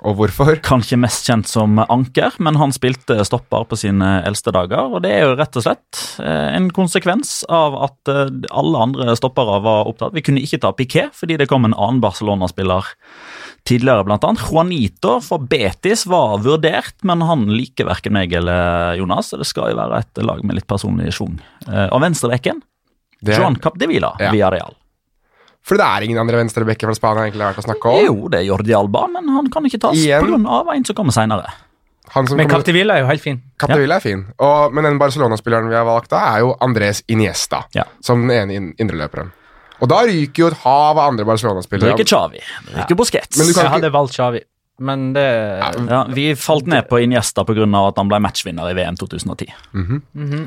Og 0.05 0.17
hvorfor? 0.19 0.57
Kanskje 0.65 0.99
mest 1.01 1.25
kjent 1.29 1.47
som 1.49 1.79
anker, 1.81 2.35
men 2.43 2.59
han 2.61 2.73
spilte 2.75 3.15
stopper 3.25 3.65
på 3.71 3.77
sine 3.79 4.19
eldste 4.27 4.53
dager. 4.53 4.91
Og 4.97 5.05
det 5.05 5.13
er 5.15 5.23
jo 5.25 5.37
rett 5.39 5.57
og 5.57 5.65
slett 5.65 6.01
eh, 6.21 6.49
en 6.57 6.67
konsekvens 6.75 7.45
av 7.49 7.77
at 7.87 8.11
eh, 8.13 8.33
alle 8.53 8.83
andre 8.89 9.15
stoppere 9.17 9.61
var 9.65 9.89
opptatt. 9.89 10.13
Vi 10.17 10.25
kunne 10.27 10.43
ikke 10.45 10.61
ta 10.65 10.73
Piquet 10.77 11.15
fordi 11.17 11.39
det 11.41 11.49
kom 11.49 11.65
en 11.69 11.77
annen 11.77 12.03
Barcelona-spiller 12.05 12.91
tidligere, 13.65 14.05
blant 14.05 14.25
annet. 14.29 14.43
Juanito 14.51 15.21
for 15.25 15.39
Betis 15.39 16.05
var 16.11 16.39
vurdert, 16.45 16.95
men 17.03 17.21
han 17.25 17.47
liker 17.49 17.87
verken 17.89 18.13
meg 18.13 18.33
eller 18.37 18.95
Jonas. 19.01 19.31
Så 19.33 19.39
det 19.41 19.47
skal 19.49 19.73
jo 19.73 19.79
være 19.81 20.03
et 20.05 20.23
lag 20.25 20.43
med 20.45 20.59
litt 20.61 20.67
personlig 20.69 21.13
schwung. 21.17 21.39
Eh, 21.69 21.89
og 21.91 22.01
venstrebekken, 22.05 22.61
Joan 23.25 23.57
Capdevila 23.57 24.15
Ja. 24.21 24.31
via 24.33 24.51
Real. 24.53 24.75
for 25.65 25.79
det 25.81 25.85
er 25.87 26.03
ingen 26.05 26.19
andre 26.21 26.37
venstrebekker 26.43 26.85
fra 26.91 26.95
Spania 26.95 27.23
egentlig 27.25 27.41
har 27.41 27.55
vært 27.55 27.63
å 27.65 27.69
snakke 27.71 27.89
om. 27.89 28.05
Jo, 28.05 28.29
det 28.29 28.41
er 28.43 28.45
Jordi 28.51 28.75
Alba, 28.77 29.07
men 29.09 29.29
han 29.33 29.47
kan 29.49 29.65
ikke 29.65 29.81
tas 29.81 29.97
pga. 29.97 30.75
en 30.77 30.85
som 30.85 30.95
kommer 30.95 31.13
seinere. 31.13 31.49
Men 32.15 32.27
kommer- 32.27 32.49
Captivilla 32.51 32.97
er 32.97 33.01
jo 33.01 33.07
helt 33.07 33.23
fin. 33.23 33.41
Capdevila 33.59 33.97
er 33.97 34.01
fin, 34.01 34.27
og, 34.39 34.75
men 34.75 34.85
den 34.85 34.99
Barcelona-spilleren 34.99 35.71
vi 35.71 35.75
har 35.75 35.87
valgt 35.87 36.11
da, 36.11 36.19
er 36.37 36.41
jo 36.41 36.55
Andres 36.61 37.03
Iniesta. 37.09 37.65
Ja. 37.75 37.85
Som 38.03 38.29
den 38.29 38.31
ene 38.37 38.53
in- 38.55 38.75
indreløperen. 38.79 39.33
Og 39.85 39.91
da 39.93 40.01
ryker 40.09 40.45
jo 40.47 40.49
et 40.51 40.59
hav 40.65 40.97
av 40.97 41.03
andre 41.05 41.23
Det 41.23 41.29
er 41.29 41.31
Barcelona-spillere. 41.35 41.95
ikke 41.99 42.09
Xavi, 42.09 42.41
det 42.41 42.75
er 42.75 42.85
ikke 42.87 42.97
Busquets. 42.99 43.37
Men 43.39 43.47
du 43.47 43.53
kan 43.53 43.65
Jeg 43.65 43.71
ikke- 43.71 43.75
hadde 43.77 43.93
valgt 43.93 44.17
Xavi, 44.17 44.41
men 44.81 45.13
det 45.13 45.25
Ja, 45.91 46.05
vi 46.09 46.25
falt 46.35 46.67
ned 46.67 46.89
på 46.89 46.99
Iniesta 47.05 47.45
pga. 47.45 47.63
at 47.89 47.97
han 48.01 48.09
ble 48.09 48.19
matchvinner 48.19 48.71
i 48.71 48.75
VM 48.75 48.97
2010. 48.97 49.53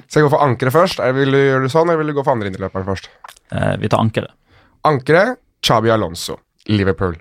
Så 0.09 0.19
jeg 0.19 0.23
går 0.25 0.29
for 0.33 0.39
ankeret 0.43 0.73
først? 0.73 0.99
Eller 0.99 1.13
vil 1.13 1.31
du 1.31 1.37
gjøre 1.37 1.61
det 1.63 1.71
sånn, 1.71 1.87
eller 1.89 1.97
vil 2.03 2.07
du 2.07 2.13
gå 2.19 2.23
for 2.25 2.31
andre 2.33 2.49
indreløperen 2.49 2.85
først? 2.85 3.07
Eh, 3.51 3.77
vi 3.77 3.87
tar 3.87 3.99
ankeret. 3.99 4.31
Ankeret 4.83 5.37
Chabi 5.61 5.89
Alonso, 5.89 6.37
Liverpool. 6.67 7.15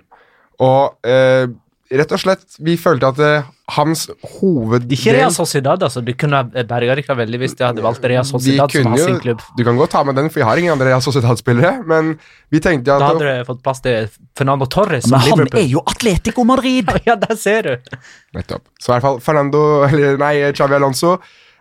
Og 0.59 0.95
eh, 1.05 1.47
rett 1.91 2.11
og 2.11 2.19
slett, 2.19 2.43
vi 2.63 2.73
følte 2.79 3.07
at 3.13 3.19
uh, 3.19 3.47
hans 3.75 4.05
hoveddel 4.37 4.91
Ikke 4.95 5.13
Real 5.15 5.31
Sociedad, 5.35 5.81
altså. 5.83 6.01
Du 6.03 6.11
kunne 6.19 6.41
berga 6.51 6.95
dere 6.97 7.15
veldig 7.19 7.39
hvis 7.41 7.55
de 7.59 7.65
hadde 7.67 7.83
valgt 7.85 8.03
Real 8.07 8.25
Sociedad 8.27 8.71
som 8.71 8.95
jo- 8.97 9.05
sin 9.05 9.19
klubb. 9.23 9.41
Du 9.57 9.63
kan 9.67 9.77
godt 9.79 9.91
ta 9.95 10.03
med 10.07 10.15
den, 10.19 10.29
for 10.29 10.41
vi 10.41 10.47
har 10.49 10.57
ingen 10.61 10.73
andre 10.75 10.89
Real 10.91 11.03
Sociedad-spillere. 11.03 11.83
Men 11.87 12.13
vi 12.53 12.59
tenkte 12.63 12.95
at 12.95 13.03
Da 13.03 13.11
hadde 13.13 13.25
dere 13.25 13.45
fått 13.47 13.61
plass 13.63 13.81
til 13.85 14.09
Fernando 14.37 14.65
Torres 14.65 15.03
som 15.07 15.15
Men 15.15 15.19
han 15.25 15.31
Liverpool. 15.37 15.61
er 15.61 15.67
jo 15.71 15.83
Atletico 15.85 16.43
Madrid! 16.47 16.91
Ja, 17.07 17.15
der 17.15 17.35
ser 17.39 17.61
du! 17.63 17.97
Nettopp. 18.35 18.63
Så 18.79 18.91
i 18.91 18.93
hvert 18.95 19.05
fall 19.07 19.19
Fernando, 19.23 19.63
eller 19.87 20.17
nei, 20.19 20.33
Chavi 20.57 20.75
Alonso 20.75 21.17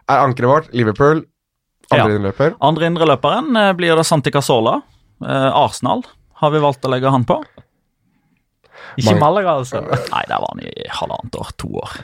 er 0.08 0.22
ankeret 0.22 0.50
vårt. 0.50 0.72
Liverpool. 0.74 1.24
Ja. 1.90 2.02
Andre 2.02 2.16
innløper. 2.18 2.54
Andre 2.66 2.88
indreløperen 2.90 3.54
eh, 3.56 3.72
blir 3.78 3.94
det 3.94 4.06
Santi 4.08 4.32
Casola. 4.34 4.80
Eh, 5.22 5.50
Arsenal 5.54 6.02
har 6.42 6.50
vi 6.52 6.58
valgt 6.60 6.84
å 6.84 6.90
legge 6.90 7.10
han 7.14 7.24
på. 7.24 7.38
Ikke 8.96 9.10
Mange- 9.10 9.24
Malaga, 9.24 9.56
altså. 9.60 9.82
Nei, 10.14 10.24
der 10.28 10.42
var 10.42 10.52
han 10.54 10.66
i 10.66 10.72
halvannet 11.00 11.40
år. 11.40 11.54
To 11.62 11.72
år. 11.82 11.96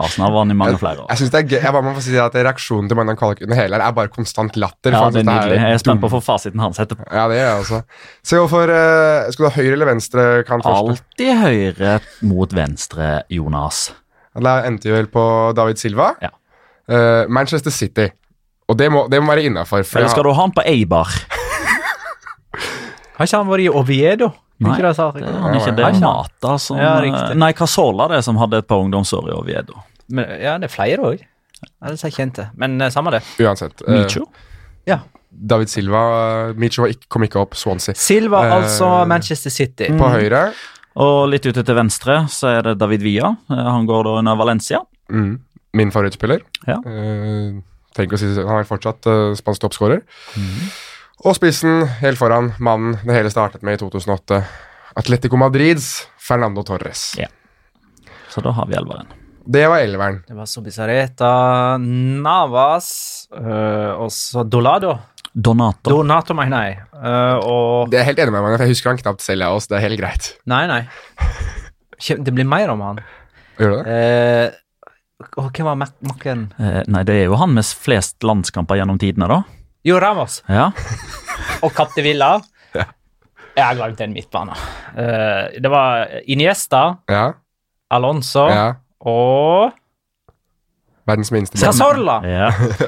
Arsenal 0.00 0.32
var 0.32 0.46
han 0.46 0.50
i 0.50 0.54
mange 0.56 0.78
flere 0.80 1.02
år. 1.02 1.06
Jeg 1.10 1.20
synes 1.20 1.32
det 1.34 1.40
er 1.42 1.48
gøy. 1.50 1.58
Jeg 1.60 1.72
bare 1.74 1.84
må 1.84 1.90
få 1.92 2.00
si 2.04 2.14
at 2.16 2.36
Reaksjonen 2.36 2.86
til 2.88 2.96
Magnan 2.96 3.18
Kvalik 3.20 3.42
under 3.44 3.58
hele 3.58 3.76
her 3.76 3.82
er 3.84 3.96
bare 3.96 4.08
konstant 4.12 4.54
latter. 4.56 4.94
Ja, 4.94 5.02
det 5.12 5.20
er 5.20 5.26
nydelig. 5.28 5.58
Jeg 5.60 5.76
er 5.76 5.82
spent 5.82 6.00
på 6.00 6.08
å 6.08 6.12
få 6.14 6.20
fasiten 6.24 6.62
hans 6.64 6.80
etterpå. 6.80 7.04
Ja, 7.12 7.26
det 7.28 7.36
er 7.36 7.50
jeg 7.50 7.58
også. 7.66 7.80
Se 8.24 8.40
hvorfor 8.40 8.72
uh, 8.72 9.28
Skal 9.34 9.44
du 9.44 9.48
ha 9.50 9.52
høyre 9.58 9.74
eller 9.76 9.90
venstre 9.92 10.24
kant 10.48 10.64
først? 10.64 10.94
Alltid 10.94 11.32
høyre 11.42 11.98
mot 12.30 12.56
venstre, 12.56 13.10
Jonas. 13.32 13.82
Da 14.32 14.62
endte 14.64 14.88
vi 14.88 14.96
vel 14.96 15.10
på 15.12 15.24
David 15.58 15.82
Silva. 15.82 16.14
Ja. 16.24 16.32
Uh, 16.88 17.28
Manchester 17.28 17.74
City. 17.74 18.08
Og 18.72 18.78
det 18.80 18.88
må, 18.94 19.04
det 19.12 19.20
må 19.20 19.34
være 19.34 19.44
innafor. 19.50 19.84
Eller 19.84 20.08
skal 20.08 20.24
du 20.24 20.32
ha 20.32 20.40
han 20.40 20.56
på 20.56 20.64
Eibar? 20.72 21.12
Har 23.18 23.28
ikke 23.28 23.42
han 23.42 23.50
vært 23.50 23.66
i 23.66 23.68
Oviedo? 23.68 24.30
Nei, 24.62 24.74
Ikke 24.76 24.86
det, 24.86 24.94
sa 24.96 25.08
Det 25.14 25.24
er 25.26 25.40
han 25.42 25.56
ikke. 25.58 25.74
Det 25.76 25.84
er 25.84 25.96
ikke? 25.96 26.00
Mata 26.06 26.54
som 26.62 26.78
Ja. 26.78 26.92
Nei, 27.34 27.52
Casola 27.58 28.08
det 28.12 28.22
som 28.26 28.38
hadde 28.40 28.62
et 28.62 28.68
par 28.68 28.82
ungdomsår 28.84 29.30
i 29.30 29.36
Oviedo. 29.36 29.82
Men, 30.12 30.28
ja, 30.42 30.56
det 30.60 30.68
er 30.70 30.74
flere 30.74 31.08
òg. 31.12 31.22
Ja, 31.62 31.90
det 31.92 31.98
er 31.98 32.14
kjente. 32.14 32.48
Men 32.58 32.80
uh, 32.82 32.88
samme 32.92 33.12
det. 33.14 33.22
Uansett. 33.42 33.82
Uh, 33.86 33.94
Micho. 33.96 34.26
Ja. 34.88 35.00
David 35.32 35.70
Silva 35.72 36.52
Micho 36.58 36.86
kom 37.08 37.24
ikke 37.26 37.40
opp. 37.40 37.56
Swansea. 37.58 37.96
Silva, 37.98 38.42
uh, 38.44 38.56
altså 38.60 38.90
Manchester 39.08 39.54
City. 39.54 39.88
På 39.98 40.10
høyre 40.12 40.50
Og 41.00 41.30
litt 41.32 41.46
ute 41.48 41.64
til 41.64 41.78
venstre 41.78 42.22
så 42.28 42.50
er 42.58 42.66
det 42.66 42.78
David 42.82 43.04
Villa. 43.06 43.32
Eh, 43.48 43.68
Han 43.72 43.86
går 43.88 44.04
da 44.04 44.16
under 44.20 44.36
Valencia. 44.36 44.82
mm, 45.08 45.38
min 45.74 45.90
favorittspiller. 45.90 46.42
Ja. 46.68 46.76
Uh, 46.84 47.62
tenk 47.96 48.12
å 48.12 48.18
si 48.20 48.28
Han 48.36 48.58
er 48.60 48.68
fortsatt 48.68 49.06
uh, 49.08 49.32
spansk 49.38 49.64
toppskårer. 49.64 50.02
Mhm. 50.36 50.72
Og 51.22 51.36
spissen 51.38 51.84
helt 52.00 52.18
foran, 52.18 52.50
mannen 52.58 52.96
det 53.06 53.14
hele 53.14 53.30
startet 53.30 53.62
med 53.62 53.76
i 53.76 53.78
2008. 53.78 54.40
Atletico 54.98 55.38
Madrids 55.38 56.08
Fernando 56.18 56.64
Torres. 56.66 57.12
Ja. 57.14 57.28
Så 58.32 58.42
da 58.42 58.50
har 58.56 58.66
vi 58.66 58.74
elveren. 58.74 59.06
Det 59.46 59.62
var 59.70 59.84
elveren. 59.84 60.18
Det 60.26 60.34
var 60.34 60.50
Sobisareta, 60.50 61.30
Navas 61.78 62.90
øh, 63.38 64.02
og 64.02 64.10
så 64.14 64.42
Dolado. 64.42 64.96
Donato. 65.32 65.94
Donato, 65.94 66.34
mener 66.36 66.66
jeg. 66.66 66.82
Uh, 66.92 67.38
og 67.38 67.94
Det 67.94 68.02
er 68.02 68.10
helt 68.10 68.18
enig 68.20 68.34
med 68.34 68.42
meg, 68.42 68.56
for 68.58 68.66
jeg 68.66 68.74
husker 68.74 68.90
han 68.90 69.00
knapt 69.00 69.24
selv 69.24 69.46
av 69.46 69.60
oss. 69.60 69.70
Det 69.70 69.78
er 69.78 69.86
helt 69.86 70.02
greit. 70.02 70.34
Nei, 70.50 70.66
nei. 70.68 70.82
Det 72.02 72.34
blir 72.34 72.50
mer 72.50 72.74
om 72.74 72.82
han. 72.82 73.00
Gjør 73.62 73.78
det? 73.78 73.94
Eh, 73.94 75.30
og 75.38 75.54
hvem 75.54 75.70
var 75.70 75.78
makken? 75.78 76.48
Uh, 76.58 76.82
nei, 76.90 77.06
det 77.06 77.14
er 77.22 77.28
jo 77.30 77.38
han 77.38 77.54
med 77.54 77.64
flest 77.78 78.26
landskamper 78.26 78.82
gjennom 78.82 78.98
tidene, 79.00 79.30
da. 79.30 79.61
Jo, 79.84 79.98
Ramos. 80.00 80.42
Ja. 80.46 80.70
Og 81.64 81.72
Villa. 81.96 82.36
Jeg 83.52 83.64
har 83.66 83.76
glemt 83.76 83.98
den 83.98 84.14
midtbanen. 84.14 84.56
Eh, 84.96 85.60
det 85.60 85.70
var 85.70 86.08
Iniesta, 86.26 86.98
Ja. 87.10 87.32
Alonso 87.92 88.46
ja. 88.48 88.68
og 89.04 89.74
Verdens 91.04 91.28
minste 91.34 91.58
Cazorla. 91.60 92.22
ja. 92.24 92.46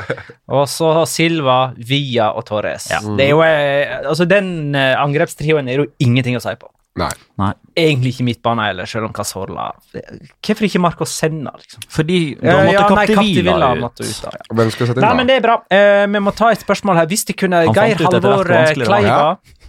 Og 0.57 0.69
så 0.69 1.05
Silva, 1.11 1.75
Villa 1.77 2.31
og 2.33 2.47
Torres. 2.49 2.87
Ja. 2.93 3.03
Det 3.03 3.27
er 3.27 3.31
jo, 3.35 3.43
eh, 3.45 3.99
altså 4.09 4.25
Den 4.25 4.75
eh, 4.75 4.95
angrepstrioen 4.97 5.69
er 5.69 5.83
jo 5.83 5.87
ingenting 5.99 6.39
å 6.39 6.43
si 6.45 6.55
på. 6.57 6.71
Nei. 6.95 7.51
Egentlig 7.75 8.13
ikke 8.15 8.25
midtbane 8.29 8.69
heller, 8.69 8.87
selv 8.87 9.09
om 9.09 9.15
Casorla 9.15 9.65
Hvorfor 9.91 10.67
ikke 10.69 10.79
Marco 10.83 11.07
Senna, 11.11 11.51
liksom? 11.59 11.83
Fordi 11.91 12.19
da 12.39 12.61
måtte 12.61 12.77
ja, 12.77 12.85
nei, 12.95 13.07
Capdevilla 13.11 13.71
ut. 13.81 13.99
ut. 13.99 14.13
da, 14.23 14.31
ja. 14.37 14.55
Hvem 14.61 14.71
skal 14.71 14.91
sette 14.91 15.01
inn 15.01 15.07
Nei, 15.09 15.17
men 15.19 15.31
det 15.31 15.41
er 15.41 15.43
bra. 15.43 15.57
Uh, 15.67 16.05
vi 16.15 16.23
må 16.23 16.35
ta 16.39 16.53
et 16.55 16.63
spørsmål 16.63 17.01
her. 17.03 17.11
Hvis 17.11 17.27
det 17.27 17.37
kunne 17.41 17.65
Han 17.65 17.75
Geir 17.75 17.99
Halvor 17.99 18.47
Kleiva 18.79 19.03
ja. 19.03 19.19
uh. 19.35 19.61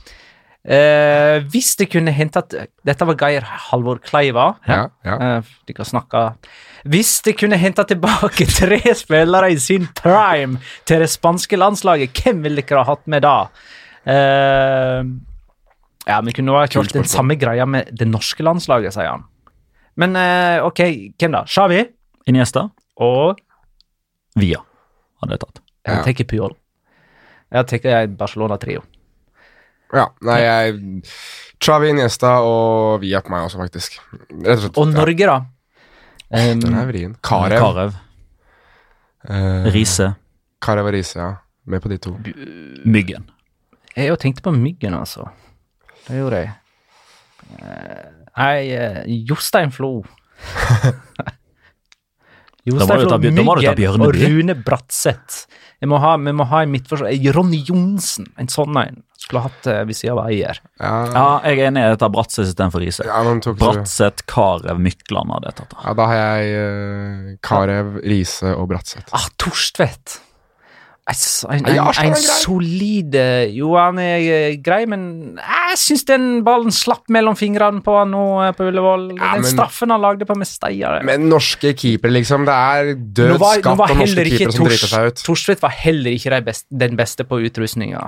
Eh, 0.65 1.43
Hvis 1.53 1.76
det 1.78 1.91
kunne 1.93 2.09
hentet 2.09 2.55
Dette 2.86 3.05
var 3.05 3.17
Geir 3.21 3.45
Halvor 3.67 3.99
Kleiva. 4.05 4.47
Ja, 4.69 4.88
ja. 5.05 5.17
Uh, 5.17 5.53
de 5.65 5.78
kan 5.78 5.86
snakke 5.86 6.28
Hvis 6.89 7.19
det 7.26 7.39
kunne 7.41 7.57
hente 7.57 7.86
tilbake 7.89 8.45
tre 8.61 8.82
spillere 8.97 9.49
i 9.53 9.57
sin 9.61 9.89
prime 9.97 10.61
til 10.86 11.01
det 11.01 11.09
spanske 11.13 11.57
landslaget, 11.57 12.21
hvem 12.21 12.45
ville 12.45 12.61
dere 12.61 12.86
ha 12.86 12.93
hatt 12.93 13.09
med 13.09 13.26
da? 13.26 13.39
Eh, 14.05 15.01
ja, 16.08 16.20
vi 16.22 16.34
kunne 16.38 16.53
ha 16.53 16.66
kjørt 16.70 16.93
den 16.93 17.03
samme 17.10 17.36
greia 17.39 17.66
med 17.66 17.89
det 17.97 18.08
norske 18.08 18.43
landslaget, 18.45 18.93
sier 18.93 19.10
han. 19.14 19.24
Men 19.97 20.16
uh, 20.20 20.66
ok, 20.68 20.82
hvem 21.18 21.32
da? 21.38 21.43
Xavi 21.47 21.86
Iniesta. 22.28 22.66
og 22.99 23.39
Via 24.36 24.60
hadde 25.22 25.32
jeg 25.38 25.39
tatt. 25.45 25.62
Jeg 25.86 25.95
Ja. 25.97 26.03
tenker 26.03 26.26
Puyol. 26.28 26.56
Jeg 27.53 27.68
tenker 27.68 28.08
Barcelona-trio. 28.18 28.82
ja. 29.93 30.08
Nei, 30.22 30.39
jeg 30.41 31.03
Chavi, 31.62 31.89
Iniesta 31.93 32.39
og 32.43 32.99
Via 33.01 33.22
på 33.22 33.30
meg 33.32 33.45
også, 33.47 33.58
faktisk. 33.62 33.99
Rett 34.43 34.58
og 34.58 34.64
slett. 34.66 34.78
Og 34.82 34.88
Norge, 34.91 35.26
da? 35.26 35.38
Ja, 35.39 36.51
Um, 36.51 36.60
den 36.60 36.74
er 36.74 36.88
vrien. 36.89 37.12
Karev. 37.24 37.60
Karev. 37.62 37.93
Uh, 39.30 39.68
Riise. 39.72 40.16
Karev 40.62 40.88
og 40.89 40.93
Riise, 40.95 41.20
ja. 41.22 41.30
Med 41.70 41.82
på 41.82 41.89
de 41.89 41.97
to. 42.01 42.12
Myggen. 42.86 43.30
jeg 43.95 44.03
har 44.03 44.10
jo 44.10 44.16
tenkt 44.20 44.41
på 44.43 44.51
Myggen, 44.51 44.93
altså. 44.97 45.30
Det 46.06 46.20
gjorde 46.20 46.43
jeg. 46.43 46.53
Eh, 47.60 48.06
Nei, 48.36 48.58
eh, 48.76 49.01
Jostein 49.30 49.72
Flo. 49.72 50.03
Du 52.66 52.74
ta 52.82 53.18
Myggen 53.22 54.01
og 54.01 54.16
Rune 54.18 54.56
Bratseth. 54.58 55.45
Jeg 55.84 55.89
må 55.91 55.99
ha, 56.01 56.16
vi 56.18 56.34
må 56.34 56.47
ha 56.49 56.64
en 56.66 56.72
midtforsvarer. 56.74 57.28
Ronny 57.36 57.60
Johnsen, 57.68 58.26
en 58.41 58.49
sånn 58.49 58.80
en. 58.82 59.03
Skulle 59.22 59.43
hatt 59.45 59.68
uh, 59.70 59.84
ved 59.86 59.97
siden 59.97 60.18
av 60.18 60.32
Eier. 60.32 60.60
Ja, 60.82 60.93
Ja, 61.14 61.26
jeg 61.45 61.62
er 61.62 61.70
enig 61.70 61.84
i 61.86 61.91
dette 61.93 62.10
Bratseth 62.14 62.49
istedenfor 62.49 62.82
Riise. 62.82 63.06
ja, 63.06 63.22
Bratseth, 63.62 64.26
Karev, 64.30 64.82
Mykland 64.82 65.34
hadde 65.36 65.51
jeg 65.51 65.60
tatt. 65.62 65.78
Ja, 65.84 65.93
da 65.97 66.10
har 66.10 66.20
jeg 66.22 66.58
uh, 66.58 67.32
Karev, 67.45 67.95
Riise 68.06 68.56
og 68.58 68.70
Bratseth. 68.74 69.14
Ah, 69.14 69.30
Torstvedt. 69.41 70.20
En, 71.06 71.62
en, 71.70 71.78
en, 72.01 72.16
solid 72.18 73.14
eh, 73.14 73.51
Jo, 73.53 73.76
han 73.78 73.99
er 74.01 74.24
eh, 74.26 74.56
grei, 74.58 74.88
men 74.89 75.36
jeg 75.38 75.78
syns 75.78 76.01
den 76.10 76.26
ballen 76.47 76.74
slapp 76.74 77.12
mellom 77.14 77.38
fingrene 77.38 77.84
på 77.86 77.93
han 77.99 78.10
nå 78.10 78.24
eh, 78.47 78.56
på 78.58 78.66
Ullevål. 78.72 79.12
Ja, 79.14 79.36
den 79.36 79.45
men- 79.45 79.51
straffen 79.51 79.93
han 79.93 80.01
lagde 80.01 80.26
på 80.26 80.34
Mesteia. 80.39 80.95
Men 81.06 81.30
norske 81.30 81.76
keepere, 81.78 82.16
liksom. 82.18 82.49
Det 82.49 82.58
er 82.58 82.91
død 82.97 83.38
skatt 83.38 83.84
på 83.84 83.99
norske 84.01 84.26
keepere 84.32 84.58
som 84.58 84.66
driter 84.72 84.93
seg 84.95 85.12
ut. 85.12 85.26
Torstvedt 85.30 85.62
var 85.62 85.78
heller 85.78 86.18
ikke 86.18 86.41
den 86.74 86.97
beste 86.97 87.28
på 87.30 87.43
utrustninga. 87.45 88.08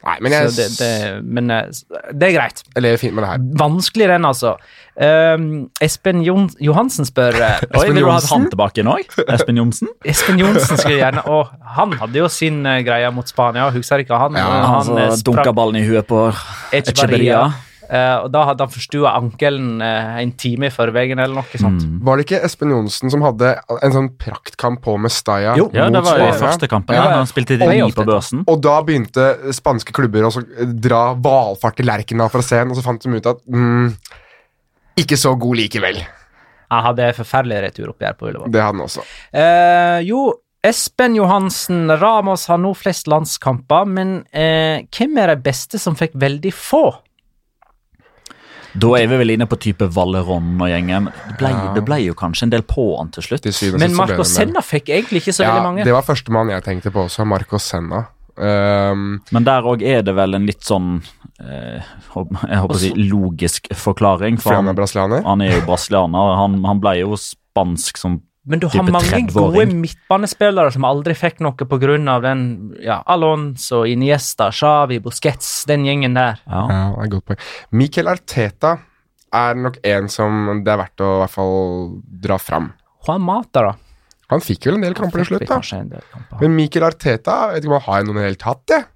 Nei, 0.00 0.14
men 0.24 0.32
jeg, 0.32 0.52
det, 0.56 0.66
det, 0.78 0.92
men 1.28 1.50
eh, 1.52 1.66
det 2.16 2.30
er 2.30 2.36
greit. 2.38 2.62
jeg 2.74 2.84
lever 2.86 3.00
fint 3.02 3.16
med 3.16 3.24
det 3.26 3.32
her. 3.34 3.42
Vanskeligere 3.60 4.16
enn, 4.16 4.28
altså. 4.28 4.54
Um, 5.00 5.70
Espen 5.80 6.20
Jon 6.26 6.48
Johansen 6.60 7.06
spør 7.08 7.36
eh, 7.40 7.60
Oi, 7.78 7.86
Vil 7.88 8.02
du 8.02 8.08
ha 8.10 8.18
han 8.20 8.48
tilbake 8.52 8.82
nå? 8.84 8.98
Espen 9.32 9.60
Johnsen? 9.60 9.88
Espen 10.12 10.40
Johnsen 10.42 10.76
skulle 10.76 10.98
gjerne 10.98 11.22
Og 11.30 11.52
han 11.76 11.94
hadde 12.02 12.20
jo 12.20 12.26
sin 12.32 12.58
eh, 12.68 12.82
greie 12.84 13.08
mot 13.14 13.28
Spania, 13.30 13.70
husker 13.72 14.02
ikke 14.02 14.18
han? 14.20 14.36
Ja, 14.36 14.48
han, 14.50 14.90
Han 14.90 15.02
eh, 15.06 15.14
dunka 15.24 15.54
ballen 15.56 15.80
i 15.80 15.86
huet 15.86 16.08
på 16.10 16.26
Echeverria. 16.76 17.46
Eh, 17.90 18.16
og 18.22 18.28
da 18.30 18.44
hadde 18.46 18.62
han 18.62 18.70
forstua 18.70 19.16
ankelen 19.18 19.80
uh, 19.82 20.20
en 20.20 20.30
time 20.38 20.68
i 20.68 20.70
forveien, 20.70 21.18
eller 21.18 21.40
noe 21.40 21.58
sånt. 21.58 21.82
Mm. 21.82 21.96
Var 22.06 22.20
det 22.20 22.26
ikke 22.28 22.38
Espen 22.46 22.70
Johnsen 22.70 23.10
som 23.10 23.24
hadde 23.26 23.56
en 23.82 23.94
sånn 23.96 24.10
praktkamp 24.20 24.78
på 24.84 24.94
Mestalla 25.02 25.56
Jo. 25.58 25.66
Ja, 25.74 25.88
det 25.90 26.02
var 26.06 26.20
i 26.20 26.28
Spania? 26.28 26.38
første 26.44 26.68
kampen. 26.70 26.94
Ja, 26.94 27.08
Ja. 27.08 27.16
Han 27.18 27.26
spilte 27.26 27.58
Og- 27.58 27.68
ni 27.74 27.90
på 27.90 28.06
børsen. 28.06 28.44
Og 28.46 28.60
da 28.62 28.76
begynte 28.86 29.52
spanske 29.56 29.90
klubber 29.92 30.22
å 30.22 30.30
så 30.30 30.44
dra 30.80 31.14
valfart 31.14 31.76
til 31.76 31.86
Lerkendal 31.86 32.30
for 32.30 32.38
å 32.38 32.46
se 32.46 32.56
den, 32.62 32.70
og 32.70 32.76
så 32.76 32.86
fant 32.86 33.02
de 33.02 33.10
ut 33.10 33.26
at 33.26 33.42
mm, 33.48 33.96
ikke 35.02 35.18
så 35.18 35.34
god 35.38 35.56
likevel. 35.56 35.98
Han 36.70 36.84
hadde 36.84 37.10
forferdelig 37.16 37.62
returoppgjør 37.66 38.16
på 38.18 38.30
Ullevål. 38.30 38.52
Det 38.54 38.62
hadde 38.62 38.78
han 38.78 38.86
også. 38.86 39.02
Uh, 39.34 39.98
jo, 40.06 40.32
Espen 40.62 41.16
Johansen 41.16 41.88
Ramos 41.98 42.46
har 42.46 42.58
nå 42.60 42.74
flest 42.76 43.08
landskamper, 43.08 43.86
men 43.88 44.26
eh, 44.30 44.84
hvem 44.92 45.16
er 45.18 45.34
de 45.34 45.42
beste 45.42 45.80
som 45.80 45.96
fikk 45.96 46.12
veldig 46.20 46.52
få? 46.52 46.82
Da 48.78 48.92
er 48.98 49.08
vi 49.10 49.16
vel 49.18 49.32
inne 49.34 49.46
på 49.50 49.58
type 49.58 49.88
Valeron 49.90 50.60
og 50.60 50.68
gjengen. 50.70 51.08
Det 51.28 51.36
ble, 51.40 51.48
Ja. 51.50 51.72
det 51.74 51.84
ble 51.84 51.98
jo 52.04 52.14
kanskje 52.14 52.44
en 52.46 52.50
del 52.50 52.62
på 52.62 52.96
han 52.98 53.10
til 53.10 53.22
slutt. 53.22 53.48
Men 53.78 53.94
Marco. 53.96 54.22
Senna 54.22 54.60
fikk 54.62 54.88
egentlig 54.88 55.22
ikke 55.24 55.34
så 55.34 55.42
ja, 55.42 55.54
veldig 55.54 55.66
mange. 55.66 55.84
Det 55.84 55.92
var 55.92 56.02
førstemann 56.06 56.50
jeg 56.50 56.62
tenkte 56.62 56.92
på 56.94 57.06
også, 57.08 57.26
Marco 57.26 57.58
Senna. 57.58 58.06
Um, 58.40 59.20
Men 59.32 59.44
der 59.44 59.66
òg 59.68 59.82
er 59.82 60.02
det 60.02 60.14
vel 60.16 60.34
en 60.34 60.46
litt 60.46 60.62
sånn 60.64 61.02
eh, 61.42 61.82
Jeg 61.82 62.56
håper 62.62 62.72
å 62.72 62.78
si 62.78 62.92
logisk 62.94 63.66
forklaring. 63.74 64.38
For 64.40 64.54
han 64.54 64.68
er 64.70 64.78
brasilianer. 64.78 65.22
han 65.26 65.42
er 65.42 65.58
jo 65.58 65.66
brasilianer. 65.66 66.36
Han, 66.38 66.64
han 66.64 66.80
ble 66.80 66.94
jo 67.02 67.18
spansk 67.20 67.98
som 68.00 68.20
Men 68.50 68.62
du 68.62 68.66
har 68.72 68.86
mange 68.90 69.20
gode 69.30 69.64
midtbanespillere 69.78 70.72
som 70.74 70.86
aldri 70.88 71.14
fikk 71.14 71.38
noe 71.44 71.54
pga. 71.54 72.18
den 72.24 72.42
ja, 72.82 73.00
Alonso, 73.06 73.84
Iniesta, 73.86 74.50
Xavi, 74.50 74.98
Busquets, 75.04 75.64
den 75.70 75.86
gjengen 75.86 76.18
der. 76.18 76.40
ja. 76.46 76.64
Ja, 76.66 76.80
det 76.96 77.04
er 77.06 77.12
godt 77.14 77.26
poeng. 77.30 78.08
Arteta 78.10 78.78
er 79.30 79.54
nok 79.54 79.78
en 79.86 80.08
som 80.10 80.62
det 80.64 80.72
er 80.72 80.80
verdt 80.80 81.04
å 81.04 81.12
i 81.14 81.20
hvert 81.22 81.34
fall 81.36 81.58
dra 82.26 82.38
fram. 82.42 82.72
Juan 83.06 83.22
Mata, 83.22 83.62
da. 83.70 83.74
Han 84.30 84.42
fikk 84.42 84.66
vel 84.66 84.78
en 84.78 84.86
del 84.86 84.96
kamper 84.98 85.22
til 85.22 85.32
slutt, 85.32 85.46
da. 85.46 86.00
Men 86.40 86.56
Mikael 86.58 86.86
Arteta, 86.86 87.36
jeg 87.50 87.60
vet 87.60 87.66
ikke 87.66 87.72
om 87.72 87.78
han 87.78 87.86
har 87.86 88.04
noen 88.06 88.18
i 88.18 88.20
det 88.20 88.28
hele 88.28 88.42
tatt, 88.42 88.74
jeg. 88.74 88.88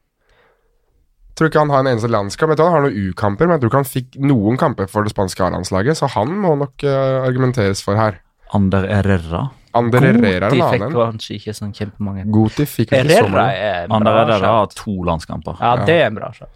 Tror 1.34 1.50
ikke 1.50 1.62
han 1.64 1.72
har 1.74 1.82
en 1.82 1.90
eneste 1.90 2.11
landskamp. 2.11 2.52
Jeg 2.52 2.61
tror 2.61 2.70
han 2.70 2.76
har 2.76 2.84
noen 2.86 3.09
U-kamper, 3.09 3.48
men 3.48 3.57
jeg 3.57 3.64
tror 3.64 3.72
ikke 3.72 3.80
han 3.80 3.90
fikk 3.90 4.18
noen 4.22 4.59
kamper 4.61 4.90
for 4.90 5.07
det 5.07 5.11
spanske 5.11 5.42
A-landslaget, 5.42 5.98
så 5.98 6.11
han 6.14 6.30
må 6.38 6.55
nok 6.61 6.86
uh, 6.86 7.26
argumenteres 7.26 7.82
for 7.82 7.98
her. 7.98 8.20
Ander 8.53 8.88
Herrera. 8.88 9.47
Ander 9.74 10.05
Herrera 10.07 10.51
er 10.51 10.53
en 10.53 10.53
fikk 10.74 10.84
annen. 10.86 10.92
kanskje 10.95 11.38
ikke 11.38 11.55
sånn 11.57 11.72
kjempemange. 11.74 12.26
Goti 12.34 12.66
fikk 12.68 12.92
ikke 12.92 13.22
så 13.22 13.30
mange. 13.30 13.55
er 13.55 13.88
Ander 13.90 14.20
Herrera 14.20 14.53
har 14.61 14.68
to 14.76 14.99
landskamper. 15.09 15.57
Ja, 15.61 15.76
det 15.86 15.97
er 16.03 16.11
en 16.11 16.20
bra 16.20 16.30
sjef. 16.36 16.53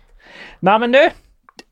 Nei, 0.63 0.77
men 0.83 0.95
du, 0.95 1.01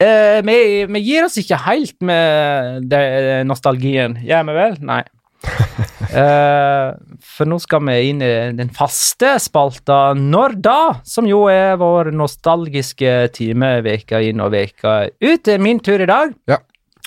eh, 0.02 0.40
vi, 0.46 0.56
vi 0.90 1.02
gir 1.04 1.26
oss 1.26 1.36
ikke 1.42 1.60
helt 1.66 2.00
med 2.06 2.88
det, 2.90 3.02
nostalgien. 3.46 4.18
Gjør 4.26 4.48
vi 4.50 4.56
vel? 4.62 4.80
Nei. 4.92 5.02
Eh, 6.06 6.90
for 7.20 7.48
nå 7.50 7.56
skal 7.60 7.82
vi 7.84 7.94
inn 8.08 8.20
i 8.24 8.28
den 8.56 8.70
faste 8.72 9.34
spalta 9.42 10.14
Når 10.16 10.54
da? 10.64 10.78
Som 11.04 11.26
jo 11.28 11.42
er 11.50 11.74
vår 11.80 12.12
nostalgiske 12.14 13.12
time 13.34 13.72
veka 13.84 14.22
inn 14.24 14.40
og 14.40 14.54
veka 14.54 14.94
ut. 15.10 15.42
Det 15.44 15.56
er 15.56 15.60
min 15.60 15.82
tur 15.82 16.00
i 16.00 16.08
dag. 16.08 16.32
Ja. 16.48 16.60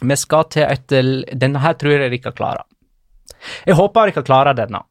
Vi 0.04 0.18
skal 0.20 0.46
til 0.54 0.68
et 0.68 0.94
Denne 1.42 1.64
her 1.64 1.80
tror 1.80 1.96
jeg 1.96 2.04
dere 2.06 2.22
kan 2.22 2.36
klare. 2.38 2.68
Jeg 3.68 3.78
håper 3.80 4.10
dere 4.10 4.18
kan 4.20 4.28
klare 4.28 4.56
denne. 4.58 4.82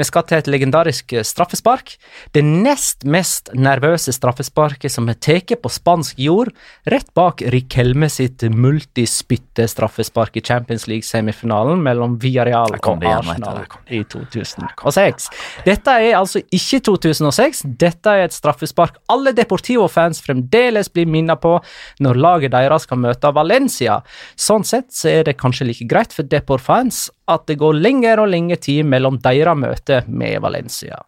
Vi 0.00 0.06
skal 0.08 0.24
til 0.24 0.40
et 0.40 0.48
legendarisk 0.48 1.12
eh, 1.12 1.24
straffespark. 1.26 1.92
Det 2.32 2.40
nest 2.40 3.04
mest 3.04 3.50
nervøse 3.52 4.14
straffesparket 4.16 4.92
som 4.92 5.10
er 5.12 5.18
tatt 5.20 5.52
på 5.60 5.70
spansk 5.72 6.18
jord, 6.20 6.50
rett 6.88 7.08
bak 7.16 7.42
Riquelme 7.52 8.08
sitt 8.12 8.42
multispytte 8.48 9.66
straffespark 9.68 10.38
i 10.40 10.42
Champions 10.44 10.86
League-semifinalen 10.88 11.82
mellom 11.84 12.16
Villarreal 12.22 12.78
og 12.78 13.04
Arsenal 13.10 13.62
i 13.92 14.00
2006. 14.08 15.28
Dette 15.66 15.96
er 16.06 16.16
altså 16.18 16.42
ikke 16.48 16.80
2006, 16.88 17.64
dette 17.80 18.16
er 18.16 18.28
et 18.28 18.36
straffespark 18.36 19.00
alle 19.12 19.34
Deportivo-fans 19.36 20.22
fremdeles 20.24 20.88
blir 20.92 21.08
minnet 21.10 21.42
på 21.42 21.56
når 22.00 22.20
laget 22.24 22.54
deres 22.56 22.88
kan 22.88 23.02
møte 23.02 23.32
Valencia. 23.36 24.00
Sånn 24.38 24.64
sett 24.64 24.92
så 24.96 25.12
er 25.12 25.28
det 25.28 25.38
kanskje 25.40 25.68
like 25.68 25.88
greit 25.90 26.16
for 26.16 26.28
Depor-fans 26.28 27.08
at 27.30 27.46
det 27.46 27.58
går 27.60 27.78
lenger 27.78 28.22
og 28.22 28.30
lenger 28.32 28.58
tid 28.62 28.86
mellom 28.88 29.18
deres 29.22 29.58
møte 29.58 29.89
med 30.06 30.40
Valencia. 30.44 31.00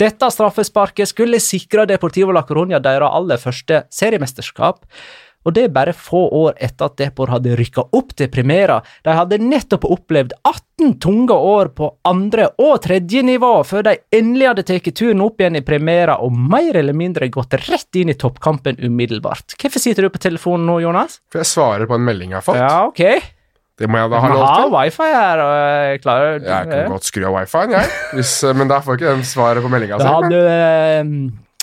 Dette 0.00 0.30
straffesparket 0.30 1.10
skulle 1.10 1.42
sikre 1.42 1.86
Deportivo 1.90 2.34
la 2.34 2.44
Coruña 2.46 2.82
deres 2.82 3.12
aller 3.14 3.40
første 3.40 3.84
seriemesterskap. 3.94 4.84
Og 5.44 5.52
det 5.52 5.66
er 5.66 5.74
bare 5.76 5.92
få 5.96 6.22
år 6.32 6.56
etter 6.62 6.88
at 6.88 6.96
Depor 7.00 7.28
hadde 7.32 7.52
rykka 7.58 7.84
opp 7.96 8.14
til 8.16 8.30
Primera. 8.32 8.78
De 9.04 9.12
hadde 9.12 9.38
nettopp 9.42 9.84
opplevd 9.92 10.32
18 10.40 10.96
tunge 11.04 11.36
år 11.36 11.70
på 11.76 11.90
andre 12.08 12.48
og 12.64 12.78
tredje 12.86 13.22
nivå 13.26 13.52
før 13.68 13.84
de 13.90 13.96
endelig 14.16 14.48
hadde 14.50 14.66
tatt 14.70 14.90
turen 14.96 15.22
opp 15.24 15.40
igjen 15.40 15.60
i 15.60 15.64
Primera 15.66 16.16
og 16.24 16.32
mer 16.32 16.80
eller 16.80 16.96
mindre 16.96 17.28
gått 17.32 17.58
rett 17.68 18.00
inn 18.00 18.12
i 18.12 18.18
toppkampen 18.18 18.80
umiddelbart. 18.80 19.58
Hvorfor 19.60 19.84
sitter 19.84 20.06
du 20.08 20.14
på 20.14 20.24
telefonen 20.24 20.66
nå, 20.70 20.80
Jonas? 20.86 21.20
For 21.32 21.44
jeg 21.44 21.52
svarer 21.52 21.88
på 21.90 21.98
en 21.98 22.08
melding 22.08 22.32
jeg 22.32 22.40
har 22.40 22.48
fått. 22.48 22.62
Ja, 22.64 22.76
ok. 22.88 23.04
Det 23.80 23.88
må 23.90 23.98
jeg 23.98 24.10
da 24.12 24.20
ha 24.22 24.28
lov 24.30 24.44
har 24.44 24.60
til. 24.60 24.72
wifi 24.74 25.06
her, 25.10 25.40
og 25.42 25.54
jeg 25.58 26.02
klarer 26.04 26.44
Jeg 26.46 26.68
kan 26.70 26.92
godt 26.92 27.08
skru 27.08 27.24
av 27.26 27.34
wifien, 27.40 27.72
jeg. 27.74 27.88
Hvis, 28.14 28.34
eh, 28.46 28.54
men 28.54 28.70
da 28.70 28.78
får 28.84 29.00
ikke 29.00 29.14
den 29.16 29.24
svaret 29.26 29.64
på 29.64 29.72
meldinga 29.72 29.98
Da 29.98 30.12
hadde 30.14 30.30
du 30.30 30.38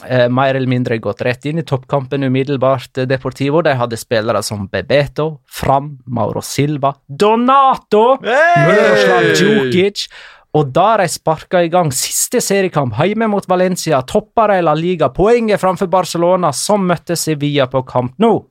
eh, 0.09 0.27
mer 0.33 0.57
eller 0.57 0.67
mindre 0.67 0.97
gått 0.99 1.21
rett 1.23 1.45
inn 1.47 1.61
i 1.61 1.63
toppkampen 1.63 2.27
umiddelbart. 2.27 2.97
eh, 2.97 3.07
Deportivo 3.07 3.61
de 3.63 3.77
hadde 3.79 3.99
spillere 4.01 4.43
som 4.43 4.67
Bebeto, 4.67 5.39
Fram, 5.47 5.93
Mauro 6.07 6.43
Silva, 6.43 6.93
Donato, 7.07 8.17
Miroslav 8.19 9.31
Djukic. 9.37 10.07
Og 10.51 10.67
da 10.75 10.97
de 10.99 11.07
sparka 11.07 11.61
i 11.63 11.69
gang 11.71 11.93
siste 11.95 12.41
seriekamp 12.43 12.97
hjemme 12.99 13.29
mot 13.31 13.45
Valencia, 13.47 14.01
toppa 14.03 14.49
de 14.51 14.57
La 14.65 14.73
Liga 14.75 15.07
poenget 15.15 15.61
framfor 15.61 15.87
Barcelona, 15.87 16.51
som 16.51 16.83
møtte 16.83 17.15
Sevilla 17.15 17.69
på 17.71 17.85
kamp 17.87 18.17
Nou. 18.19 18.49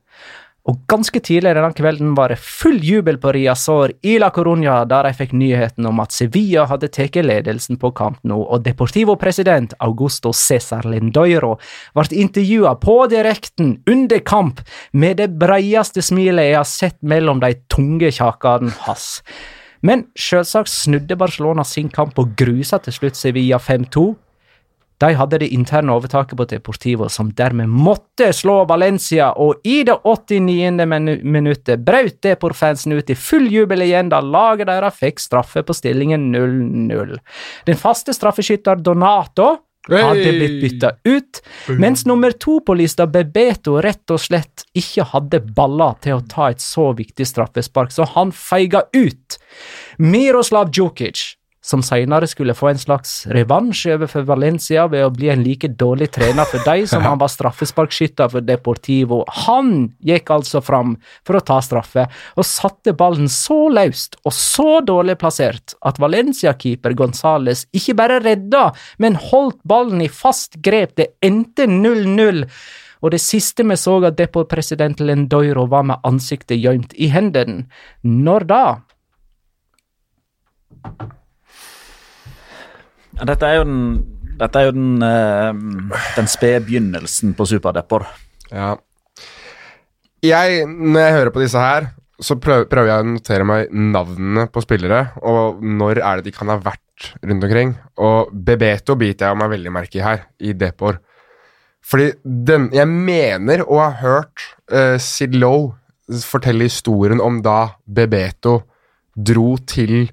Og 0.69 0.77
ganske 0.91 1.17
tidlig 1.25 1.55
denne 1.57 1.73
kvelden 1.73 2.11
var 2.13 2.29
det 2.29 2.37
full 2.37 2.77
jubel 2.85 3.17
på 3.21 3.31
Riazor 3.33 3.95
i 4.05 4.17
La 4.21 4.29
Coruña 4.33 4.83
da 4.85 4.99
de 5.07 5.13
fikk 5.17 5.33
nyheten 5.33 5.87
om 5.89 6.01
at 6.03 6.13
Sevilla 6.13 6.67
hadde 6.69 6.91
tatt 6.93 7.17
ledelsen 7.17 7.79
på 7.81 7.89
Camp 7.97 8.19
Nou, 8.21 8.43
og 8.45 8.61
Deportivo-president 8.67 9.73
Augusto 9.81 10.29
César 10.37 10.85
Lindoiro 10.85 11.55
ble 11.97 12.21
intervjua 12.21 12.75
på 12.77 12.99
direkten 13.09 13.79
under 13.89 14.21
kamp 14.21 14.61
med 14.93 15.17
det 15.17 15.31
breieste 15.41 16.03
smilet 16.05 16.51
jeg 16.51 16.59
har 16.59 16.69
sett 16.69 16.99
mellom 17.01 17.41
de 17.41 17.55
tunge 17.73 18.13
kjakene 18.13 18.69
hans. 18.85 19.23
Men 19.81 20.05
selvsagt 20.13 20.69
snudde 20.69 21.17
Barcelona 21.17 21.65
sin 21.65 21.89
kamp 21.89 22.19
og 22.21 22.35
grusa 22.37 22.77
til 22.85 22.93
slutt 22.93 23.17
Sevilla 23.17 23.57
5-2. 23.57 24.11
De 25.01 25.09
hadde 25.17 25.39
det 25.41 25.49
interne 25.55 25.95
overtaket 25.95 26.37
på 26.37 26.45
Deportivo, 26.51 27.07
som 27.09 27.31
dermed 27.37 27.71
måtte 27.71 28.29
slå 28.35 28.59
Valencia, 28.69 29.31
og 29.33 29.63
i 29.65 29.81
det 29.87 29.97
89. 30.05 30.85
minuttet 31.25 31.81
brøt 31.85 32.19
Depor-fansen 32.21 32.93
ut 32.93 33.09
i 33.09 33.17
full 33.17 33.49
jubel 33.49 33.81
igjen 33.87 34.11
da 34.13 34.21
laget 34.21 34.69
deres 34.69 34.99
fikk 35.01 35.23
straffe 35.23 35.65
på 35.65 35.73
stillingen 35.73 36.29
0-0. 36.35 37.17
Den 37.65 37.81
faste 37.81 38.13
straffeskytter 38.13 38.81
Donato 38.85 39.55
hadde 39.89 40.31
blitt 40.37 40.57
bytta 40.61 40.91
ut, 41.09 41.41
mens 41.81 42.05
nummer 42.05 42.35
to 42.37 42.59
på 42.61 42.75
lista, 42.77 43.07
Bebeto, 43.09 43.79
rett 43.81 44.13
og 44.13 44.21
slett 44.21 44.67
ikke 44.77 45.07
hadde 45.15 45.41
baller 45.57 45.97
til 46.03 46.19
å 46.19 46.25
ta 46.29 46.51
et 46.53 46.61
så 46.61 46.91
viktig 46.97 47.25
straffespark, 47.25 47.93
så 47.93 48.05
han 48.13 48.33
feiga 48.35 48.85
ut. 48.93 49.39
Miroslav 49.97 50.69
Djukic, 50.69 51.23
som 51.61 51.83
senere 51.85 52.25
skulle 52.27 52.55
få 52.57 52.71
en 52.71 52.79
slags 52.81 53.11
revansj 53.29 53.91
overfor 53.93 54.25
Valencia 54.25 54.87
ved 54.89 55.05
å 55.05 55.11
bli 55.13 55.29
en 55.29 55.43
like 55.45 55.69
dårlig 55.77 56.09
trener 56.15 56.49
for 56.49 56.63
dem 56.65 56.87
som 56.89 57.05
han 57.07 57.21
var 57.21 57.29
straffesparkskytter 57.29 58.31
for 58.33 58.45
Deportivo. 58.45 59.21
Han 59.45 59.91
gikk 60.01 60.33
altså 60.33 60.63
fram 60.65 60.95
for 61.27 61.37
å 61.37 61.43
ta 61.45 61.59
straffe, 61.61 62.07
og 62.33 62.47
satte 62.47 62.95
ballen 62.97 63.29
så 63.29 63.67
løst 63.69 64.17
og 64.25 64.33
så 64.35 64.81
dårlig 64.85 65.19
plassert 65.21 65.75
at 65.85 66.01
Valencia-keeper 66.01 66.97
Gonzales 66.97 67.67
ikke 67.77 67.97
bare 68.01 68.21
redda, 68.25 68.71
men 68.97 69.19
holdt 69.29 69.61
ballen 69.67 70.01
i 70.01 70.09
fast 70.09 70.57
grep. 70.65 70.97
Det 70.97 71.11
endte 71.21 71.69
0-0. 71.69 72.45
Og 73.01 73.13
det 73.13 73.21
siste 73.21 73.65
vi 73.65 73.77
så 73.77 73.97
av 74.01 74.13
Depor-president 74.17 75.01
Lendoiro, 75.01 75.65
var 75.69 75.85
med 75.89 76.05
ansiktet 76.07 76.61
gjemt 76.61 76.93
i 76.97 77.09
hendene. 77.13 77.65
Når 78.01 78.49
da? 78.49 78.63
Dette 83.27 83.47
er 83.47 83.59
jo 83.59 83.65
den, 83.67 83.81
dette 84.39 84.59
er 84.59 84.69
jo 84.69 84.75
den, 84.75 84.93
uh, 85.03 85.97
den 86.17 86.29
spede 86.31 86.63
begynnelsen 86.65 87.35
på 87.37 87.47
superdepper. 87.49 88.07
Ja. 88.51 88.75
Jeg, 90.21 90.63
når 90.65 91.05
jeg 91.05 91.17
hører 91.17 91.33
på 91.33 91.43
disse 91.43 91.61
her, 91.61 91.91
så 92.21 92.37
prøver, 92.37 92.67
prøver 92.69 92.91
jeg 92.91 93.03
å 93.03 93.09
notere 93.09 93.45
meg 93.47 93.71
navnene 93.73 94.45
på 94.53 94.61
spillere, 94.61 95.07
og 95.25 95.61
når 95.65 96.01
er 96.01 96.19
det 96.19 96.29
de 96.29 96.35
kan 96.35 96.51
ha 96.53 96.59
vært 96.61 97.13
rundt 97.23 97.47
omkring. 97.47 97.75
Og 98.01 98.33
Bebeto 98.33 98.97
biter 98.99 99.31
jeg 99.31 99.41
meg 99.41 99.53
veldig 99.55 99.73
merke 99.73 99.97
i 99.97 100.05
her, 100.05 100.27
i 100.41 100.53
Depor. 100.57 100.99
Fordi 101.81 102.11
den, 102.23 102.69
jeg 102.75 102.89
mener 102.89 103.63
å 103.65 103.79
ha 103.81 103.89
hørt 104.03 104.49
uh, 104.73 104.97
Sid 105.01 105.33
Lowe 105.37 105.73
fortelle 106.25 106.67
historien 106.67 107.21
om 107.23 107.39
da 107.43 107.71
Bebeto 107.85 108.59
dro 109.15 109.55
til 109.67 110.09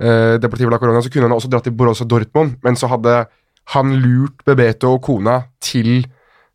uh, 0.00 0.38
Deportivo 0.40 0.72
la 0.72 0.80
Corona, 0.80 1.02
så 1.04 1.12
kunne 1.12 1.28
han 1.28 1.36
også 1.36 1.50
dratt 1.52 1.68
til 1.68 1.76
Borussia 1.76 2.08
Dortmund, 2.08 2.56
men 2.64 2.78
så 2.78 2.90
hadde 2.92 3.24
han 3.76 3.94
lurt 4.02 4.42
Bebeto 4.46 4.96
og 4.96 5.02
kona 5.06 5.36
til 5.62 6.02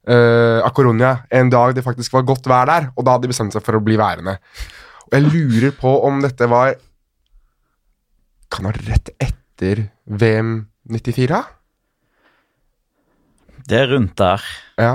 eh, 0.07 0.59
Acoronia 0.65 1.13
en 1.31 1.51
dag 1.51 1.75
det 1.75 1.85
faktisk 1.85 2.15
var 2.17 2.25
godt 2.27 2.49
vær 2.49 2.67
der, 2.69 2.89
og 2.95 3.05
da 3.05 3.15
hadde 3.15 3.27
de 3.27 3.33
bestemt 3.33 3.55
seg 3.55 3.63
for 3.65 3.77
å 3.77 3.83
bli 3.83 3.97
værende. 3.99 4.37
Og 5.07 5.15
jeg 5.15 5.27
lurer 5.27 5.75
på 5.77 5.93
om 6.07 6.21
dette 6.23 6.49
var 6.51 6.75
Kan 8.51 8.67
ha 8.67 8.71
rett 8.71 9.09
etter 9.19 9.87
VM 10.07 10.51
94? 10.87 11.39
Det 13.67 13.75
er 13.75 13.89
rundt 13.91 14.13
der. 14.15 14.43
Ja. 14.79 14.93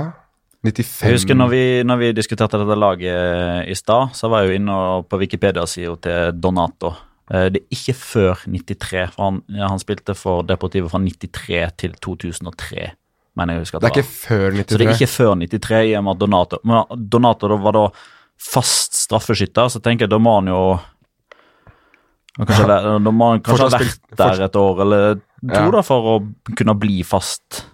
95 0.65 1.03
Jeg 1.03 1.17
husker 1.19 1.37
når 1.37 1.51
vi, 1.51 1.63
når 1.85 1.99
vi 1.99 2.09
diskuterte 2.17 2.57
dette 2.57 2.77
laget 2.79 3.69
i 3.69 3.75
stad, 3.77 4.15
så 4.17 4.31
var 4.31 4.41
jeg 4.41 4.49
jo 4.49 4.61
inne 4.61 4.77
på 5.05 5.19
Wikipedia-sida 5.21 5.93
til 6.01 6.39
Donato. 6.41 6.95
Eh, 7.31 7.49
Det 7.49 7.61
er 7.61 7.67
ikke 7.77 7.93
før 7.95 8.35
93, 8.47 9.13
for 9.15 9.23
han, 9.29 9.41
han 9.55 9.79
spilte 9.79 10.15
for 10.15 10.43
Deportivet 10.43 10.91
fra 10.91 10.99
93 10.99 11.71
til 11.77 11.93
2003. 12.03 12.91
mener 13.35 13.53
jeg 13.55 13.61
husker 13.63 13.77
at 13.77 13.81
Det 13.81 13.89
er 13.91 13.95
det 13.95 14.03
ikke 14.03 14.13
før 14.27 14.49
93? 14.51 14.71
Så 14.73 14.77
det 14.77 14.87
er 14.87 14.93
ikke 14.93 15.13
før 15.13 15.35
93 15.35 15.85
i 15.89 15.93
og 15.97 16.03
med 16.03 16.11
at 16.11 16.19
Donato 16.19 16.57
Men 16.63 17.09
Donato 17.09 17.47
da 17.47 17.55
var 17.55 17.71
da 17.73 17.85
fast 18.43 18.93
straffeskytter, 18.93 19.69
så 19.71 19.79
tenker 19.81 20.03
jeg 20.05 20.09
da 20.11 20.17
må 20.19 20.35
han 20.39 20.47
jo 20.51 20.59
kanskje, 22.37 22.65
ja. 22.73 22.97
Da 22.99 23.11
må 23.13 23.29
han 23.31 23.41
kanskje 23.45 23.67
ha 23.69 23.77
vært 23.77 23.87
spilt- 23.93 24.17
der 24.19 24.43
et 24.47 24.55
år 24.59 24.81
eller 24.81 25.15
to 25.15 25.21
Ja. 25.53 25.69
da 25.71 25.81
for 25.83 26.01
å 26.19 26.33
kunne 26.55 26.75
bli 26.79 27.03
fast. 27.03 27.65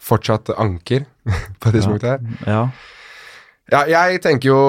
Fortsatt 0.00 0.50
anker 0.58 1.04
på 1.60 1.70
det 1.70 1.80
tidspunktet 1.82 2.08
her. 2.08 2.20
Ja. 2.46 2.62
Ja, 3.70 3.84
jeg 3.86 4.20
tenker 4.24 4.48
jo 4.50 4.60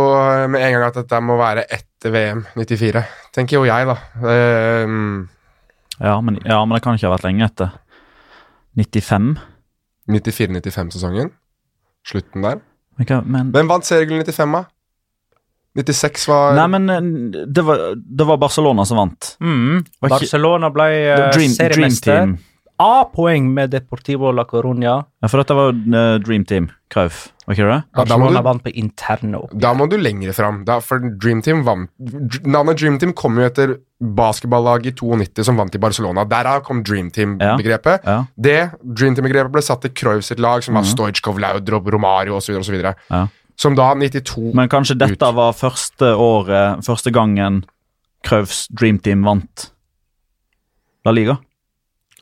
med 0.52 0.62
en 0.62 0.74
gang 0.76 0.84
at 0.92 1.00
dette 1.00 1.22
må 1.26 1.38
være 1.40 1.64
etter 2.02 2.14
VM 2.16 2.42
94. 2.58 3.04
Tenker 3.36 3.60
jo 3.60 3.68
jeg, 3.70 3.86
da. 3.86 3.96
Um, 4.26 5.30
Ja, 6.02 6.16
men, 6.26 6.40
ja, 6.42 6.58
men 6.66 6.74
det 6.74 6.82
kan 6.82 6.98
ikke 6.98 7.12
ha 7.12 7.14
vært 7.14 7.28
lenge 7.28 7.46
etter. 7.46 7.76
95? 8.74 9.36
94-95-sesongen. 10.10 11.30
Slutten 12.08 12.42
der. 12.42 12.64
Men, 12.98 13.28
men 13.30 13.52
Hvem 13.54 13.70
vant 13.70 13.86
seriegull 13.86 14.24
95, 14.26 14.56
da? 14.56 14.64
96 15.78 16.26
var 16.28 16.58
Nei, 16.58 16.66
men 16.74 16.90
eh, 16.92 17.46
det 17.48 17.64
var, 17.64 17.84
det 17.96 18.26
var 18.28 18.40
Barcelona 18.42 18.84
som 18.90 18.98
vant. 18.98 19.36
Mm. 19.40 19.86
Barcelona 20.02 20.72
ble 20.74 20.88
uh, 21.06 21.14
Dream, 21.30 21.54
Dream 21.54 21.54
seriemester. 21.54 22.26
Team. 22.26 22.34
A-poeng 22.82 23.50
med 23.54 23.70
Deportivo 23.74 24.32
la 24.34 24.46
Coruña. 24.50 24.96
Ja, 25.22 25.30
for 25.30 25.42
dette 25.42 25.56
var 25.58 25.76
eh, 25.76 26.16
Dream 26.24 26.46
Team. 26.50 26.70
Krauf, 26.92 27.30
ja, 27.48 27.68
da, 27.70 27.78
Barcelona 27.96 28.42
du, 28.42 28.46
vant 28.50 28.64
på 28.66 28.72
interno. 28.76 29.46
da 29.54 29.72
må 29.78 29.86
du 29.88 29.96
lenger 30.00 30.34
fram. 30.36 30.64
Da, 30.68 30.80
for 30.84 31.00
Dream 31.00 31.40
Team 31.46 31.62
vant 31.64 31.88
Navnet 32.44 32.82
Dream 32.82 32.98
Team 33.00 33.14
kom 33.16 33.38
jo 33.40 33.46
etter 33.48 33.78
basketballaget 34.02 35.00
i 35.00 35.06
92 35.08 35.46
som 35.48 35.60
vant 35.62 35.76
i 35.78 35.80
Barcelona. 35.80 36.26
Derav 36.28 36.64
kom 36.68 36.82
Dream 36.84 37.12
Team-begrepet. 37.14 38.08
Ja. 38.08 38.18
Det 38.36 38.58
Dream 38.82 39.16
Team-begrepet 39.16 39.54
ble 39.54 39.64
satt 39.64 39.86
til 39.86 39.94
Cruyff 39.96 40.26
sitt 40.28 40.42
lag, 40.44 40.64
som 40.66 40.80
var 40.80 40.88
Stoichkov, 40.90 41.40
Laudrup, 41.40 41.88
Romario 41.94 42.40
osv. 42.40 42.58
Ja. 42.82 43.28
Som 43.62 43.78
da 43.78 43.92
92 43.94 44.56
Men 44.58 44.72
kanskje 44.72 44.98
dette 44.98 45.22
Ut. 45.22 45.38
var 45.38 45.54
første 45.54 46.16
året, 46.18 46.82
første 46.88 47.14
gangen 47.14 47.62
Kraufs 48.26 48.66
Dream 48.74 49.00
Team 49.00 49.24
vant 49.28 49.70
La 51.06 51.14
Liga. 51.16 51.38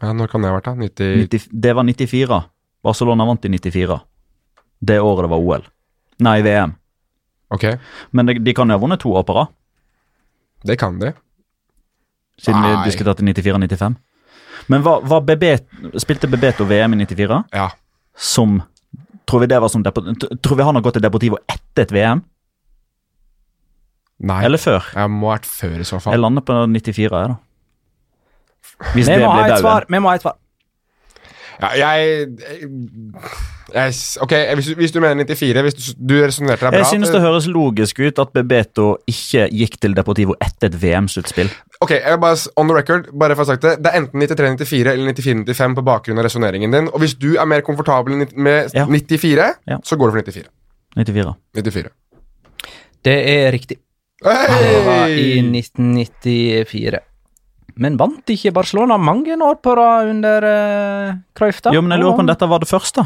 Ja, 0.01 0.13
Når 0.15 0.27
kan 0.31 0.41
det 0.41 0.49
ha 0.51 0.55
vært, 0.59 0.69
da? 0.69 0.75
90... 0.79 1.15
90, 1.27 1.47
det 1.51 1.73
var 1.75 1.83
94. 1.83 2.39
Barcelona 2.83 3.25
vant 3.27 3.45
i 3.45 3.49
94. 3.51 3.97
Det 4.79 4.99
året 5.03 5.25
det 5.25 5.31
var 5.33 5.43
OL. 5.43 5.65
Nei, 6.23 6.37
VM. 6.45 6.75
Ok, 7.51 7.65
Men 8.11 8.25
de, 8.29 8.35
de 8.39 8.53
kan 8.53 8.69
jo 8.69 8.77
ha 8.77 8.81
vunnet 8.83 8.99
to 9.01 9.09
år 9.17 9.23
på 9.25 9.33
rad, 9.35 9.47
det 10.67 10.75
kan 10.77 10.99
de. 10.99 11.13
siden 12.37 12.61
Nei. 12.61 12.75
vi 12.83 12.89
diskuterte 12.91 13.23
94-95. 13.23 13.95
Men 14.69 14.83
var, 14.85 15.01
var 15.07 15.21
Bebet, 15.25 15.65
spilte 15.97 16.27
Bebeto 16.29 16.65
VM 16.67 16.93
i 16.93 16.99
94 17.05 17.43
Ja. 17.55 17.69
som 18.15 18.61
Tror 19.25 19.39
vi 19.43 19.47
det 19.47 19.59
var 19.61 19.69
som 19.69 19.83
Tror 19.83 20.55
vi 20.57 20.63
han 20.65 20.75
har 20.75 20.81
gått 20.81 20.95
til 20.97 21.03
Deportivo 21.05 21.37
etter 21.47 21.83
et 21.87 21.91
VM? 21.95 22.21
Nei, 24.19 24.39
Eller 24.45 24.57
før? 24.59 24.83
jeg 24.93 25.09
må 25.13 25.29
ha 25.29 25.37
vært 25.37 25.45
før 25.47 25.79
i 25.79 25.85
så 25.87 25.99
fall. 26.03 26.13
Jeg 26.13 26.19
lander 26.21 26.43
på 26.43 26.55
94, 26.67 26.97
jeg, 26.99 27.11
da. 27.31 27.37
Hvis 28.93 29.07
Vi 29.07 29.13
det 29.13 29.19
må 29.23 29.31
ha 29.31 29.41
blir 29.43 29.53
et 29.55 29.63
svar. 29.63 29.85
Vi 29.89 29.99
må 29.99 30.09
ha 30.11 30.15
et 30.19 30.21
svar. 30.23 30.37
Ja, 31.59 31.69
jeg, 31.75 32.29
jeg 33.75 33.95
Ok, 34.23 34.33
hvis 34.55 34.69
du, 34.69 34.75
hvis 34.79 34.93
du 34.95 34.99
mener 35.03 35.27
94 35.27 35.63
Hvis 35.65 35.75
du, 35.75 35.81
du 36.07 36.13
resonnerte 36.23 36.63
deg 36.63 36.71
bra 36.71 36.79
Jeg 36.79 36.87
synes 36.93 37.11
det 37.11 37.19
høres 37.19 37.49
logisk 37.51 37.99
ut 37.99 38.21
at 38.23 38.31
Bebeto 38.31 38.85
ikke 39.11 39.49
gikk 39.51 39.75
til 39.83 39.97
Deportivo 39.97 40.37
etter 40.39 40.69
et 40.69 40.77
VM-sluttspill. 40.79 41.51
Ok, 41.83 41.91
jeg 41.97 42.21
bare, 42.23 42.37
on 42.55 42.71
the 42.71 42.77
record, 42.77 43.09
bare 43.11 43.35
for 43.35 43.43
å 43.43 43.45
ha 43.45 43.49
sagt 43.51 43.67
det 43.67 43.75
Det 43.83 43.91
er 43.91 43.99
enten 43.99 44.23
93-94 44.23 44.93
eller 44.93 45.11
94-95 45.19 45.75
på 45.81 45.85
bakgrunn 45.91 46.21
av 46.23 46.29
resonneringen 46.29 46.77
din. 46.77 46.87
Og 46.93 47.03
hvis 47.03 47.17
du 47.19 47.33
er 47.35 47.51
mer 47.51 47.65
komfortabel 47.67 48.23
med 48.39 48.71
94, 48.71 49.51
Ja. 49.67 49.81
så 49.83 49.99
går 49.99 50.13
du 50.13 50.15
for 50.15 50.31
94. 50.31 50.47
94. 50.95 51.35
94. 51.59 51.91
Det 53.03 53.19
er 53.35 53.51
riktig. 53.55 53.77
Det 54.23 54.73
var 54.87 55.11
i 55.11 55.39
1994. 55.43 57.03
Men 57.79 57.95
vant 57.99 58.27
ikke 58.33 58.51
Barcelona 58.55 58.97
mange 58.99 59.37
år 59.39 59.55
på 59.63 59.73
rad 59.79 60.09
under 60.11 60.45
uh, 60.45 61.13
Cruyff, 61.37 61.61
da? 61.63 61.71
Jo, 61.75 61.81
men 61.85 61.95
jeg 61.95 62.03
lurer 62.03 62.17
på 62.19 62.25
om 62.25 62.29
dette 62.29 62.49
var 62.51 62.59
det 62.63 62.67
første. 62.69 63.05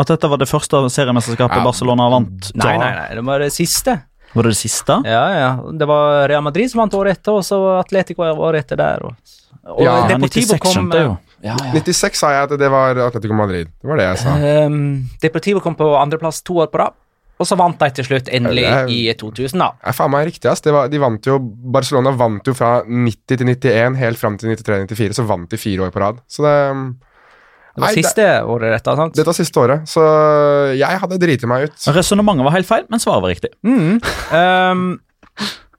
At 0.00 0.10
dette 0.10 0.30
var 0.32 0.40
det 0.40 0.48
første 0.50 0.80
seriemesterskapet 0.90 1.60
Ja. 1.60 1.66
Barcelona 1.66 2.08
vant. 2.10 2.48
Nei, 2.58 2.72
nei, 2.80 2.90
nei, 2.96 3.08
det 3.18 3.24
var 3.28 3.44
det 3.44 3.52
siste. 3.54 3.98
Var 4.34 4.48
det 4.48 4.54
det 4.56 4.58
siste? 4.58 4.96
Ja, 5.06 5.24
ja. 5.38 5.50
Det 5.78 5.86
var 5.86 6.24
Real 6.32 6.42
Madrid 6.42 6.72
som 6.72 6.80
vant 6.82 6.96
året 6.98 7.20
etter, 7.20 7.36
og 7.38 7.44
så 7.46 7.60
Atletico 7.78 8.24
året 8.26 8.64
etter 8.64 8.80
der. 8.80 9.04
Og, 9.06 9.36
og 9.68 9.84
Ja, 9.84 9.92
Ja, 10.00 10.08
Deportivo 10.16 10.56
96 10.56 10.64
kom 10.64 10.74
skjønte 10.74 11.04
Ja, 11.44 11.54
jo. 11.60 11.84
96 11.84 12.18
sa 12.18 12.32
jeg 12.34 12.48
at 12.48 12.56
det 12.58 12.70
var 12.72 12.98
Atletico 13.06 13.36
Madrid. 13.38 13.68
Det 13.78 13.90
var 13.92 14.00
det 14.00 14.08
jeg 14.08 14.22
sa. 14.24 14.34
Um, 14.66 14.80
Deportivo 15.22 15.60
kom 15.62 15.76
på 15.78 15.92
andreplass 16.00 16.42
to 16.42 16.56
år 16.64 16.72
på 16.72 16.80
rad, 16.82 16.96
og 17.38 17.46
så 17.48 17.56
vant 17.58 17.78
de 17.80 17.88
til 17.96 18.04
slutt 18.06 18.28
endelig 18.30 18.64
er, 18.68 18.86
i 18.88 18.98
er- 19.10 19.16
2000, 19.18 19.58
da. 19.58 19.70
Det 19.80 19.88
er 19.90 19.96
faen 19.98 20.10
meg 20.14 20.26
riktig, 20.28 20.50
ass. 20.50 20.60
Det 20.62 20.72
var, 20.72 20.88
de 20.92 21.00
vant 21.02 21.26
jo, 21.26 21.38
Barcelona 21.74 22.12
vant 22.16 22.46
jo 22.46 22.54
fra 22.54 22.76
90 22.86 23.36
til 23.36 23.46
91, 23.48 23.96
helt 23.98 24.18
fram 24.20 24.36
til 24.38 24.52
93-94, 24.54 25.14
så 25.18 25.26
vant 25.26 25.50
de 25.50 25.58
fire 25.58 25.82
år 25.88 25.90
på 25.94 26.00
rad. 26.04 26.22
Så 26.30 26.42
det 26.46 26.54
Det 27.74 27.80
var 27.82 27.88
Nei, 27.88 27.94
det- 27.96 28.04
siste 28.04 28.24
året 28.46 28.70
dette, 28.70 28.92
sant? 28.96 29.14
Dette 29.18 29.26
var 29.26 29.34
siste 29.34 29.58
året, 29.58 29.82
så 29.90 30.02
jeg 30.78 30.98
hadde 31.02 31.18
driti 31.18 31.46
meg 31.50 31.64
ut. 31.64 31.74
Resonnementet 31.90 32.44
var 32.46 32.52
helt 32.54 32.66
feil, 32.68 32.84
men 32.88 33.00
svaret 33.02 33.22
var 33.24 33.32
riktig. 33.34 33.50
Mm. 33.66 33.98
Ehm, 34.30 34.84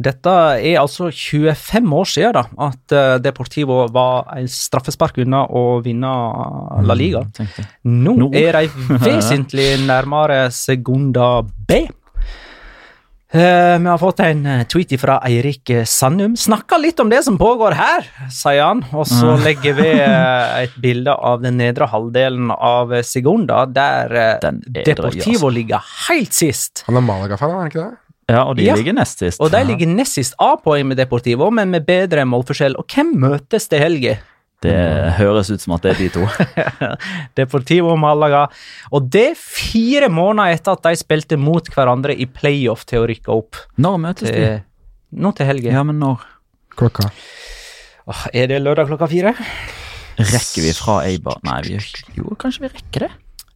dette 0.00 0.32
er 0.56 0.80
altså 0.80 1.10
25 1.12 1.92
år 1.92 2.08
siden 2.08 2.36
da, 2.38 2.44
at 2.68 2.96
eh, 2.96 3.14
Deportivo 3.20 3.82
var 3.92 4.32
en 4.38 4.48
straffespark 4.48 5.20
unna 5.26 5.44
å 5.44 5.80
vinne 5.84 6.10
La 6.86 6.96
Liga. 6.96 7.26
tenkte. 7.36 7.66
Nå 7.84 8.16
Nå. 8.16 8.30
er 8.38 8.62
de 8.62 8.98
vesentlig 9.04 9.74
nærmere 9.90 10.46
Segunda 10.54 11.40
B. 11.44 11.84
Uh, 13.30 13.76
vi 13.78 13.86
har 13.86 13.98
fått 14.00 14.24
en 14.24 14.40
eh, 14.42 14.64
tweet 14.66 14.96
fra 14.98 15.20
Eirik 15.28 15.70
Sandum. 15.86 16.32
Snakka 16.34 16.80
litt 16.82 16.98
om 16.98 17.12
det 17.12 17.20
som 17.22 17.36
pågår 17.38 17.76
her, 17.78 18.08
sier 18.32 18.64
han. 18.64 18.80
Og 18.90 19.06
så 19.06 19.36
legger 19.44 19.76
vi 19.78 19.86
et 20.64 20.74
bilde 20.82 21.14
av 21.14 21.44
den 21.44 21.60
nedre 21.60 21.86
halvdelen 21.92 22.50
av 22.56 22.96
Segunda, 23.06 23.66
der 23.70 24.16
Deportivo 24.64 25.46
altså. 25.46 25.56
ligger 25.60 25.92
helt 26.08 26.34
sist. 26.34 26.88
Han 26.88 26.98
er 26.98 27.06
Malaga-fan, 27.06 27.54
er 27.54 27.62
han 27.62 27.70
ikke 27.70 27.84
det? 27.84 28.09
Ja, 28.30 28.44
og 28.46 28.56
de 28.60 28.64
Ja. 28.68 28.76
ligger 28.78 28.94
nest 28.94 29.18
sist. 29.22 29.40
Og 29.42 29.50
de 29.52 29.60
ligger 29.66 29.88
nest 29.90 30.14
sist 30.18 30.34
A-poeng 30.38 30.86
med 30.86 31.00
Deportivo, 31.00 31.48
men 31.50 31.70
med 31.74 31.86
bedre 31.88 32.22
målforskjell. 32.28 32.76
Og 32.78 32.86
hvem 32.94 33.14
møtes 33.26 33.66
til 33.70 33.82
helga? 33.82 34.18
Det 34.60 34.74
høres 35.16 35.48
ut 35.50 35.62
som 35.62 35.72
at 35.78 35.82
det 35.86 35.94
er 35.94 36.00
de 36.02 36.08
to. 36.12 36.26
Deportivo 37.38 37.94
Malaga. 37.96 38.42
Og 38.92 39.06
det 39.12 39.30
fire 39.40 40.10
måneder 40.12 40.58
etter 40.58 40.76
at 40.76 40.82
de 40.84 40.92
spilte 41.00 41.38
mot 41.40 41.64
hverandre 41.74 42.12
i 42.12 42.26
playoff 42.28 42.84
til 42.88 43.00
å 43.02 43.08
rykke 43.08 43.32
opp. 43.32 43.56
Når 43.80 43.96
møtes 44.04 44.28
de? 44.34 44.50
Nå 45.16 45.32
til 45.38 45.48
helga. 45.48 45.72
Ja, 45.78 45.82
men 45.88 45.98
når? 46.02 46.20
Klokka. 46.76 47.08
Åh, 48.10 48.26
Er 48.34 48.46
det 48.52 48.60
lørdag 48.62 48.86
klokka 48.90 49.08
fire? 49.10 49.32
Rekker 50.20 50.62
vi 50.66 50.72
fra 50.76 50.98
Eibar 51.08 51.38
Nei, 51.46 51.60
vi, 51.64 51.78
jo, 52.18 52.34
kanskje 52.40 52.66
vi 52.66 52.70
rekker 52.74 53.06
det? 53.06 53.10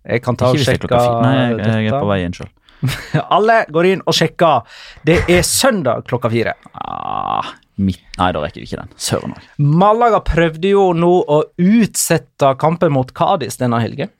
Jeg 0.04 0.22
kan 0.24 0.36
ta 0.40 0.48
og 0.52 0.56
sjekke. 0.60 0.88
Nei, 0.88 1.34
jeg, 1.50 1.58
jeg 1.64 1.88
er 1.92 1.96
på 2.00 2.08
vei 2.08 2.18
inn 2.24 2.34
sjøl. 2.36 2.48
Alle 3.36 3.60
går 3.72 3.90
inn 3.92 4.02
og 4.04 4.16
sjekker. 4.16 4.64
Det 5.06 5.20
er 5.30 5.44
søndag 5.46 6.04
klokka 6.08 6.32
fire. 6.32 6.56
Ah, 6.74 7.54
midt 7.76 8.02
Nei, 8.18 8.30
da 8.30 8.42
rekker 8.44 8.62
vi 8.62 8.68
ikke 8.68 8.82
den. 8.82 8.92
Søren 9.00 9.32
òg. 9.34 9.46
Malaga 9.58 10.20
prøvde 10.24 10.74
jo 10.74 10.90
nå 10.96 11.14
å 11.26 11.40
utsette 11.58 12.52
kampen 12.60 12.94
mot 12.94 13.10
Cádiz 13.16 13.58
denne 13.58 13.80
helgen. 13.82 14.12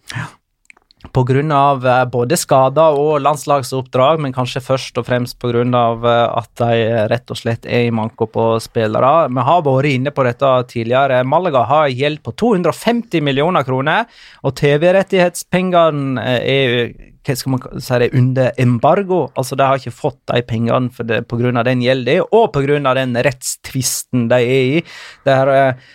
På 1.15 1.23
grunn 1.29 1.53
av 1.53 1.85
eh, 1.87 2.01
både 2.11 2.35
skader 2.41 2.97
og 2.99 3.21
landslagsoppdrag, 3.23 4.23
men 4.25 4.33
kanskje 4.35 4.63
først 4.65 4.99
og 4.99 5.07
fremst 5.07 5.45
av 5.45 6.07
eh, 6.09 6.25
at 6.41 6.51
de 6.59 7.07
rett 7.13 7.31
og 7.31 7.39
slett 7.39 7.69
er 7.69 7.87
i 7.87 7.95
manko 7.95 8.27
på 8.27 8.47
spillere. 8.65 9.29
Vi 9.29 9.47
har 9.47 9.63
vært 9.63 9.93
inne 9.93 10.11
på 10.11 10.25
dette 10.27 10.53
tidligere. 10.73 11.23
Malaga 11.23 11.67
har 11.71 11.93
gjeld 11.93 12.25
på 12.25 12.33
250 12.33 13.23
millioner 13.23 13.63
kroner, 13.63 14.09
og 14.43 14.57
TV-rettighetspengene 14.59 16.25
eh, 16.25 16.41
er 16.57 17.14
hva 17.25 17.37
skal 17.39 17.55
man 17.55 17.83
si 17.83 17.99
det, 18.03 18.11
under 18.15 18.53
embargo. 18.61 19.21
Altså, 19.35 19.57
De 19.57 19.67
har 19.67 19.81
ikke 19.81 19.95
fått 19.95 20.21
de 20.31 20.43
pengene 20.45 20.93
for 20.93 21.09
det, 21.09 21.23
på 21.29 21.39
grunn 21.41 21.57
av 21.61 21.67
den 21.69 21.83
gjelden, 21.85 22.25
og 22.31 22.51
på 22.53 22.65
grunn 22.67 22.87
av 22.91 22.99
den 22.99 23.17
rettstvisten 23.17 24.29
de 24.33 24.41
er 24.41 24.75
i. 24.79 24.83
Der 25.25 25.53
eh, 25.55 25.87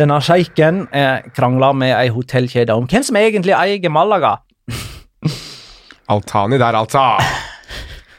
denne 0.00 0.18
sjeiken 0.24 0.86
eh, 0.96 1.20
krangler 1.36 1.76
med 1.76 1.92
ei 1.94 2.08
hotellkjede 2.12 2.74
om 2.74 2.88
hvem 2.88 3.04
som 3.04 3.18
egentlig 3.20 3.54
eier 3.56 3.92
Malaga. 3.92 4.38
Altani 6.12 6.58
der, 6.60 6.76
altså! 6.80 7.04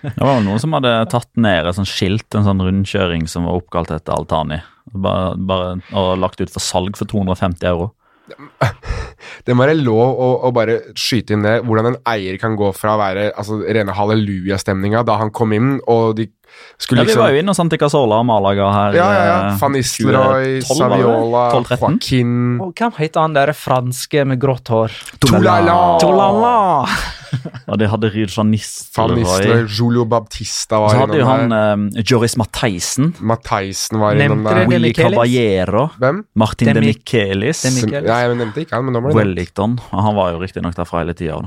Det 0.04 0.20
var 0.20 0.36
jo 0.36 0.43
noen 0.43 0.60
som 0.60 0.74
hadde 0.76 0.91
tatt 1.12 1.30
ned 1.39 1.68
et 1.70 1.78
sånt 1.78 1.88
skilt, 1.88 2.28
en 2.36 2.43
sånn 2.43 2.62
rundkjøring 2.64 3.24
som 3.32 3.45
var 3.47 3.62
oppkalt 3.62 3.93
etter 3.95 4.14
Altani. 4.16 4.60
Bare, 4.91 5.34
bare, 5.39 5.78
og 5.95 6.18
lagt 6.20 6.41
ut 6.43 6.51
for 6.51 6.64
salg 6.64 6.97
for 6.99 7.08
250 7.10 7.70
euro. 7.72 7.93
Det 9.44 9.56
må 9.56 9.66
være 9.66 9.80
lov 9.80 10.00
å, 10.00 10.30
å 10.48 10.52
bare 10.56 10.80
skyte 11.00 11.36
inn 11.36 11.44
det, 11.46 11.58
hvordan 11.68 11.92
en 11.92 12.00
eier 12.14 12.38
kan 12.42 12.56
gå 12.60 12.70
fra 12.76 12.96
å 12.96 13.02
være 13.02 13.26
altså, 13.32 13.60
rene 13.64 13.96
hallelujastemninga 13.96 15.04
da 15.08 15.18
han 15.20 15.34
kom 15.36 15.56
inn, 15.56 15.76
og 15.92 16.16
de 16.20 16.30
skulle 16.78 17.02
Ja, 17.02 17.06
vi 17.06 17.12
liksom 17.12 17.24
var 17.24 17.34
jo 17.34 17.39
inne 17.44 17.54
hos 17.54 17.58
Santi 17.62 17.78
Casola 17.82 18.20
og 18.22 18.26
Malaga 18.28 18.70
her. 18.74 18.98
Ja, 18.98 19.08
ja, 19.14 19.24
ja. 19.26 19.39
eh, 19.54 19.58
Van 19.62 19.72
Nistelrooy, 19.78 20.60
2012 20.62 20.80
var 20.80 20.94
det? 20.94 21.04
Saviola, 21.04 21.44
Joaquin 21.54 22.34
Og 22.62 22.74
hvem 22.80 22.96
heter 23.00 23.22
han 23.26 23.36
der 23.38 23.54
franske 23.58 24.26
med 24.28 24.41
grått 24.41 24.68
hår? 24.74 24.96
Tolala! 25.24 25.78
Tolala! 26.04 26.56
Og 27.72 27.80
de 27.82 27.88
hadde 27.89 28.10
Ryd 28.14 28.30
van 28.36 28.52
Nistelrooy. 28.54 29.64
Julio 29.66 30.04
Baptista 30.06 30.78
var 30.84 30.94
innom 30.94 31.10
der. 31.16 31.24
så 31.24 31.30
hadde 31.32 31.50
jo 31.50 31.56
han 31.56 31.96
eh, 31.98 32.04
Joris 32.12 32.36
Matheisen. 32.38 33.14
Matheisen 33.20 33.98
var 34.02 34.14
Nevnte 34.20 34.36
innom 34.36 34.44
der. 34.46 34.68
Willy 34.70 34.94
Caballero. 34.94 35.88
Hvem? 35.98 36.22
Martin 36.38 36.70
De 36.70 36.76
de, 36.78 36.86
Michelis. 36.91 37.64
De 37.66 37.72
Som, 37.74 37.89
jeg 37.96 38.38
nevnte 38.38 38.62
ikke 38.68 38.78
han, 38.78 38.86
men 38.86 38.94
nå 38.98 39.02
var 39.02 39.14
det. 39.14 39.18
Wellington. 39.18 39.80
Han 39.91 40.16
var 40.20 40.36
jo 40.36 40.44
riktignok 40.44 40.78
derfra 40.78 41.02
hele 41.02 41.18
tida. 41.18 41.41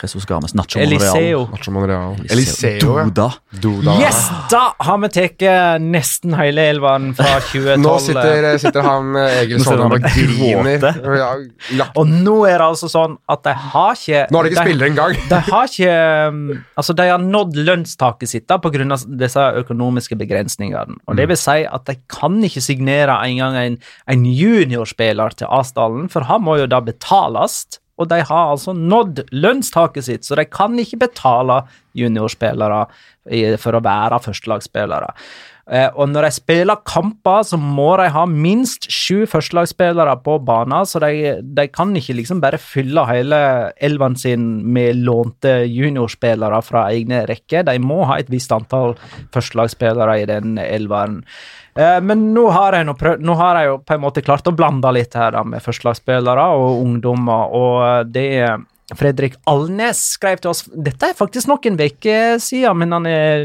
Jesus 0.00 0.24
Games, 0.26 0.54
Nacho 0.54 0.78
Eliseo. 0.80 1.48
Monreal. 1.70 2.14
Nacho 2.16 2.32
Eliseo. 2.32 3.04
Duda. 3.06 3.28
Duda. 3.62 3.96
Yes! 4.00 4.20
Da 4.50 4.72
har 4.78 4.98
vi 5.02 5.08
tatt 5.14 5.42
nesten 5.82 6.34
hele 6.38 6.64
elven 6.72 7.10
fra 7.18 7.40
2012. 7.52 7.82
Nå 7.82 7.94
sitter, 8.04 8.46
sitter 8.62 8.86
han 8.86 9.10
eh, 9.18 9.40
Egil 9.42 9.58
Nå 9.58 9.64
sitter 9.64 9.82
Sonne 9.82 9.88
han 9.88 9.96
og 9.96 10.06
griner. 10.06 11.18
Ja, 11.78 11.88
Og 11.98 12.08
nå 12.12 12.36
er 12.48 12.58
det 12.62 12.68
altså 12.72 12.90
sånn 12.92 13.18
at 13.30 13.42
de 13.46 13.54
har 13.72 13.98
ikke 13.98 14.24
Nå 14.30 14.38
har 14.40 14.48
de 14.48 14.52
ikke 14.52 14.60
de- 14.62 14.68
spillere 14.70 14.90
engang! 14.92 15.18
De 15.32 15.40
har 15.50 15.70
ikke 15.70 15.96
um, 16.30 16.40
Altså, 16.78 16.96
de 16.98 17.08
har 17.10 17.22
nådd 17.22 17.58
lønnstaket 17.66 18.30
sitt 18.32 18.46
da, 18.50 18.58
av 18.62 19.06
disse 19.20 19.44
økonomiske 19.62 20.16
begrensningene. 20.20 20.96
Og 21.08 21.18
det 21.18 21.28
vil 21.30 21.38
si 21.40 21.60
at 21.66 21.84
de 21.88 21.96
kan 22.12 22.38
ikke 22.46 22.62
signere 22.64 23.18
engang 23.26 23.56
en, 23.60 23.76
en 24.10 24.24
juniorspiller 24.26 25.36
til 25.38 25.50
Asdalen, 25.52 26.08
for 26.12 26.26
han 26.30 26.42
må 26.46 26.56
jo 26.62 26.66
da 26.70 26.80
betales. 26.84 27.62
Og 28.00 28.08
de 28.08 28.22
har 28.24 28.50
altså 28.54 28.72
nådd 28.72 29.26
lønnstaket 29.34 30.08
sitt, 30.08 30.26
så 30.26 30.38
de 30.38 30.46
kan 30.48 30.76
ikke 30.80 31.02
betale 31.04 31.62
juniorspillere 31.98 32.86
for 33.60 33.76
å 33.76 33.82
være 33.84 34.20
førstelagsspillere. 34.24 35.12
Eh, 35.70 35.86
og 35.94 36.08
når 36.10 36.26
de 36.26 36.30
spiller 36.34 36.80
kamper, 36.88 37.44
så 37.46 37.58
må 37.60 37.92
de 38.00 38.08
ha 38.10 38.24
minst 38.26 38.88
sju 38.90 39.28
førstelagsspillere 39.30 40.16
på 40.24 40.40
banen, 40.42 40.88
så 40.88 40.98
de, 41.04 41.36
de 41.44 41.66
kan 41.70 41.94
ikke 41.98 42.16
liksom 42.18 42.42
bare 42.42 42.58
fylle 42.58 43.04
hele 43.06 43.38
elven 43.78 44.18
sin 44.18 44.48
med 44.74 45.04
lånte 45.06 45.60
juniorspillere 45.70 46.58
fra 46.66 46.88
egne 46.90 47.22
rekker. 47.30 47.68
De 47.68 47.78
må 47.78 48.02
ha 48.10 48.18
et 48.18 48.32
visst 48.32 48.52
antall 48.54 48.96
førstelagsspillere 49.34 50.18
i 50.24 50.28
den 50.32 50.58
elveren. 50.58 51.22
Eh, 51.78 52.00
men 52.04 52.26
nå 52.34 52.48
har 52.52 52.76
jeg 52.76 52.88
nå 52.88 52.96
prøvd, 53.00 53.24
nå 53.24 53.36
har 53.38 53.60
jeg 53.60 53.70
jo 53.70 53.78
på 53.86 53.96
en 53.96 54.04
måte 54.04 54.24
klart 54.24 54.48
å 54.50 54.56
blande 54.56 54.92
litt 54.92 55.14
her 55.16 55.32
da, 55.36 55.44
med 55.44 55.64
førstelagsspillere 55.64 56.44
og 56.58 56.82
ungdommer, 56.82 57.56
og 57.56 58.12
det 58.12 58.28
Fredrik 58.98 59.38
Alnes 59.48 60.00
skrev 60.16 60.40
til 60.42 60.50
oss 60.50 60.64
Dette 60.68 61.12
er 61.12 61.16
faktisk 61.16 61.48
noen 61.48 61.78
uker 61.80 62.38
siden, 62.42 62.76
men 62.82 62.92
han 62.92 63.06
er 63.08 63.44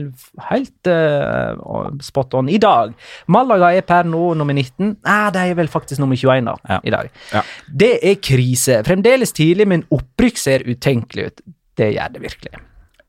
helt 0.49 0.89
uh, 0.91 1.87
spot 2.03 2.35
on 2.39 2.49
i 2.51 2.57
dag. 2.61 2.91
Malaga 3.31 3.69
er 3.77 3.85
per 3.87 4.07
nå 4.09 4.33
nummer 4.39 4.57
19. 4.57 4.97
Nei, 5.05 5.19
de 5.35 5.43
er 5.45 5.59
vel 5.59 5.71
faktisk 5.71 6.01
nummer 6.03 6.19
21 6.19 6.49
da, 6.49 6.57
Ja. 6.67 6.79
i 6.83 6.93
dag. 6.93 7.11
Ja. 7.31 7.43
Det 7.83 7.93
er 8.11 8.19
krise. 8.19 8.81
Fremdeles 8.87 9.31
tidlig, 9.37 9.69
men 9.71 9.85
opprykk 9.93 10.41
ser 10.41 10.67
utenkelig 10.67 11.29
ut. 11.29 11.45
Det 11.77 11.93
gjør 11.93 12.17
det 12.17 12.25
virkelig. 12.25 12.65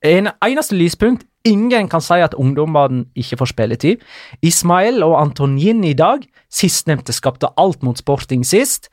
En 0.07 0.31
eneste 0.47 0.79
lyspunkt. 0.79 1.27
Ingen 1.49 1.89
kan 1.91 2.03
si 2.05 2.19
at 2.23 2.37
ungdommene 2.39 3.07
ikke 3.19 3.41
får 3.41 3.53
spilletid. 3.53 4.03
Ismael 4.45 5.03
og 5.07 5.17
Antonin 5.21 5.85
i 5.87 5.95
dag. 5.97 6.25
Sistnevnte 6.53 7.15
skapte 7.17 7.51
alt 7.61 7.85
mot 7.87 7.99
sporting 7.99 8.45
sist. 8.47 8.91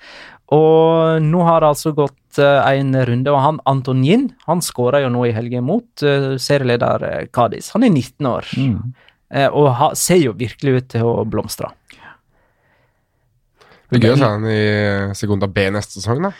Og 0.53 1.23
nå 1.25 1.41
har 1.47 1.63
det 1.63 1.71
altså 1.73 1.93
gått 1.97 2.37
eh, 2.41 2.67
en 2.77 2.93
runde, 3.09 3.31
og 3.33 3.41
han 3.41 3.61
Antonin 3.65 4.27
han 4.45 4.61
skåra 4.61 5.01
jo 5.01 5.09
nå 5.13 5.23
i 5.25 5.33
helgen 5.33 5.65
mot 5.65 6.05
eh, 6.05 6.35
serieleder 6.41 7.31
Kadis. 7.33 7.71
Han 7.73 7.87
er 7.87 7.93
19 7.93 8.29
år 8.29 8.51
mm. 8.53 8.77
og 9.57 9.97
ser 9.97 10.21
jo 10.21 10.35
virkelig 10.37 10.77
ut 10.77 10.91
til 10.93 11.09
å 11.09 11.25
blomstre. 11.25 11.71
Det 13.89 13.99
blir 13.99 14.11
gøy 14.11 14.15
å 14.15 14.21
se 14.21 14.31
han 14.35 14.47
i 14.49 14.61
Segunda 15.17 15.49
B 15.49 15.69
neste 15.73 15.97
sesong, 15.99 16.25
da. 16.29 16.33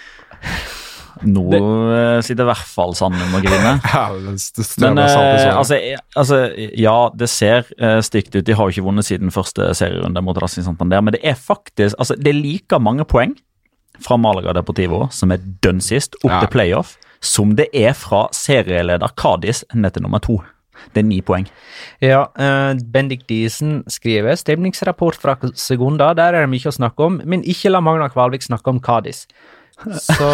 Nå 1.23 1.43
det, 1.53 1.59
sitter 2.27 2.43
i 2.43 2.49
hvert 2.49 2.69
fall 2.69 2.95
Sandum 2.97 3.37
og 3.37 3.45
griner. 3.45 3.79
Ja, 3.95 4.09
det 4.11 4.65
Men 4.81 4.99
eh, 4.99 5.55
altså, 5.55 5.77
eh, 5.77 5.99
altså, 6.15 6.39
ja, 6.75 6.95
det 7.15 7.29
ser 7.31 7.69
eh, 7.79 7.99
stygt 8.03 8.35
ut. 8.35 8.43
De 8.45 8.55
har 8.55 8.67
jo 8.67 8.75
ikke 8.75 8.87
vunnet 8.87 9.07
siden 9.07 9.31
første 9.33 9.69
serierunde 9.77 10.23
mot 10.25 10.37
Racing 10.41 10.65
Santander, 10.67 11.03
men 11.05 11.15
det 11.15 11.21
er 11.23 11.37
faktisk 11.39 11.95
altså, 11.99 12.17
Det 12.19 12.33
er 12.33 12.39
like 12.39 12.79
mange 12.79 13.05
poeng 13.07 13.35
fra 14.03 14.17
Malaga 14.19 14.51
Deportivo, 14.57 15.05
som 15.11 15.31
er 15.31 15.43
dønn 15.63 15.79
sist, 15.83 16.17
opp 16.23 16.31
Ja. 16.31 16.39
til 16.43 16.51
playoff, 16.51 16.97
som 17.23 17.55
det 17.55 17.69
er 17.73 17.93
fra 17.95 18.27
serieleder 18.35 19.15
Cádiz 19.15 19.63
ned 19.73 19.95
til 19.95 20.03
nummer 20.03 20.19
to. 20.19 20.41
Det 20.93 21.01
er 21.01 21.07
ni 21.07 21.21
poeng. 21.21 21.47
Ja, 22.03 22.25
uh, 22.35 22.75
Bendik 22.91 23.25
Diesen 23.29 23.83
skriver 23.91 24.35
stemningsrapport 24.35 25.15
fra 25.15 25.37
Segunda. 25.55 26.13
Der 26.13 26.35
er 26.35 26.45
det 26.45 26.51
mye 26.51 26.71
å 26.71 26.75
snakke 26.75 27.07
om, 27.07 27.21
men 27.25 27.43
ikke 27.43 27.71
la 27.71 27.81
Magna 27.83 28.09
Kvalvik 28.11 28.45
snakke 28.45 28.73
om 28.73 28.81
Cádiz. 28.83 29.25
Så 29.75 30.27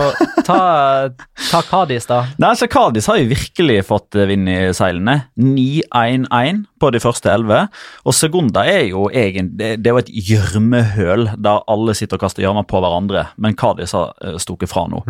ta, 0.45 0.59
ta 1.49 1.61
Kadis, 1.65 2.05
da. 2.09 2.21
Nei, 2.41 2.53
så 2.57 2.67
Kadis 2.71 3.07
har 3.09 3.17
jo 3.19 3.29
virkelig 3.31 3.79
fått 3.87 4.17
vind 4.29 4.49
i 4.51 4.57
seilene. 4.77 5.17
9-1-1 5.41 6.63
på 6.81 6.91
de 6.93 7.01
første 7.01 7.31
elleve. 7.33 7.63
Og 8.05 8.15
Segunda 8.17 8.63
er 8.69 8.87
jo 8.91 9.07
egen, 9.09 9.51
Det 9.57 9.73
det 9.81 9.89
er 9.89 9.97
jo 9.97 10.01
et 10.03 10.13
gjørmehøl 10.29 11.27
der 11.41 11.63
alle 11.71 11.95
sitter 11.97 12.19
og 12.19 12.25
kaster 12.25 12.45
gjørma 12.45 12.63
på 12.69 12.81
hverandre, 12.83 13.27
men 13.41 13.57
Kadis 13.57 13.95
har 13.97 14.13
eh, 14.21 14.37
stukket 14.41 14.71
fra 14.71 14.85
nå. 14.91 15.01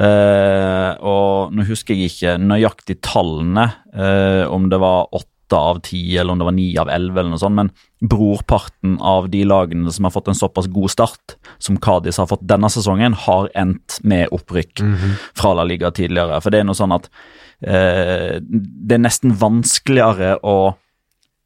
Eh, 0.00 0.90
og 1.00 1.54
nå 1.54 1.66
husker 1.68 1.94
jeg 1.96 2.10
ikke 2.10 2.36
nøyaktig 2.42 3.00
tallene, 3.06 3.70
eh, 3.94 4.44
om 4.50 4.68
det 4.72 4.80
var 4.82 5.10
åtte 5.14 5.29
av 5.56 5.80
ti 5.86 6.16
eller 6.16 6.32
om 6.32 6.40
det 6.40 6.46
var 6.48 6.56
ni 6.56 6.66
av 6.78 6.90
elleve, 6.92 7.20
eller 7.20 7.34
noe 7.34 7.42
sånt, 7.42 7.56
men 7.56 7.70
brorparten 8.00 8.98
av 9.00 9.28
de 9.32 9.44
lagene 9.44 9.92
som 9.92 10.06
har 10.06 10.14
fått 10.14 10.28
en 10.28 10.38
såpass 10.38 10.68
god 10.72 10.90
start 10.90 11.36
som 11.58 11.78
Cádiz 11.78 12.18
har 12.18 12.28
fått 12.30 12.46
denne 12.48 12.70
sesongen, 12.72 13.14
har 13.26 13.50
endt 13.54 13.98
med 14.02 14.28
opprykk 14.32 14.80
fra 15.36 15.54
La 15.54 15.64
Liga 15.64 15.90
tidligere. 15.90 16.40
For 16.40 16.50
det 16.50 16.60
er 16.60 16.68
noe 16.68 16.78
sånn 16.78 16.96
at 16.96 17.10
eh, 17.60 18.38
det 18.40 18.96
er 18.96 19.04
nesten 19.04 19.34
vanskeligere 19.36 20.38
å 20.42 20.56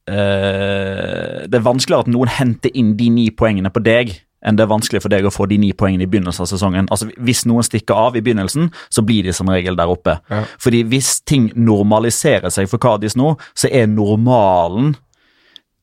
eh, 0.08 1.48
Det 1.48 1.58
er 1.58 1.64
vanskeligere 1.64 2.06
at 2.06 2.12
noen 2.12 2.28
henter 2.28 2.70
inn 2.74 2.96
de 2.96 3.10
ni 3.10 3.30
poengene 3.30 3.70
på 3.70 3.82
deg 3.84 4.14
enn 4.44 4.58
det 4.58 4.64
er 4.66 4.72
vanskelig 4.72 5.02
for 5.04 5.12
deg 5.12 5.26
å 5.26 5.32
få 5.32 5.46
de 5.50 5.58
ni 5.60 5.72
poengene 5.76 6.06
i 6.06 6.10
begynnelsen 6.10 6.44
av 6.44 6.50
sesongen. 6.50 6.88
Altså 6.92 7.08
Hvis 7.16 7.44
noen 7.48 7.64
stikker 7.66 7.96
av 7.96 8.18
i 8.18 8.22
begynnelsen, 8.24 8.70
så 8.92 9.04
blir 9.06 9.24
de 9.24 9.32
som 9.36 9.48
regel 9.50 9.78
der 9.78 9.90
oppe. 9.90 10.18
Ja. 10.30 10.42
Fordi 10.60 10.82
hvis 10.90 11.16
ting 11.26 11.50
normaliserer 11.56 12.52
seg 12.52 12.68
for 12.70 12.82
Kadis 12.82 13.16
nå, 13.16 13.34
så 13.56 13.70
er 13.72 13.88
normalen 13.90 14.94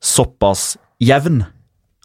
såpass 0.01 0.75
jevn 1.01 1.43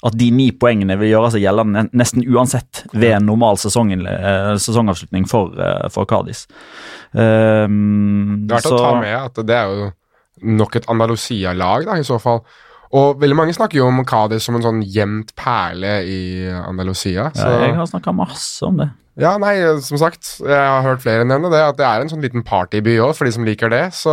at 0.06 0.16
de 0.16 0.28
ni 0.30 0.50
poengene 0.52 0.98
vil 1.00 1.14
gjøre 1.14 1.32
seg 1.34 1.44
gjeldende 1.46 1.86
nesten 1.96 2.24
uansett 2.28 2.84
ved 2.92 3.16
en 3.16 3.28
normal 3.30 3.56
sesongen, 3.60 4.04
eh, 4.06 4.52
sesongavslutning 4.60 5.24
for, 5.28 5.56
eh, 5.58 5.88
for 5.88 6.04
Kadis. 6.06 6.46
Um, 7.12 8.44
Det 8.46 8.52
er 8.52 8.60
verdt 8.60 8.72
å 8.72 8.78
ta 8.78 9.00
med 9.00 9.16
at 9.16 9.46
det 9.46 9.56
er 9.56 9.72
jo 9.72 9.92
nok 10.42 10.76
et 10.76 10.86
Andalusia-lag, 10.86 11.86
da, 11.86 11.92
i 11.96 12.04
så 12.04 12.20
fall. 12.20 12.44
Og 12.92 13.18
veldig 13.20 13.36
mange 13.36 13.54
snakker 13.56 13.80
jo 13.80 13.86
om 13.88 14.04
Cádiz 14.04 14.42
som 14.46 14.54
en 14.54 14.62
sånn 14.62 14.84
gjemt 14.84 15.34
perle 15.34 15.98
i 16.06 16.20
Andalusia. 16.50 17.30
Så, 17.34 17.42
Ja, 17.48 17.66
jeg 17.66 17.74
har 17.74 17.86
snakka 17.90 18.12
masse 18.14 18.62
om 18.66 18.76
det. 18.78 18.90
ja, 19.18 19.38
nei, 19.40 19.54
som 19.80 19.96
sagt, 19.96 20.40
jeg 20.44 20.52
har 20.54 20.82
hørt 20.84 21.00
flere 21.00 21.24
nevne 21.24 21.48
det, 21.50 21.58
at 21.58 21.76
det 21.78 21.86
er 21.88 22.02
en 22.02 22.08
sånn 22.12 22.20
liten 22.20 22.42
partyby 22.44 22.98
òg, 23.00 23.14
for 23.16 23.24
de 23.24 23.32
som 23.32 23.44
liker 23.48 23.70
det. 23.72 23.92
Så, 23.96 24.12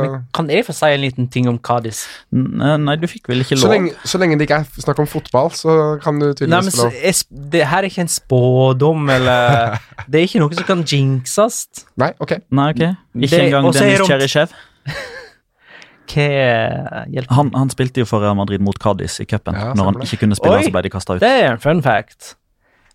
Men 0.00 0.24
kan 0.32 0.46
jeg 0.48 0.64
få 0.64 0.72
si 0.72 0.86
en 0.94 1.00
liten 1.02 1.26
ting 1.28 1.48
om 1.48 1.58
Cádiz? 1.58 2.04
Eh, 2.32 2.76
Nei, 2.78 2.94
du 2.96 3.06
fikk 3.10 3.26
vel 3.28 3.42
ikke 3.42 3.58
så, 3.58 3.66
lov? 3.66 3.72
lenge, 3.74 3.92
så 4.06 4.18
lenge 4.22 4.38
det 4.38 4.46
ikke 4.48 4.60
er 4.62 4.84
snakk 4.86 4.98
om 5.02 5.06
fotball, 5.10 5.50
så 5.50 6.00
kan 6.00 6.18
du 6.22 6.26
Nei, 6.28 6.34
tydeligvis 6.34 6.70
men 6.70 6.78
få 6.78 6.84
lov. 6.86 6.92
jeg, 7.02 7.14
det 7.50 7.66
her 7.66 7.78
er 7.82 7.90
ikke 7.90 8.00
en 8.06 8.08
spådom, 8.14 9.10
eller 9.10 9.78
Det 10.08 10.20
er 10.20 10.28
ikke 10.28 10.40
noe 10.40 10.54
som 10.54 10.64
kan 10.70 10.84
jinxes. 10.86 11.66
Nei, 11.98 12.12
ok. 12.20 12.38
Nei, 12.50 12.70
ok. 12.70 12.84
Ikke 13.20 13.30
Det- 13.36 13.42
engang 13.50 13.72
så 13.74 13.80
Dennis 13.80 14.06
Cheryshev. 14.10 14.48
Hva 16.10 17.04
hjelper 17.10 17.34
Han, 17.38 17.50
han 17.56 17.72
spilte 17.72 18.02
jo 18.02 18.08
for 18.08 18.24
Real 18.24 18.36
Madrid 18.38 18.62
mot 18.64 18.78
Cádiz 18.80 19.18
i 19.22 19.26
cupen. 19.28 19.56
Ja, 19.56 19.72
Når 19.76 19.90
han 19.90 20.06
ikke 20.06 20.22
kunne 20.24 20.38
spille, 20.38 20.60
Oi! 20.60 20.68
så 20.68 20.74
ble 20.74 20.84
de 20.86 20.92
kasta 20.92 21.16
ut. 21.16 21.24
Det 21.24 21.34
er 21.42 21.50
en 21.54 21.62
fun 21.62 21.82
fact. 21.84 22.34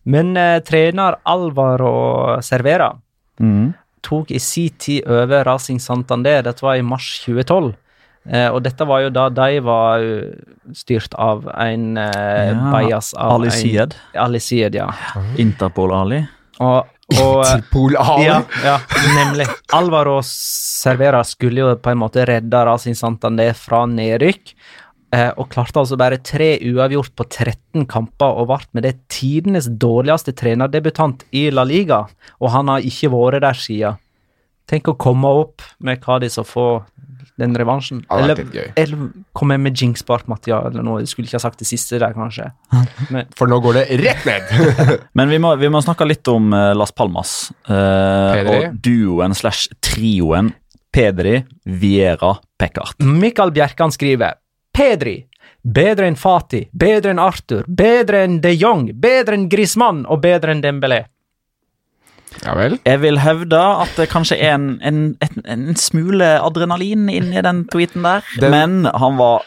Men 0.09 0.31
uh, 0.37 0.57
trener 0.65 1.19
Alvaro 1.27 2.39
Servera 2.45 2.93
mm. 3.41 3.73
tok 4.05 4.31
i 4.31 4.39
sin 4.39 4.73
tid 4.79 5.09
over 5.09 5.43
Racing 5.47 5.81
Santander. 5.83 6.43
Dette 6.45 6.65
var 6.65 6.79
i 6.79 6.85
mars 6.85 7.17
2012. 7.25 7.73
Eh, 8.27 8.49
og 8.51 8.61
dette 8.65 8.85
var 8.85 9.01
jo 9.05 9.11
da 9.13 9.25
de 9.31 9.61
var 9.63 10.03
eh, 10.03 10.35
styrt 10.75 11.15
av 11.17 11.47
en 11.55 11.95
eh, 11.97 12.51
Ja, 12.51 12.57
bajas 12.73 13.13
av 13.15 13.37
Ali 13.39 13.51
Syed. 13.55 13.95
Ali 14.13 14.41
Syed, 14.43 14.75
ja. 14.77 14.89
Interpol 15.41 15.93
Ali. 15.95 16.19
Og, 16.59 16.89
og 17.17 17.41
eh, 17.43 17.55
Interpol 17.55 17.97
Ali. 17.99 18.27
ja, 18.27 18.41
ja, 18.65 18.75
nemlig. 19.15 19.47
Alvaro 19.73 20.19
Servera 20.25 21.23
skulle 21.27 21.63
jo 21.63 21.71
på 21.81 21.93
en 21.93 22.01
måte 22.03 22.25
redde 22.29 22.65
Racing 22.69 22.97
Santander 22.97 23.55
fra 23.57 23.85
nedrykk. 23.89 24.53
Eh, 25.09 25.31
og 25.41 25.47
klarte 25.49 25.81
altså 25.81 25.97
bare 25.97 26.19
tre 26.21 26.51
uavgjort 26.69 27.15
på 27.17 27.25
13 27.25 27.87
kamper 27.89 28.37
og 28.37 28.51
ble 28.51 28.59
med 28.77 28.85
det 28.85 28.93
tidenes 29.09 29.65
dårligste 29.81 30.35
trenerdebutant 30.37 31.25
i 31.33 31.47
La 31.49 31.65
Liga. 31.65 32.03
Og 32.37 32.53
han 32.53 32.69
har 32.69 32.85
ikke 32.85 33.09
vært 33.15 33.41
der 33.47 33.57
siden. 33.57 33.97
Tenk 34.69 34.91
å 34.91 34.99
komme 35.01 35.31
opp 35.41 35.65
med 35.81 35.97
Cádiz 36.03 36.37
og 36.37 36.45
få 36.45 36.67
den 37.39 37.55
revansjen. 37.57 38.01
Ja, 38.09 38.19
Eller, 38.21 38.41
eller 38.77 39.07
kom 39.33 39.53
jeg 39.55 39.61
med 39.63 39.79
jinxbart 39.79 40.27
Mattia 40.31 40.59
eller 40.67 40.83
noe. 40.85 40.99
Jeg 41.01 41.11
skulle 41.13 41.29
ikke 41.29 41.39
ha 41.39 41.43
sagt 41.47 41.59
det 41.63 41.67
siste 41.69 41.97
der, 42.01 42.13
kanskje. 42.17 42.49
Men 43.13 43.29
For 43.39 43.49
nå 43.51 43.59
går 43.63 43.79
det 43.79 43.85
rett 44.03 44.27
ned! 44.27 44.53
Men 45.17 45.31
vi 45.33 45.39
må, 45.41 45.55
vi 45.61 45.71
må 45.71 45.81
snakke 45.85 46.07
litt 46.09 46.27
om 46.31 46.51
eh, 46.53 46.71
Las 46.77 46.91
Palmas. 46.95 47.33
eh, 47.69 48.43
og 48.49 48.77
duoen 48.85 49.33
slash 49.37 49.71
trioen 49.83 50.53
Pedri, 50.91 51.43
Viera, 51.65 52.35
Peckart. 52.57 52.97
Mikael 53.05 53.51
Bjerkan 53.53 53.91
skriver 53.93 54.39
Pedri. 54.73 55.19
Bedre 55.61 56.07
enn 56.07 56.15
Fati, 56.15 56.61
bedre 56.71 57.11
enn 57.11 57.19
Arthur, 57.19 57.65
bedre 57.67 58.21
enn 58.23 58.37
de 58.41 58.53
Jong, 58.55 58.85
bedre 58.95 59.35
enn 59.35 59.49
Grismann 59.51 60.05
og 60.07 60.21
bedre 60.23 60.53
enn 60.55 60.61
Dembélé. 60.63 61.01
Ja 62.45 62.53
vel. 62.55 62.77
Jeg 62.87 63.01
vil 63.01 63.19
hevde 63.19 63.59
at 63.83 63.95
det 63.99 64.09
kanskje 64.11 64.37
er 64.39 64.53
en, 64.55 64.69
en, 64.85 64.99
en, 65.21 65.41
en 65.45 65.75
smule 65.75 66.25
adrenalin 66.39 67.09
inni 67.11 67.41
den 67.45 67.65
tweeten 67.71 68.03
der, 68.07 68.21
Den- 68.39 68.51
men 68.55 68.85
han 68.93 69.17
var 69.19 69.43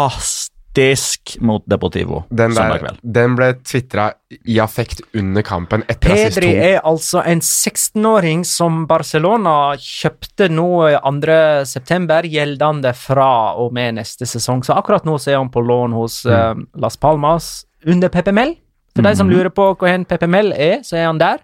fantastisk 0.00 1.36
mot 1.40 1.62
Deportivo 1.66 2.22
Den, 2.30 2.52
søndag 2.54 2.78
kveld. 2.82 2.98
den 3.02 3.34
ble 3.36 3.48
tvitra 3.66 4.08
i 4.46 4.58
affekt 4.62 5.00
under 5.18 5.42
kampen 5.46 5.82
etter 5.90 6.12
assist 6.14 6.38
Pedri 6.38 6.52
er 6.56 6.80
altså 6.86 7.22
en 7.26 7.40
16-åring 7.42 8.44
som 8.46 8.84
Barcelona 8.90 9.74
kjøpte 9.82 10.48
nå 10.52 10.68
2.9, 11.02 12.30
gjeldende 12.30 12.92
fra 12.96 13.30
og 13.58 13.72
med 13.76 13.94
neste 13.98 14.26
sesong. 14.30 14.62
Så 14.66 14.74
akkurat 14.78 15.04
nå 15.08 15.18
så 15.20 15.30
er 15.34 15.38
han 15.42 15.50
på 15.52 15.60
lån 15.66 15.92
hos 15.96 16.20
eh, 16.26 16.54
Las 16.80 16.96
Palmas 16.96 17.64
under 17.86 18.08
Pepe 18.08 18.32
Mel. 18.32 18.54
For 18.96 19.02
de 19.06 19.12
som 19.16 19.28
lurer 19.30 19.50
på 19.54 19.68
hvor 19.70 19.76
PPML 19.86 20.04
Pepe 20.10 20.26
Mel 20.26 20.52
er, 20.52 20.80
så 20.86 20.96
er 20.98 21.04
han 21.06 21.18
der. 21.20 21.38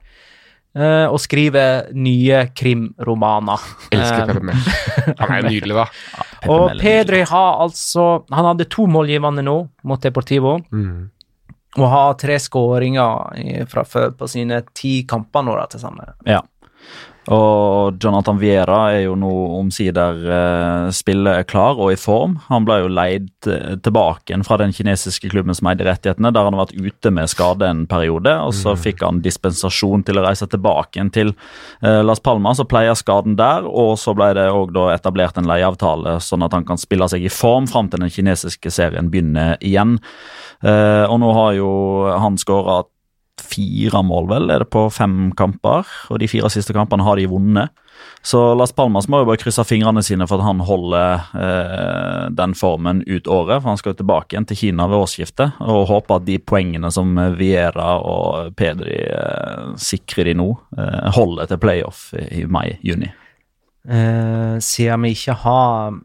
Eh, 0.76 1.06
og 1.08 1.18
skriver 1.22 1.90
nye 1.96 2.46
krimromaner. 2.56 3.66
Elsker 3.96 4.36
Eh, 4.36 5.12
Han 5.20 5.32
er 5.32 5.42
jo 5.42 5.50
nydelig, 5.50 5.76
da. 5.76 5.86
Og 6.52 6.78
Pedri 6.80 7.22
har 7.26 7.60
altså 7.64 8.24
Han 8.32 8.50
hadde 8.52 8.68
to 8.70 8.86
målgivende 8.90 9.44
nå 9.46 9.58
mot 9.86 10.02
Deportivo. 10.02 10.58
Mm. 10.72 11.10
Og 11.76 11.88
har 11.92 12.14
tre 12.20 12.38
skåringer 12.40 13.66
fra 13.68 13.84
før 13.84 14.14
på 14.16 14.28
sine 14.30 14.62
ti 14.72 15.02
kamper 15.08 15.44
nå 15.44 15.56
da, 15.58 15.66
til 15.68 15.82
sammen. 15.82 16.14
Ja. 16.24 16.40
Og 17.32 17.98
Jonathan 18.02 18.38
Viera 18.38 18.78
er 18.94 19.06
jo 19.06 19.16
nå 19.18 19.30
omsider 19.58 20.20
eh, 20.30 20.88
spillet 20.94 21.48
klar 21.50 21.78
og 21.80 21.90
i 21.90 21.98
form. 21.98 22.36
Han 22.46 22.66
ble 22.68 22.78
jo 22.84 22.92
leid 22.92 23.48
eh, 23.50 23.74
tilbake 23.82 24.38
fra 24.46 24.58
den 24.60 24.74
kinesiske 24.76 25.32
klubben 25.32 25.56
som 25.56 25.66
eide 25.70 25.88
rettighetene, 25.88 26.30
der 26.30 26.46
han 26.46 26.54
har 26.54 26.66
vært 26.66 26.78
ute 26.78 27.12
med 27.14 27.30
skade 27.32 27.66
en 27.66 27.84
periode. 27.90 28.30
og 28.30 28.54
Så 28.54 28.76
fikk 28.78 29.02
han 29.02 29.22
dispensasjon 29.24 30.06
til 30.06 30.20
å 30.20 30.26
reise 30.28 30.46
tilbake 30.50 31.02
til 31.16 31.34
eh, 31.82 32.02
Las 32.06 32.22
Palmas 32.22 32.62
og 32.62 32.70
pleie 32.70 32.94
skaden 32.94 33.34
der. 33.38 33.66
Og 33.66 33.96
så 33.98 34.14
ble 34.14 34.30
det 34.38 34.46
òg 34.54 34.76
etablert 34.94 35.40
en 35.40 35.50
leieavtale, 35.50 36.20
sånn 36.22 36.46
at 36.46 36.54
han 36.54 36.66
kan 36.68 36.78
spille 36.78 37.10
seg 37.10 37.26
i 37.26 37.32
form 37.32 37.66
fram 37.70 37.90
til 37.90 38.06
den 38.06 38.12
kinesiske 38.12 38.70
serien 38.70 39.10
begynner 39.10 39.58
igjen. 39.58 39.98
Eh, 40.62 41.04
og 41.10 41.18
nå 41.20 41.32
har 41.34 41.56
jo 41.58 41.70
han 42.22 42.38
skåra 42.38 42.84
fire 43.42 44.02
mål, 44.06 44.28
vel, 44.30 44.50
er 44.50 44.62
det 44.64 44.70
på 44.72 44.86
fem 44.92 45.30
kamper. 45.36 45.88
Og 46.10 46.20
de 46.22 46.28
fire 46.30 46.50
siste 46.52 46.74
kampene 46.76 47.06
har 47.06 47.18
de 47.18 47.28
vunnet. 47.30 47.74
Så 48.26 48.54
Las 48.58 48.72
Palmas 48.76 49.06
må 49.08 49.20
jo 49.22 49.28
bare 49.28 49.40
krysse 49.40 49.62
fingrene 49.64 50.02
sine 50.04 50.26
for 50.28 50.40
at 50.40 50.46
han 50.48 50.60
holder 50.66 51.28
eh, 51.38 52.24
den 52.36 52.56
formen 52.58 53.04
ut 53.06 53.28
året. 53.30 53.60
For 53.60 53.70
han 53.70 53.80
skal 53.80 53.94
jo 53.94 54.00
tilbake 54.00 54.34
igjen 54.34 54.48
til 54.50 54.60
Kina 54.60 54.88
ved 54.90 55.04
årsskiftet, 55.04 55.60
og 55.62 55.86
håper 55.92 56.18
at 56.18 56.26
de 56.26 56.40
poengene 56.42 56.90
som 56.94 57.14
Viera 57.38 57.94
og 58.02 58.56
Pedri 58.58 58.98
eh, 59.06 59.70
sikrer 59.80 60.32
de 60.32 60.36
nå, 60.42 60.50
eh, 60.76 61.06
holder 61.16 61.52
til 61.52 61.62
playoff 61.62 62.10
i 62.18 62.44
mai-juni. 62.50 63.12
Eh, 63.86 64.58
siden 64.58 65.06
vi 65.06 65.14
ikke 65.14 65.38
har 65.44 65.96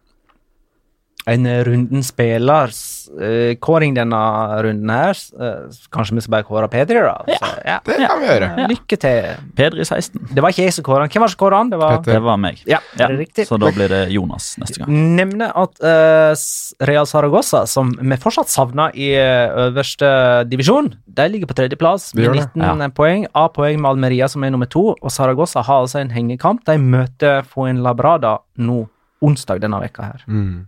en 1.29 1.45
runden 1.63 2.01
spiller-kåring 2.03 3.93
denne 3.93 4.21
runden 4.65 4.89
her, 4.89 5.17
eh, 5.37 5.81
kanskje 5.93 6.15
vi 6.17 6.23
skal 6.25 6.33
bare 6.33 6.47
kåre 6.47 6.69
Pedri, 6.71 6.97
da? 6.97 7.21
Så, 7.27 7.49
ja. 7.65 7.77
Det 7.85 7.97
kan 8.01 8.21
vi 8.21 8.29
gjøre. 8.29 8.49
Lykke 8.71 8.97
til. 9.03 9.27
Pedri 9.57 9.85
16. 9.85 10.31
Det 10.33 10.41
var 10.41 10.53
ikke 10.53 10.65
jeg 10.65 10.73
som 10.73 10.87
kåra 10.87 11.05
han. 11.05 11.11
Hvem 11.13 11.21
var 11.21 11.29
det 11.29 11.35
som 11.35 11.41
kåra 11.43 11.59
han? 11.61 11.69
Det 11.69 11.79
var 11.81 11.99
Det 12.05 12.21
var 12.25 12.39
meg. 12.41 12.63
Ja, 12.69 12.79
det? 12.97 13.45
Så 13.47 13.59
da 13.61 13.69
blir 13.75 13.91
det 13.91 14.01
Jonas 14.15 14.55
neste 14.61 14.81
gang. 14.81 14.95
Nevne 15.19 15.51
at 15.53 15.83
uh, 15.85 16.85
Real 16.89 17.05
Saragossa, 17.09 17.65
som 17.69 17.93
vi 17.99 18.17
fortsatt 18.21 18.49
savner 18.49 18.95
i 18.97 19.11
eh, 19.13 19.51
øverste 19.67 20.09
divisjon, 20.49 20.89
de 21.05 21.27
ligger 21.29 21.49
på 21.49 21.57
tredjeplass 21.57 22.11
med 22.15 22.25
gjør 22.25 22.39
det. 22.39 22.47
19 22.55 22.95
poeng. 22.97 23.27
A-poeng 23.37 23.77
med 23.81 23.91
Almeria, 23.91 24.29
som 24.31 24.43
er 24.43 24.53
nummer 24.53 24.69
to. 24.69 24.95
Og 24.97 25.13
Saragossa 25.13 25.61
har 25.67 25.85
altså 25.85 26.01
en 26.01 26.13
hengekamp. 26.15 26.65
De 26.65 26.77
møter 26.81 27.45
Fuenlabrada 27.51 28.39
nå 28.57 28.85
onsdag 29.21 29.61
denne 29.61 29.77
veka 29.83 30.09
her. 30.13 30.25
Mm. 30.25 30.65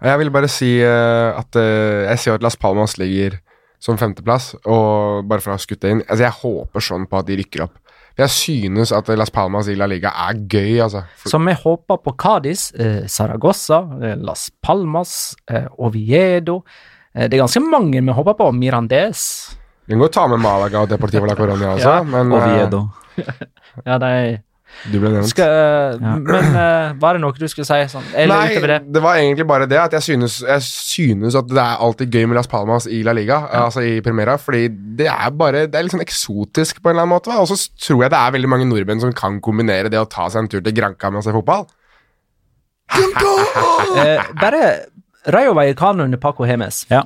Jeg 0.00 0.18
vil 0.22 0.30
bare 0.32 0.48
si 0.48 0.78
eh, 0.80 1.30
at 1.36 1.56
eh, 1.60 2.06
jeg 2.08 2.18
ser 2.22 2.38
at 2.38 2.44
Las 2.44 2.56
Palmas 2.56 2.96
ligger 3.00 3.36
som 3.80 3.96
femteplass, 4.00 4.54
og 4.68 5.24
bare 5.28 5.40
for 5.40 5.52
å 5.52 5.56
ha 5.56 5.60
skutt 5.62 5.80
det 5.80 5.92
inn 5.94 6.02
altså 6.04 6.24
Jeg 6.26 6.36
håper 6.42 6.84
sånn 6.84 7.06
på 7.08 7.20
at 7.20 7.28
de 7.30 7.38
rykker 7.40 7.64
opp. 7.64 7.78
Jeg 8.20 8.32
synes 8.34 8.90
at 8.92 9.08
Las 9.16 9.32
Palmas 9.32 9.68
i 9.72 9.76
La 9.78 9.86
Liga 9.88 10.10
er 10.26 10.40
gøy, 10.50 10.80
altså. 10.84 11.04
Så 11.24 11.38
vi 11.40 11.54
håper 11.56 12.00
på 12.04 12.12
Cádiz, 12.20 12.66
eh, 12.76 13.06
Saragossa, 13.08 13.78
eh, 14.02 14.16
Las 14.20 14.50
Palmas, 14.60 15.36
eh, 15.48 15.64
Oviedo. 15.78 16.58
Eh, 17.14 17.28
det 17.28 17.38
er 17.38 17.44
ganske 17.46 17.62
mange 17.64 18.02
vi 18.04 18.12
håper 18.18 18.36
på. 18.36 18.50
Mirandes. 18.52 19.56
vi 19.86 19.94
kan 19.94 20.00
godt 20.04 20.12
ta 20.12 20.26
med 20.28 20.38
Malaga 20.38 20.82
og 20.84 20.88
Deportivo 20.90 21.26
la 21.26 21.34
Coronia 21.34 21.72
også, 21.74 21.88
Ja, 21.96 22.02
men 22.02 22.32
eh, 22.32 22.36
Oviedo. 22.38 22.82
Ja, 23.86 23.96
de 23.98 24.40
du 24.90 24.96
ble 24.98 25.10
nevnt. 25.12 25.28
skal, 25.28 25.98
Ja. 26.00 26.14
Men 26.30 26.54
uh, 26.56 26.94
var 27.02 27.16
det 27.16 27.20
noe 27.24 27.36
du 27.36 27.46
skulle 27.50 27.68
si? 27.68 27.78
Sånn, 27.92 28.06
eller 28.14 28.32
Nei, 28.32 28.54
utover 28.54 28.72
det? 28.74 28.78
det 28.96 29.02
var 29.04 29.18
egentlig 29.20 29.46
bare 29.50 29.66
det 29.68 29.80
at 29.82 29.96
jeg 29.98 30.06
synes, 30.06 30.38
jeg 30.46 30.64
synes 30.66 31.36
at 31.36 31.50
det 31.50 31.60
er 31.60 31.82
alltid 31.84 32.16
gøy 32.16 32.28
med 32.30 32.38
Las 32.38 32.48
Palmas 32.50 32.86
i 32.88 33.02
La 33.06 33.12
Liga, 33.16 33.42
altså 33.60 33.84
i 33.84 33.98
Primera, 34.04 34.38
fordi 34.40 34.68
det 35.00 35.08
er 35.12 35.30
bare 35.36 35.66
Det 35.68 35.76
er 35.78 35.84
litt 35.86 35.94
sånn 35.96 36.04
eksotisk 36.04 36.80
på 36.80 36.88
en 36.90 36.94
eller 36.96 37.04
annen 37.06 37.14
måte. 37.16 37.34
Og 37.36 37.48
så 37.50 37.58
tror 37.80 38.04
jeg 38.06 38.14
det 38.14 38.20
er 38.22 38.34
veldig 38.38 38.50
mange 38.52 38.68
nordmenn 38.70 39.02
som 39.02 39.12
kan 39.16 39.36
kombinere 39.44 39.92
det 39.92 40.00
å 40.00 40.08
ta 40.08 40.28
seg 40.32 40.44
en 40.44 40.50
tur 40.52 40.60
til 40.64 40.76
Granca 40.76 41.10
med 41.12 41.22
å 41.22 41.26
se 41.28 41.36
fotball. 41.36 41.68
Eh, 43.90 44.20
bare 44.38 44.60
Rayo 45.34 45.52
Vallecano 45.56 46.04
under 46.04 46.18
Paco 46.18 46.44
Hemes. 46.46 46.84
Ja. 46.90 47.00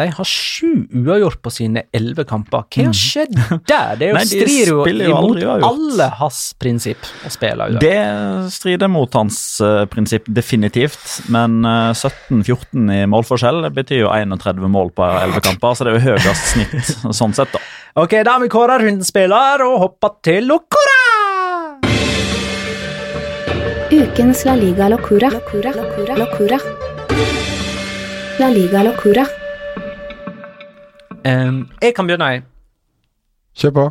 De 0.00 0.06
har 0.08 0.24
sju 0.24 0.86
uavgjort 0.88 1.42
på 1.44 1.50
sine 1.52 1.82
elleve 1.92 2.24
kamper. 2.24 2.64
Hva 2.72 2.86
har 2.86 2.94
skjedd 2.96 3.34
der? 3.68 3.98
Det 4.00 4.06
er 4.06 4.12
jo, 4.12 4.14
Nei, 4.16 4.22
de 4.24 4.38
strider 4.40 4.70
jo 5.04 5.16
imot 5.18 5.66
alle 5.68 6.06
hans 6.16 6.38
prinsipp 6.56 7.10
å 7.28 7.32
spille 7.34 7.66
uavgjort. 7.66 7.84
Det 7.84 8.54
strider 8.54 8.88
mot 8.88 9.18
hans 9.20 9.36
uh, 9.60 9.84
prinsipp 9.92 10.30
definitivt, 10.32 11.18
men 11.34 11.60
uh, 11.68 11.92
17-14 11.92 12.88
i 12.94 13.02
målforskjell 13.12 13.68
betyr 13.76 14.06
jo 14.06 14.14
31 14.16 14.64
mål 14.72 14.94
på 14.96 15.04
11 15.04 15.44
kamper, 15.44 15.76
så 15.76 15.84
det 15.84 15.92
er 15.92 15.98
jo 15.98 16.06
høyest 16.14 16.48
snitt 16.54 16.94
sånn 17.20 17.36
sett, 17.36 17.52
da. 17.52 17.60
Ok, 18.00 18.16
da 18.24 18.38
har 18.38 18.40
vi 18.40 18.48
kåra 18.48 18.78
rundens 18.80 19.12
spiller 19.12 19.66
og 19.66 19.76
hoppa 19.82 20.14
til 20.24 20.48
Locora! 20.48 20.96
Ukens 23.92 24.46
La 24.48 24.56
Liga 24.56 24.88
Locura. 24.88 25.28
Locura. 25.36 25.76
Locura. 25.76 26.16
Locura. 26.16 26.58
La 28.40 28.48
Liga 28.48 28.88
Locura. 28.88 29.28
Um, 31.22 31.68
jeg 31.82 31.94
kan 31.96 32.08
begynne, 32.08 32.30
jeg. 32.34 32.44
Kjør 33.58 33.76
på. 33.76 33.86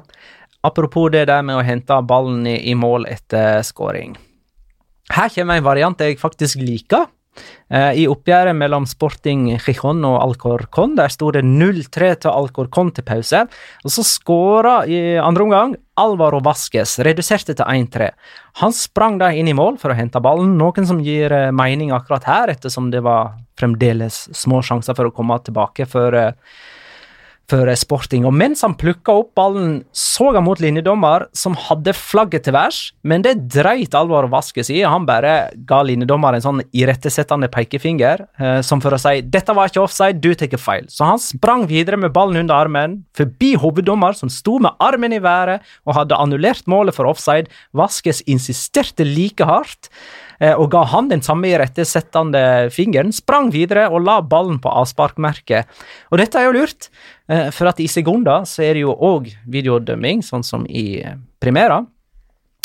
Apropos 0.68 1.10
det 1.14 1.26
der 1.30 1.46
med 1.46 1.58
å 1.58 1.66
hente 1.66 2.02
ballen 2.06 2.44
i, 2.50 2.58
i 2.70 2.76
mål 2.78 3.08
etter 3.10 3.64
scoring. 3.66 4.18
Her 5.12 5.32
kommer 5.34 5.58
en 5.58 5.66
variant 5.66 6.04
jeg 6.04 6.20
faktisk 6.22 6.62
liker. 6.62 7.10
Uh, 7.72 7.96
I 7.96 8.04
oppgjøret 8.12 8.58
mellom 8.60 8.84
Sporting 8.90 9.46
Gijon 9.54 10.04
og 10.04 10.18
Alcorcon 10.20 10.98
der 10.98 11.14
sto 11.14 11.30
det 11.32 11.46
0-3 11.48 12.10
til 12.26 12.34
Alcorcon 12.34 12.92
til 12.92 13.08
pause. 13.08 13.46
Og 13.86 13.94
Så 13.96 14.04
skåra 14.04 14.82
i 14.84 15.16
andre 15.16 15.48
omgang 15.48 15.78
Alvaro 16.02 16.42
Vasques, 16.44 16.98
reduserte 17.00 17.56
til 17.56 17.64
1-3. 17.64 18.12
Han 18.60 18.76
sprang 18.76 19.22
da 19.22 19.32
inn 19.32 19.48
i 19.48 19.56
mål 19.56 19.80
for 19.80 19.94
å 19.94 19.98
hente 19.98 20.20
ballen, 20.24 20.58
noen 20.60 20.88
som 20.90 21.00
gir 21.00 21.32
uh, 21.32 21.54
mening 21.56 21.96
akkurat 21.96 22.28
her, 22.28 22.52
ettersom 22.52 22.92
det 22.92 23.06
var 23.08 23.38
fremdeles 23.62 24.28
små 24.36 24.62
sjanser 24.66 24.98
for 24.98 25.08
å 25.08 25.16
komme 25.16 25.38
tilbake 25.46 25.86
for 25.90 26.16
eh, 26.18 26.34
for 27.52 27.70
Sporting. 27.76 28.26
Og 28.28 28.34
mens 28.36 28.64
han 28.66 28.76
plukka 28.80 29.14
opp 29.22 29.34
ballen, 29.38 29.82
så 29.96 30.30
han 30.36 30.46
mot 30.46 30.60
linjedommer, 30.62 31.28
som 31.36 31.58
hadde 31.58 31.94
flagget 31.98 32.46
til 32.48 32.56
værs, 32.56 32.80
men 33.08 33.26
det 33.26 33.50
dreit 33.52 33.96
Alvor 33.98 34.30
Vaskes 34.32 34.72
i. 34.74 34.82
Han 34.88 35.08
bare 35.10 35.52
ga 35.68 35.82
linjedommer 35.88 36.38
en 36.38 36.46
sånn 36.46 36.64
irettesettende 36.72 37.52
pekefinger, 37.52 38.26
eh, 38.40 38.62
som 38.66 38.82
for 38.84 38.96
å 38.96 39.02
si 39.02 39.22
'dette 39.22 39.56
var 39.56 39.70
ikke 39.70 39.84
offside, 39.84 40.22
du 40.22 40.34
tar 40.36 40.48
feil'. 40.48 40.90
Så 40.90 41.06
han 41.06 41.20
sprang 41.20 41.68
videre 41.68 41.98
med 41.98 42.14
ballen 42.14 42.38
under 42.38 42.56
armen, 42.56 43.04
forbi 43.14 43.56
hoveddommer, 43.56 44.16
som 44.16 44.30
sto 44.30 44.60
med 44.60 44.72
armen 44.80 45.14
i 45.14 45.20
været 45.20 45.62
og 45.86 45.96
hadde 45.96 46.18
annullert 46.18 46.68
målet 46.68 46.96
for 46.96 47.06
offside. 47.06 47.48
Vaskes 47.74 48.24
insisterte 48.28 49.06
like 49.06 49.44
hardt 49.44 49.90
eh, 50.40 50.54
og 50.54 50.72
ga 50.72 50.84
han 50.86 51.10
den 51.10 51.22
samme 51.22 51.48
irettesettende 51.48 52.72
fingeren, 52.72 53.12
sprang 53.12 53.52
videre 53.52 53.90
og 53.90 54.06
la 54.06 54.22
ballen 54.22 54.60
på 54.62 54.70
avsparkmerket. 54.70 55.68
Og 56.12 56.18
dette 56.22 56.40
er 56.40 56.50
jo 56.50 56.58
lurt, 56.60 56.90
for 57.56 57.72
at 57.72 57.80
i 57.80 57.88
sekunder 57.92 58.46
så 58.50 58.66
er 58.66 58.76
det 58.76 58.86
jo 58.86 58.96
òg 58.96 59.32
videodømming, 59.52 60.24
sånn 60.26 60.44
som 60.44 60.68
i 60.68 61.02
eh, 61.02 61.18
Primera. 61.42 61.82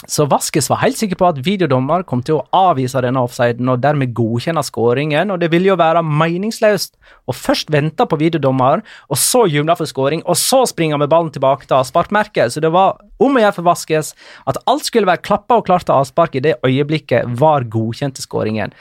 Så 0.05 0.27
Vaskes 0.29 0.67
var 0.69 0.83
helt 0.83 0.99
sikker 1.01 1.17
på 1.17 1.25
at 1.25 1.39
videodommer 1.41 2.03
kom 2.05 2.21
til 2.21 2.37
å 2.37 2.43
avvise 2.55 3.01
denne 3.01 3.23
offsiden 3.25 3.71
og 3.73 3.81
dermed 3.81 4.12
godkjenne 4.14 4.61
skåringen, 4.67 5.33
og 5.33 5.41
det 5.41 5.49
ville 5.55 5.71
jo 5.71 5.79
være 5.81 6.03
meningsløst 6.05 6.99
å 7.25 7.33
først 7.33 7.73
vente 7.73 8.05
på 8.05 8.19
videodommer, 8.21 8.85
og 9.09 9.21
så 9.23 9.47
juble 9.49 9.79
for 9.79 9.89
skåring, 9.89 10.21
og 10.29 10.37
så 10.37 10.67
springe 10.69 10.99
med 11.01 11.09
ballen 11.11 11.33
tilbake 11.33 11.64
til 11.64 11.79
avsparkmerket. 11.79 12.53
Så 12.53 12.61
det 12.61 12.75
var 12.77 13.01
om 13.17 13.41
å 13.41 13.43
gjøre 13.43 13.57
for 13.57 13.71
Vaskes 13.71 14.12
at 14.45 14.61
alt 14.69 14.85
skulle 14.85 15.09
være 15.09 15.25
klappa 15.25 15.62
og 15.62 15.67
klart 15.71 15.89
til 15.89 15.97
avspark 15.97 16.37
i 16.37 16.45
det 16.45 16.59
øyeblikket 16.61 17.33
var 17.41 17.64
godkjent 17.64 18.21
til 18.21 18.29
skåringen. 18.29 18.77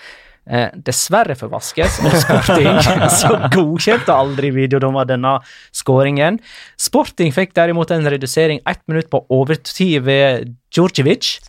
Eh, 0.46 0.70
dessverre 0.86 1.34
for 1.34 1.50
Vaskes 1.50 1.96
og 2.06 2.14
Sporting 2.22 2.76
så 3.20 3.32
godkjente 3.50 4.14
aldri 4.14 4.52
videodommer 4.54 5.08
denne 5.10 5.40
skåringen. 5.74 6.38
Sporting 6.78 7.34
fikk 7.34 7.56
derimot 7.58 7.90
en 7.96 8.06
redusering 8.14 8.62
ett 8.70 8.84
minutt 8.86 9.10
på 9.10 9.24
overtid 9.34 10.06
ved 10.06 10.52
Djordjevic. 10.70 11.40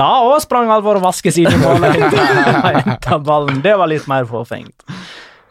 Da 0.00 0.08
òg 0.24 0.40
sprang 0.42 0.72
Alvor 0.72 0.96
Vaskes 1.04 1.36
inn 1.38 1.52
i 1.52 1.60
målet 1.60 2.00
og 2.08 2.80
henta 2.80 3.20
ballen. 3.20 3.60
Det 3.62 3.76
var 3.76 3.92
litt 3.92 4.08
mer 4.10 4.26
forfengt 4.30 4.88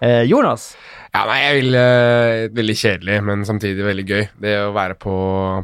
Eh, 0.03 0.25
Jonas? 0.27 0.73
Ja, 1.14 1.28
nei, 1.30 1.41
jeg 1.43 1.57
vil, 1.59 1.76
eh, 1.78 2.47
Veldig 2.57 2.74
kjedelig, 2.74 3.20
men 3.22 3.43
samtidig 3.45 3.86
veldig 3.86 4.05
gøy. 4.09 4.24
Det 4.41 4.53
å 4.64 4.72
være 4.74 4.95
på, 4.97 5.14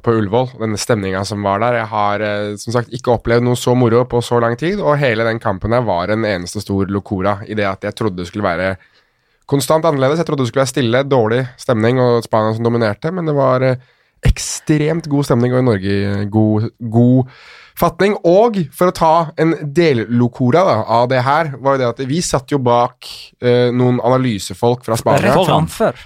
på 0.05 0.13
Ullevål, 0.19 0.51
denne 0.61 0.77
stemninga 0.77 1.23
som 1.25 1.41
var 1.41 1.63
der. 1.63 1.79
Jeg 1.79 1.89
har 1.89 2.21
eh, 2.21 2.51
som 2.61 2.75
sagt 2.75 2.93
ikke 2.93 3.15
opplevd 3.15 3.47
noe 3.47 3.57
så 3.57 3.73
moro 3.73 4.03
på 4.05 4.21
så 4.21 4.37
lang 4.43 4.59
tid, 4.61 4.77
og 4.77 4.99
hele 5.01 5.25
den 5.25 5.41
kampen 5.41 5.73
her 5.73 5.81
var 5.87 6.13
en 6.13 6.27
eneste 6.29 6.61
stor 6.61 6.93
locora 6.93 7.39
i 7.49 7.57
det 7.57 7.65
at 7.65 7.87
jeg 7.87 7.97
trodde 7.97 8.21
det 8.21 8.29
skulle 8.29 8.45
være 8.45 8.75
konstant 9.49 9.89
annerledes. 9.89 10.21
Jeg 10.21 10.29
trodde 10.29 10.45
det 10.45 10.51
skulle 10.51 10.67
være 10.67 10.73
stille, 10.75 11.01
dårlig 11.09 11.41
stemning 11.57 11.97
og 12.03 12.21
Spania 12.27 12.53
som 12.53 12.69
dominerte, 12.69 13.09
men 13.09 13.25
det 13.25 13.33
var 13.33 13.65
eh, 13.65 13.81
ekstremt 14.29 15.09
god 15.09 15.31
stemning 15.31 15.57
og 15.57 15.63
i 15.63 15.65
Norge 15.65 16.25
god, 16.29 16.69
god 16.93 17.41
fatning. 17.79 18.15
Og 18.27 18.59
for 18.75 18.91
å 18.91 18.95
ta 18.95 19.13
en 19.39 19.55
dellokora 19.75 20.63
da, 20.67 20.77
av 20.99 21.09
det 21.11 21.23
her, 21.25 21.53
var 21.63 21.75
jo 21.77 21.83
det 21.85 21.89
at 21.95 22.05
vi 22.09 22.21
satt 22.25 22.51
jo 22.53 22.59
bak 22.63 23.07
eh, 23.41 23.69
noen 23.75 23.99
analysefolk 24.03 24.85
fra 24.87 24.99
Spania. 24.99 25.29
Rett 25.31 25.47
framfor. 25.49 26.05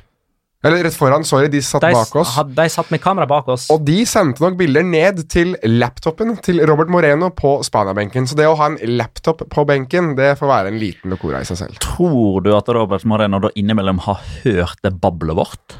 Eller 0.63 0.80
rett 0.88 0.95
foran, 0.95 1.26
sorry. 1.28 1.49
De 1.51 1.59
satt 1.59 1.84
De, 1.84 1.89
bak 1.91 2.13
oss. 2.15 2.38
had- 2.38 2.53
de 2.55 2.65
satt 2.71 2.88
med 2.93 3.01
kamera 3.03 3.26
bak 3.28 3.49
oss. 3.51 3.65
Og 3.74 3.82
de 3.84 3.97
sendte 4.07 4.39
nok 4.39 4.55
bilder 4.61 4.86
ned 4.88 5.17
til 5.28 5.57
laptopen 5.67 6.38
til 6.45 6.61
Robert 6.69 6.88
Moreno 6.88 7.28
på 7.36 7.57
Spania-benken. 7.67 8.30
Så 8.32 8.38
det 8.39 8.47
å 8.47 8.55
ha 8.55 8.69
en 8.71 8.78
laptop 8.95 9.43
på 9.51 9.65
benken, 9.67 10.13
det 10.15 10.38
får 10.39 10.47
være 10.53 10.71
en 10.71 10.80
liten 10.80 11.11
lokora 11.11 11.41
i 11.43 11.49
seg 11.49 11.59
selv. 11.65 11.82
Tror 11.84 12.39
du 12.45 12.53
at 12.55 12.71
Robert 12.71 13.03
Moreno 13.03 13.41
da 13.43 13.51
innimellom 13.59 13.99
har 14.07 14.24
hørt 14.45 14.80
det 14.88 14.93
bablet 15.03 15.36
vårt? 15.36 15.76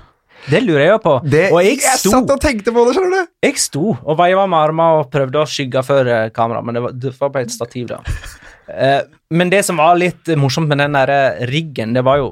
Det 0.50 0.60
lurer 0.64 0.86
jeg 0.90 1.02
på. 1.04 1.16
Det, 1.24 1.44
og 1.54 1.62
jeg 1.64 1.80
jeg 1.80 2.00
sto, 2.02 2.12
satt 2.18 2.32
og 2.36 2.42
tenkte 2.44 2.74
på 2.76 2.84
det, 2.88 2.96
skjønner 2.98 3.24
du! 3.24 3.32
jeg 3.48 3.60
sto 3.62 3.94
og 3.96 4.18
veiva 4.20 4.46
med 4.50 4.60
armene 4.60 5.02
og 5.02 5.12
prøvde 5.14 5.44
å 5.44 5.48
skygge 5.50 5.84
for 5.88 6.04
kameraet, 6.04 6.34
kamera, 6.36 6.62
men 6.66 6.76
det 6.76 6.82
var, 6.84 6.96
det 7.06 7.14
var 7.20 7.32
på 7.34 7.44
et 7.44 7.54
stativ, 7.54 7.88
da. 7.94 8.02
Eh, 8.64 9.02
men 9.36 9.50
det 9.52 9.60
som 9.68 9.76
var 9.76 9.98
litt 10.00 10.30
morsomt 10.40 10.70
med 10.72 10.80
den 10.80 10.94
der 10.96 11.10
riggen, 11.50 11.92
det 11.94 12.00
var 12.08 12.22
jo 12.22 12.30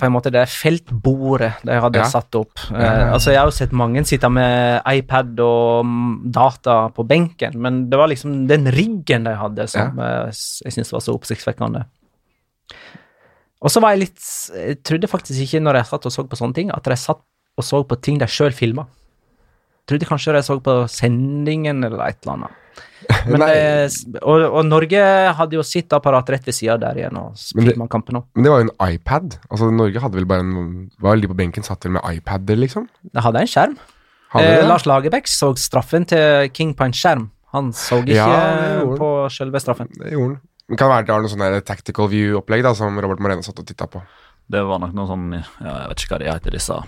på 0.00 0.06
en 0.06 0.14
måte 0.14 0.30
det 0.32 0.46
feltbordet 0.48 1.50
de 1.60 1.76
hadde 1.76 2.00
Ja. 2.00 2.06
satt 2.08 2.34
opp. 2.40 2.56
Eh, 2.72 3.12
altså 3.12 3.30
Jeg 3.34 3.38
har 3.38 3.50
jo 3.50 3.52
sett 3.52 3.72
mange 3.76 4.00
sitte 4.08 4.30
med 4.32 4.80
iPad 4.88 5.38
og 5.44 5.84
data 6.32 6.88
på 6.88 7.04
benken, 7.06 7.60
men 7.60 7.90
det 7.90 7.98
var 8.00 8.08
liksom 8.08 8.46
den 8.48 8.64
riggen 8.72 9.24
de 9.28 9.36
hadde 9.36 9.68
som 9.68 10.00
ja. 10.00 10.32
jeg 10.64 10.72
syntes 10.72 10.92
var 10.96 11.04
så 11.04 11.14
oppsiktsvekkende. 11.18 11.84
Og 13.60 13.70
så 13.70 13.80
var 13.80 13.94
jeg 13.94 14.06
litt 14.08 14.24
Jeg 14.56 14.82
trodde 14.84 15.08
faktisk 15.08 15.40
ikke 15.44 15.60
når 15.60 15.82
jeg 15.82 15.90
satt 15.92 16.06
og 16.06 16.12
så 16.12 16.24
på 16.24 16.36
sånne 16.40 16.54
ting, 16.54 16.72
at 16.72 16.84
de 16.84 16.96
satt 16.96 17.20
og 17.56 17.64
så 17.66 17.82
på 17.86 17.98
ting 18.02 18.18
de 18.20 18.26
sjøl 18.30 18.52
filma. 18.54 18.86
Trodde 19.88 20.08
kanskje 20.08 20.32
de 20.36 20.42
så 20.46 20.56
på 20.64 20.74
sendingen 20.88 21.84
eller 21.84 22.00
et 22.08 22.20
eller 22.24 22.38
annet. 22.38 22.60
Men 23.28 23.42
det, 23.44 24.18
og, 24.24 24.42
og 24.48 24.62
Norge 24.64 25.00
hadde 25.36 25.58
jo 25.58 25.62
sitt 25.66 25.92
apparat 25.92 26.30
rett 26.32 26.46
ved 26.48 26.56
sida 26.56 26.78
der 26.80 27.02
igjen 27.02 27.18
og 27.20 27.36
filma 27.36 27.84
kampen 27.92 28.16
òg. 28.22 28.24
Men 28.34 28.46
det 28.46 28.52
var 28.54 28.62
jo 28.62 28.66
en 28.70 28.94
iPad. 28.94 29.36
Altså 29.50 29.68
Norge 29.70 30.00
hadde 30.00 30.16
vel 30.18 30.28
bare 30.30 30.40
en 30.46 30.54
Var 31.04 31.20
de 31.20 31.28
på 31.30 31.36
benken 31.36 31.66
satt 31.66 31.84
vel 31.84 31.98
med 31.98 32.06
iPader, 32.16 32.56
liksom? 32.62 32.88
De 33.12 33.24
hadde 33.26 33.44
en 33.44 33.50
skjerm. 33.50 33.76
Hadde 34.34 34.56
Eh. 34.56 34.64
Lars 34.66 34.82
Lagerbäck 34.88 35.28
så 35.30 35.52
straffen 35.60 36.08
til 36.10 36.48
King 36.56 36.72
på 36.74 36.88
en 36.88 36.96
skjerm. 36.96 37.28
Han 37.54 37.70
så 37.76 38.00
ikke 38.02 38.16
Ja, 38.16 38.26
han. 38.80 38.96
på 38.98 39.10
selve 39.30 39.60
straffen. 39.62 39.92
Det 40.00 40.10
gjorde 40.16 40.32
han. 40.32 40.40
Det 40.72 40.78
kan 40.80 40.88
være 40.90 41.04
det 41.04 41.12
var 41.12 41.22
noe 41.22 41.30
sånn 41.30 41.62
tactical 41.68 42.08
view-opplegg 42.08 42.64
da 42.64 42.72
som 42.74 42.96
Robert 42.98 43.20
Moreno 43.20 43.44
satt 43.44 43.60
og 43.60 43.66
titta 43.68 43.86
på. 43.86 44.00
Det 44.50 44.64
var 44.64 44.80
nok 44.80 44.96
noe 44.96 45.06
sånn 45.06 45.28
ja, 45.36 45.44
Jeg 45.60 45.88
vet 45.92 46.02
ikke 46.02 46.14
hva 46.16 46.18
de 46.24 46.32
heter, 46.32 46.56
disse 46.56 46.80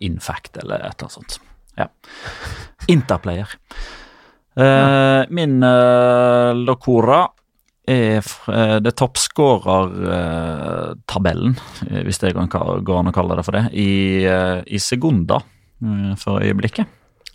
Infact 0.00 0.56
eller 0.62 0.80
et 0.80 0.96
eller 0.96 1.06
annet 1.06 1.18
sånt. 1.18 1.40
Ja. 1.76 1.86
Interplayer. 2.88 3.48
Eh, 4.56 5.22
min 5.28 5.62
uh, 5.62 6.56
Locora 6.56 7.26
er 7.86 8.18
eh, 8.18 8.80
det 8.82 8.96
toppskårertabellen, 8.98 11.54
eh, 11.86 12.02
hvis 12.06 12.18
det 12.22 12.32
går 12.34 12.98
an 12.98 13.10
å 13.10 13.12
kalle 13.14 13.36
det 13.38 13.44
for 13.46 13.54
det, 13.56 13.64
i, 13.78 13.90
eh, 14.26 14.60
i 14.66 14.78
Segunda 14.82 15.36
eh, 15.82 16.14
for 16.20 16.42
øyeblikket. 16.42 16.86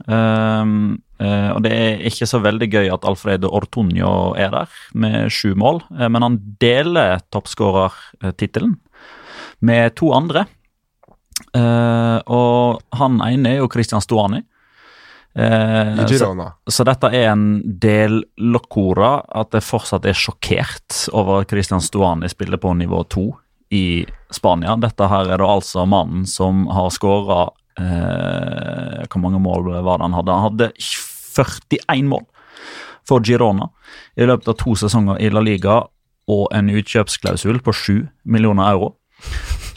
Um, 0.02 0.98
eh, 1.22 1.54
og 1.54 1.62
det 1.62 1.72
er 1.78 2.02
ikke 2.10 2.26
så 2.26 2.42
veldig 2.42 2.70
gøy 2.74 2.90
at 2.90 3.06
Alfredo 3.06 3.54
Ortonio 3.54 4.34
er 4.34 4.50
der 4.54 4.70
med 4.98 5.30
sju 5.34 5.54
mål, 5.56 5.82
men 5.92 6.22
han 6.26 6.40
deler 6.62 7.20
toppskårertittelen 7.32 8.80
med 9.62 9.96
to 10.00 10.12
andre. 10.18 10.46
Eh, 11.58 12.18
og 12.32 12.82
han 12.98 13.22
ene 13.26 13.56
er 13.56 13.62
jo 13.62 13.70
Christian 13.72 14.04
Stuani. 14.04 14.42
Eh, 15.34 15.96
så, 15.96 16.08
Girona. 16.10 16.50
så 16.68 16.84
dette 16.88 17.08
er 17.16 17.30
en 17.32 17.46
del 17.80 18.20
locora, 18.38 19.22
at 19.42 19.56
jeg 19.56 19.64
fortsatt 19.64 20.08
er 20.10 20.18
sjokkert 20.18 21.06
over 21.16 21.42
at 21.42 21.54
Christian 21.54 21.84
Stuani 21.84 22.30
spiller 22.32 22.60
på 22.60 22.74
nivå 22.76 23.04
to 23.12 23.30
i 23.72 24.04
Spania. 24.32 24.76
Dette 24.80 25.08
her 25.08 25.32
er 25.32 25.40
da 25.40 25.48
altså 25.48 25.86
mannen 25.88 26.26
som 26.28 26.66
har 26.72 26.92
skåra 26.92 27.46
eh, 27.80 29.08
Hvor 29.08 29.24
mange 29.24 29.40
mål 29.40 29.72
var 29.86 30.00
det 30.00 30.10
han 30.10 30.18
hadde? 30.20 30.36
Han 30.36 30.48
hadde 30.50 30.72
41 30.76 32.10
mål 32.12 32.28
for 33.08 33.24
Girona 33.24 33.70
i 34.20 34.28
løpet 34.28 34.52
av 34.52 34.58
to 34.60 34.76
sesonger 34.78 35.20
i 35.24 35.32
La 35.32 35.42
Liga 35.44 35.82
og 36.32 36.44
en 36.56 36.70
utkjøpsklausul 36.70 37.60
på 37.64 37.74
7 37.74 37.94
millioner 38.24 38.72
euro. 38.76 38.94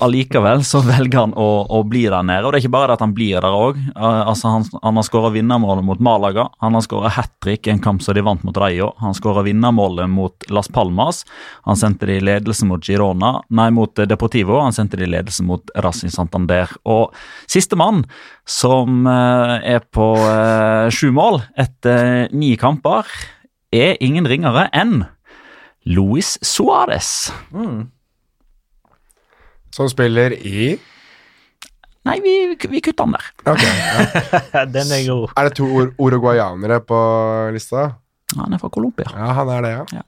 Allikevel 0.03 0.65
så 0.67 0.81
velger 0.83 1.21
han 1.21 1.35
å, 1.39 1.49
å 1.71 1.81
bli 1.87 2.03
der 2.11 2.25
nede, 2.27 2.43
og 2.45 2.53
det 2.53 2.59
er 2.59 2.65
ikke 2.65 2.75
bare 2.75 2.91
det 2.91 2.97
at 2.99 3.05
han 3.05 3.15
blir 3.15 3.39
der 3.39 3.55
òg. 3.55 3.79
altså, 3.95 4.51
han, 4.57 4.67
han 4.83 4.99
har 4.99 5.07
skåra 5.07 5.31
vinnermålet 5.35 5.87
mot 5.87 6.03
Malaga, 6.03 6.49
han 6.65 6.75
har 6.75 6.85
skåra 6.85 7.13
hat 7.15 7.31
trick 7.45 7.69
i 7.69 7.73
en 7.75 7.83
kamp 7.83 8.03
som 8.03 8.17
de 8.17 8.25
vant 8.27 8.43
mot 8.47 8.59
Rayo. 8.59 8.91
Han 9.03 9.15
skåra 9.15 9.45
vinnermålet 9.47 10.11
mot 10.11 10.49
Las 10.51 10.69
Palmas, 10.69 11.23
han 11.69 11.79
sendte 11.79 12.11
de 12.11 12.19
i 12.19 12.25
ledelse 12.25 12.67
mot 12.67 12.83
Girona, 12.85 13.37
nei, 13.55 13.69
mot 13.75 14.03
eh, 14.03 14.09
Deportivo, 14.11 14.59
han 14.65 14.75
sendte 14.75 14.99
de 14.99 15.07
i 15.07 15.13
ledelse 15.15 15.47
mot 15.47 15.73
Racing 15.87 16.13
Santander. 16.13 16.75
Og 16.91 17.15
sistemann, 17.47 18.03
som 18.45 19.07
eh, 19.07 19.57
er 19.77 19.89
på 19.95 20.11
eh, 20.27 20.91
sju 20.95 21.13
mål 21.15 21.41
etter 21.61 22.35
ni 22.35 22.57
kamper, 22.61 23.07
er 23.75 23.99
ingen 24.05 24.27
ringere 24.31 24.69
enn 24.75 25.05
Luis 25.87 26.35
Suárez. 26.43 27.31
Som 29.75 29.89
spiller 29.91 30.35
i 30.39 30.75
Nei, 32.05 32.19
vi, 32.21 32.33
vi 32.69 32.81
kutter 32.85 33.07
han 33.07 33.15
der. 33.17 33.29
Ok, 33.49 33.63
ja. 33.65 34.65
Den 34.75 34.91
er 34.93 35.07
god. 35.09 35.31
Er 35.41 35.49
det 35.49 35.55
to 35.57 35.65
ur 35.65 35.95
uruguayanere 35.97 36.77
på 36.85 36.99
lista? 37.55 37.87
Han 38.37 38.53
er 38.53 38.61
fra 38.61 38.69
Colombia. 38.69 39.09
Ja, 39.09 39.31
han 39.39 39.49
er 39.55 39.65
det, 39.65 39.71
ja. 39.73 39.87
Ja. 39.97 40.03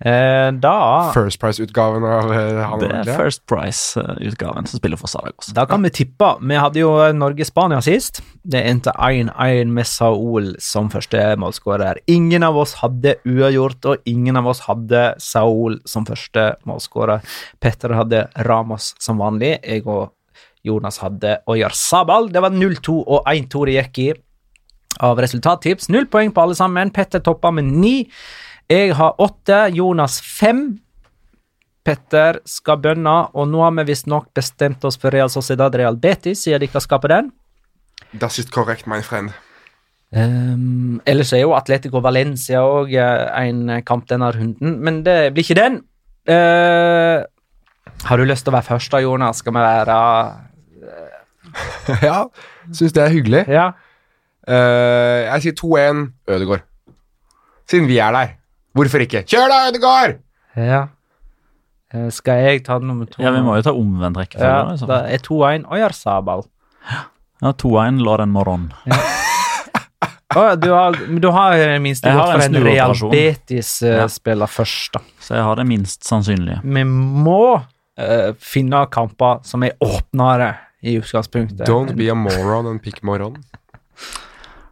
Eh, 0.00 0.52
da 0.52 1.10
First 1.12 1.40
Price-utgaven 1.42 2.04
av 2.08 2.30
eh, 2.32 2.60
han. 2.64 2.80
Det 2.80 2.88
er. 2.88 3.10
First 3.18 3.42
Price-utgaven 3.50 4.64
som 4.66 4.80
spiller 4.80 4.96
for 4.96 5.12
Saragos. 5.12 5.50
Da 5.56 5.66
kan 5.68 5.82
vi 5.84 5.90
tippe. 5.92 6.30
Vi 6.40 6.56
hadde 6.56 6.80
jo 6.80 6.94
Norge-Spania 7.12 7.82
sist. 7.84 8.22
Det 8.42 8.62
endte 8.64 8.94
1-1 8.96 9.74
med 9.76 9.88
Saul 9.88 10.54
som 10.62 10.88
første 10.92 11.20
målskårer. 11.40 12.00
Ingen 12.08 12.46
av 12.48 12.56
oss 12.62 12.78
hadde 12.80 13.18
uavgjort, 13.28 13.90
og 13.92 14.08
ingen 14.08 14.40
av 14.40 14.48
oss 14.54 14.64
hadde 14.70 15.04
Saul 15.20 15.76
som 15.84 16.08
første 16.08 16.54
målskårer. 16.64 17.20
Petter 17.60 17.92
hadde 17.98 18.24
Ramos 18.48 18.94
som 18.98 19.20
vanlig. 19.20 19.58
Jeg 19.60 19.84
og 19.84 20.14
Jonas 20.64 21.00
hadde 21.04 21.42
Oyar 21.48 21.76
Sabal. 21.76 22.32
Det 22.32 22.40
var 22.40 22.56
0-2 22.56 23.02
og 23.04 23.28
1-2 23.28 23.68
det 23.68 23.76
gikk 23.82 24.04
i 24.06 24.10
av 25.00 25.20
resultattips. 25.20 25.88
Null 25.92 26.08
poeng 26.10 26.32
på 26.32 26.42
alle 26.44 26.56
sammen. 26.56 26.92
Petter 26.92 27.20
toppa 27.24 27.52
med 27.54 27.68
ni. 27.68 27.96
Jeg 28.70 28.92
har 28.94 29.16
åtte, 29.18 29.56
Jonas 29.74 30.20
fem. 30.22 30.78
Petter 31.82 32.36
skal 32.46 32.78
bønne, 32.78 33.14
og 33.34 33.48
nå 33.50 33.64
har 33.64 33.72
vi 33.80 33.88
visstnok 33.88 34.28
bestemt 34.36 34.84
oss 34.86 34.98
for 35.00 35.10
Real 35.10 35.32
Sociedad 35.32 35.74
Real 35.74 35.98
Betis, 35.98 36.44
siden 36.44 36.62
de 36.62 36.68
ikke 36.68 36.82
skal 36.84 37.00
på 37.02 37.10
den. 37.10 37.32
Das 38.14 38.38
ist 38.38 38.52
korrekt, 38.54 38.86
my 38.86 39.00
friend. 39.02 39.34
Um, 40.14 41.00
ellers 41.06 41.32
er 41.32 41.42
jo 41.42 41.56
Atletico 41.58 41.98
Valencia 42.02 42.62
òg 42.62 42.94
en 42.94 43.82
kamp 43.86 44.06
denne 44.10 44.30
runden, 44.38 44.78
men 44.78 45.02
det 45.06 45.18
blir 45.34 45.46
ikke 45.48 45.58
den. 45.58 45.82
Uh, 46.30 47.26
har 48.06 48.18
du 48.18 48.26
lyst 48.26 48.46
til 48.46 48.54
å 48.54 48.58
være 48.60 48.70
først, 48.70 48.94
da, 48.94 49.02
Jonas? 49.02 49.42
Skal 49.42 49.56
vi 49.56 49.66
være 49.66 50.00
ja, 52.08 52.18
syns 52.70 52.94
det 52.94 53.02
er 53.02 53.16
hyggelig. 53.18 53.46
Ja. 53.50 53.72
Uh, 54.46 55.26
jeg 55.26 55.48
sier 55.48 55.58
2-1 55.58 56.10
Ødegaard. 56.30 56.68
Siden 57.66 57.90
vi 57.90 57.98
er 57.98 58.14
der. 58.14 58.36
Hvorfor 58.80 59.00
ikke? 59.04 59.20
Kjør 59.28 59.48
da, 59.52 59.56
Ødegaard! 59.68 60.14
Ja. 60.56 60.86
Eh, 61.92 62.08
Skal 62.14 62.38
jeg 62.46 62.62
ta 62.64 62.78
nummer 62.80 63.04
to? 63.10 63.20
Ja, 63.22 63.30
vi 63.34 63.42
må 63.44 63.56
jo 63.58 63.62
ta 63.66 63.72
omvendt 63.76 64.16
rekkefølge. 64.16 64.48
Ja, 64.48 64.76
så 64.80 64.86
da 64.88 65.02
er 65.10 65.18
2-1 65.26 65.66
Oyarzabal. 65.68 66.46
Ja, 67.42 67.52
2-1 67.60 68.00
Lauren 68.06 68.30
Moron. 68.32 68.70
Å, 70.30 70.42
ja, 70.46 70.54
du 70.54 70.70
har, 70.70 70.94
du 70.94 71.26
har 71.34 71.58
minst 71.82 72.04
det 72.06 72.12
gått 72.14 72.28
for 72.30 72.38
en 72.44 72.54
en 72.54 72.62
Real 72.62 72.94
Betis-spiller 73.10 74.46
først, 74.46 74.92
da. 74.94 75.00
Så 75.18 75.34
jeg 75.34 75.42
har 75.42 75.58
det 75.58 75.64
minst 75.66 76.06
sannsynlige. 76.06 76.60
Vi 76.62 76.84
må 76.86 77.58
uh, 77.58 78.30
finne 78.38 78.86
kamper 78.94 79.42
som 79.48 79.66
er 79.66 79.74
åpnere 79.82 80.52
i 80.86 80.94
utgangspunktet. 81.02 81.66
Don't 81.66 81.98
be 81.98 82.06
a 82.12 82.14
moron 82.14 82.70
and 82.70 82.78
pick 82.84 83.02
moron. 83.02 83.42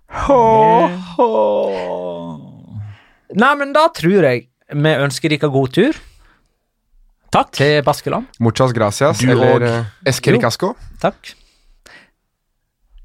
Nei, 3.36 3.54
men 3.60 3.72
da 3.76 3.88
tror 3.92 4.24
jeg 4.24 4.46
vi 4.72 4.92
ønsker 5.04 5.32
dere 5.32 5.50
god 5.52 5.72
tur 5.72 5.98
Takk. 7.32 7.52
til 7.52 7.82
Baskeland. 7.84 8.26
Muchas 8.40 8.72
gracias. 8.72 9.18
Du 9.18 9.30
eller 9.30 9.54
og- 9.54 9.62
uh, 9.80 9.84
Eskericasco. 10.06 10.74
Takk. 11.00 11.34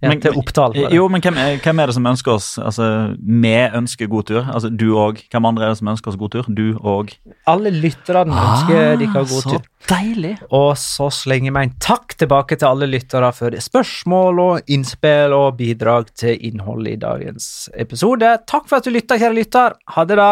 Men- 0.10 0.22
til 0.22 0.38
Oppdal. 0.38 0.76
Jo, 0.94 1.08
men 1.08 1.22
hvem, 1.22 1.36
hvem 1.64 1.80
er 1.80 1.86
det 1.92 1.96
som 1.96 2.06
ønsker 2.06 2.32
oss 2.34 2.58
Altså, 2.60 3.16
vi 3.20 3.54
ønsker 3.80 4.08
god 4.12 4.24
tur. 4.30 4.44
Altså, 4.54 4.70
du 4.70 4.98
og 4.98 5.20
Hvem 5.32 5.46
andre 5.46 5.66
er 5.66 5.70
det 5.74 5.78
som 5.80 5.88
ønsker 5.94 6.12
oss 6.12 6.18
god 6.20 6.30
tur? 6.32 6.44
Du 6.54 6.78
og 6.84 7.14
Alle 7.48 7.72
lytterne 7.72 8.34
ønsker 8.34 8.98
dere 9.00 9.14
god 9.14 9.28
så 9.28 9.50
tur. 9.58 9.62
deilig. 9.90 10.38
Og 10.52 10.76
så 10.78 11.10
slenger 11.12 11.52
vi 11.52 11.64
en 11.68 11.76
takk 11.80 12.16
tilbake 12.18 12.58
til 12.58 12.68
alle 12.68 12.88
lyttere 12.88 13.34
for 13.36 13.50
spørsmål 13.52 14.40
og 14.40 14.62
innspill 14.72 15.34
og 15.34 15.58
bidrag 15.58 16.08
til 16.16 16.38
innholdet 16.40 16.94
i 16.94 17.02
dagens 17.04 17.70
episode. 17.78 18.38
Takk 18.48 18.68
for 18.70 18.78
at 18.78 18.86
du 18.86 18.92
lytta, 18.92 19.18
kjære 19.20 19.36
lytter. 19.36 19.74
Ha 19.96 20.06
det, 20.06 20.18
da. 20.18 20.32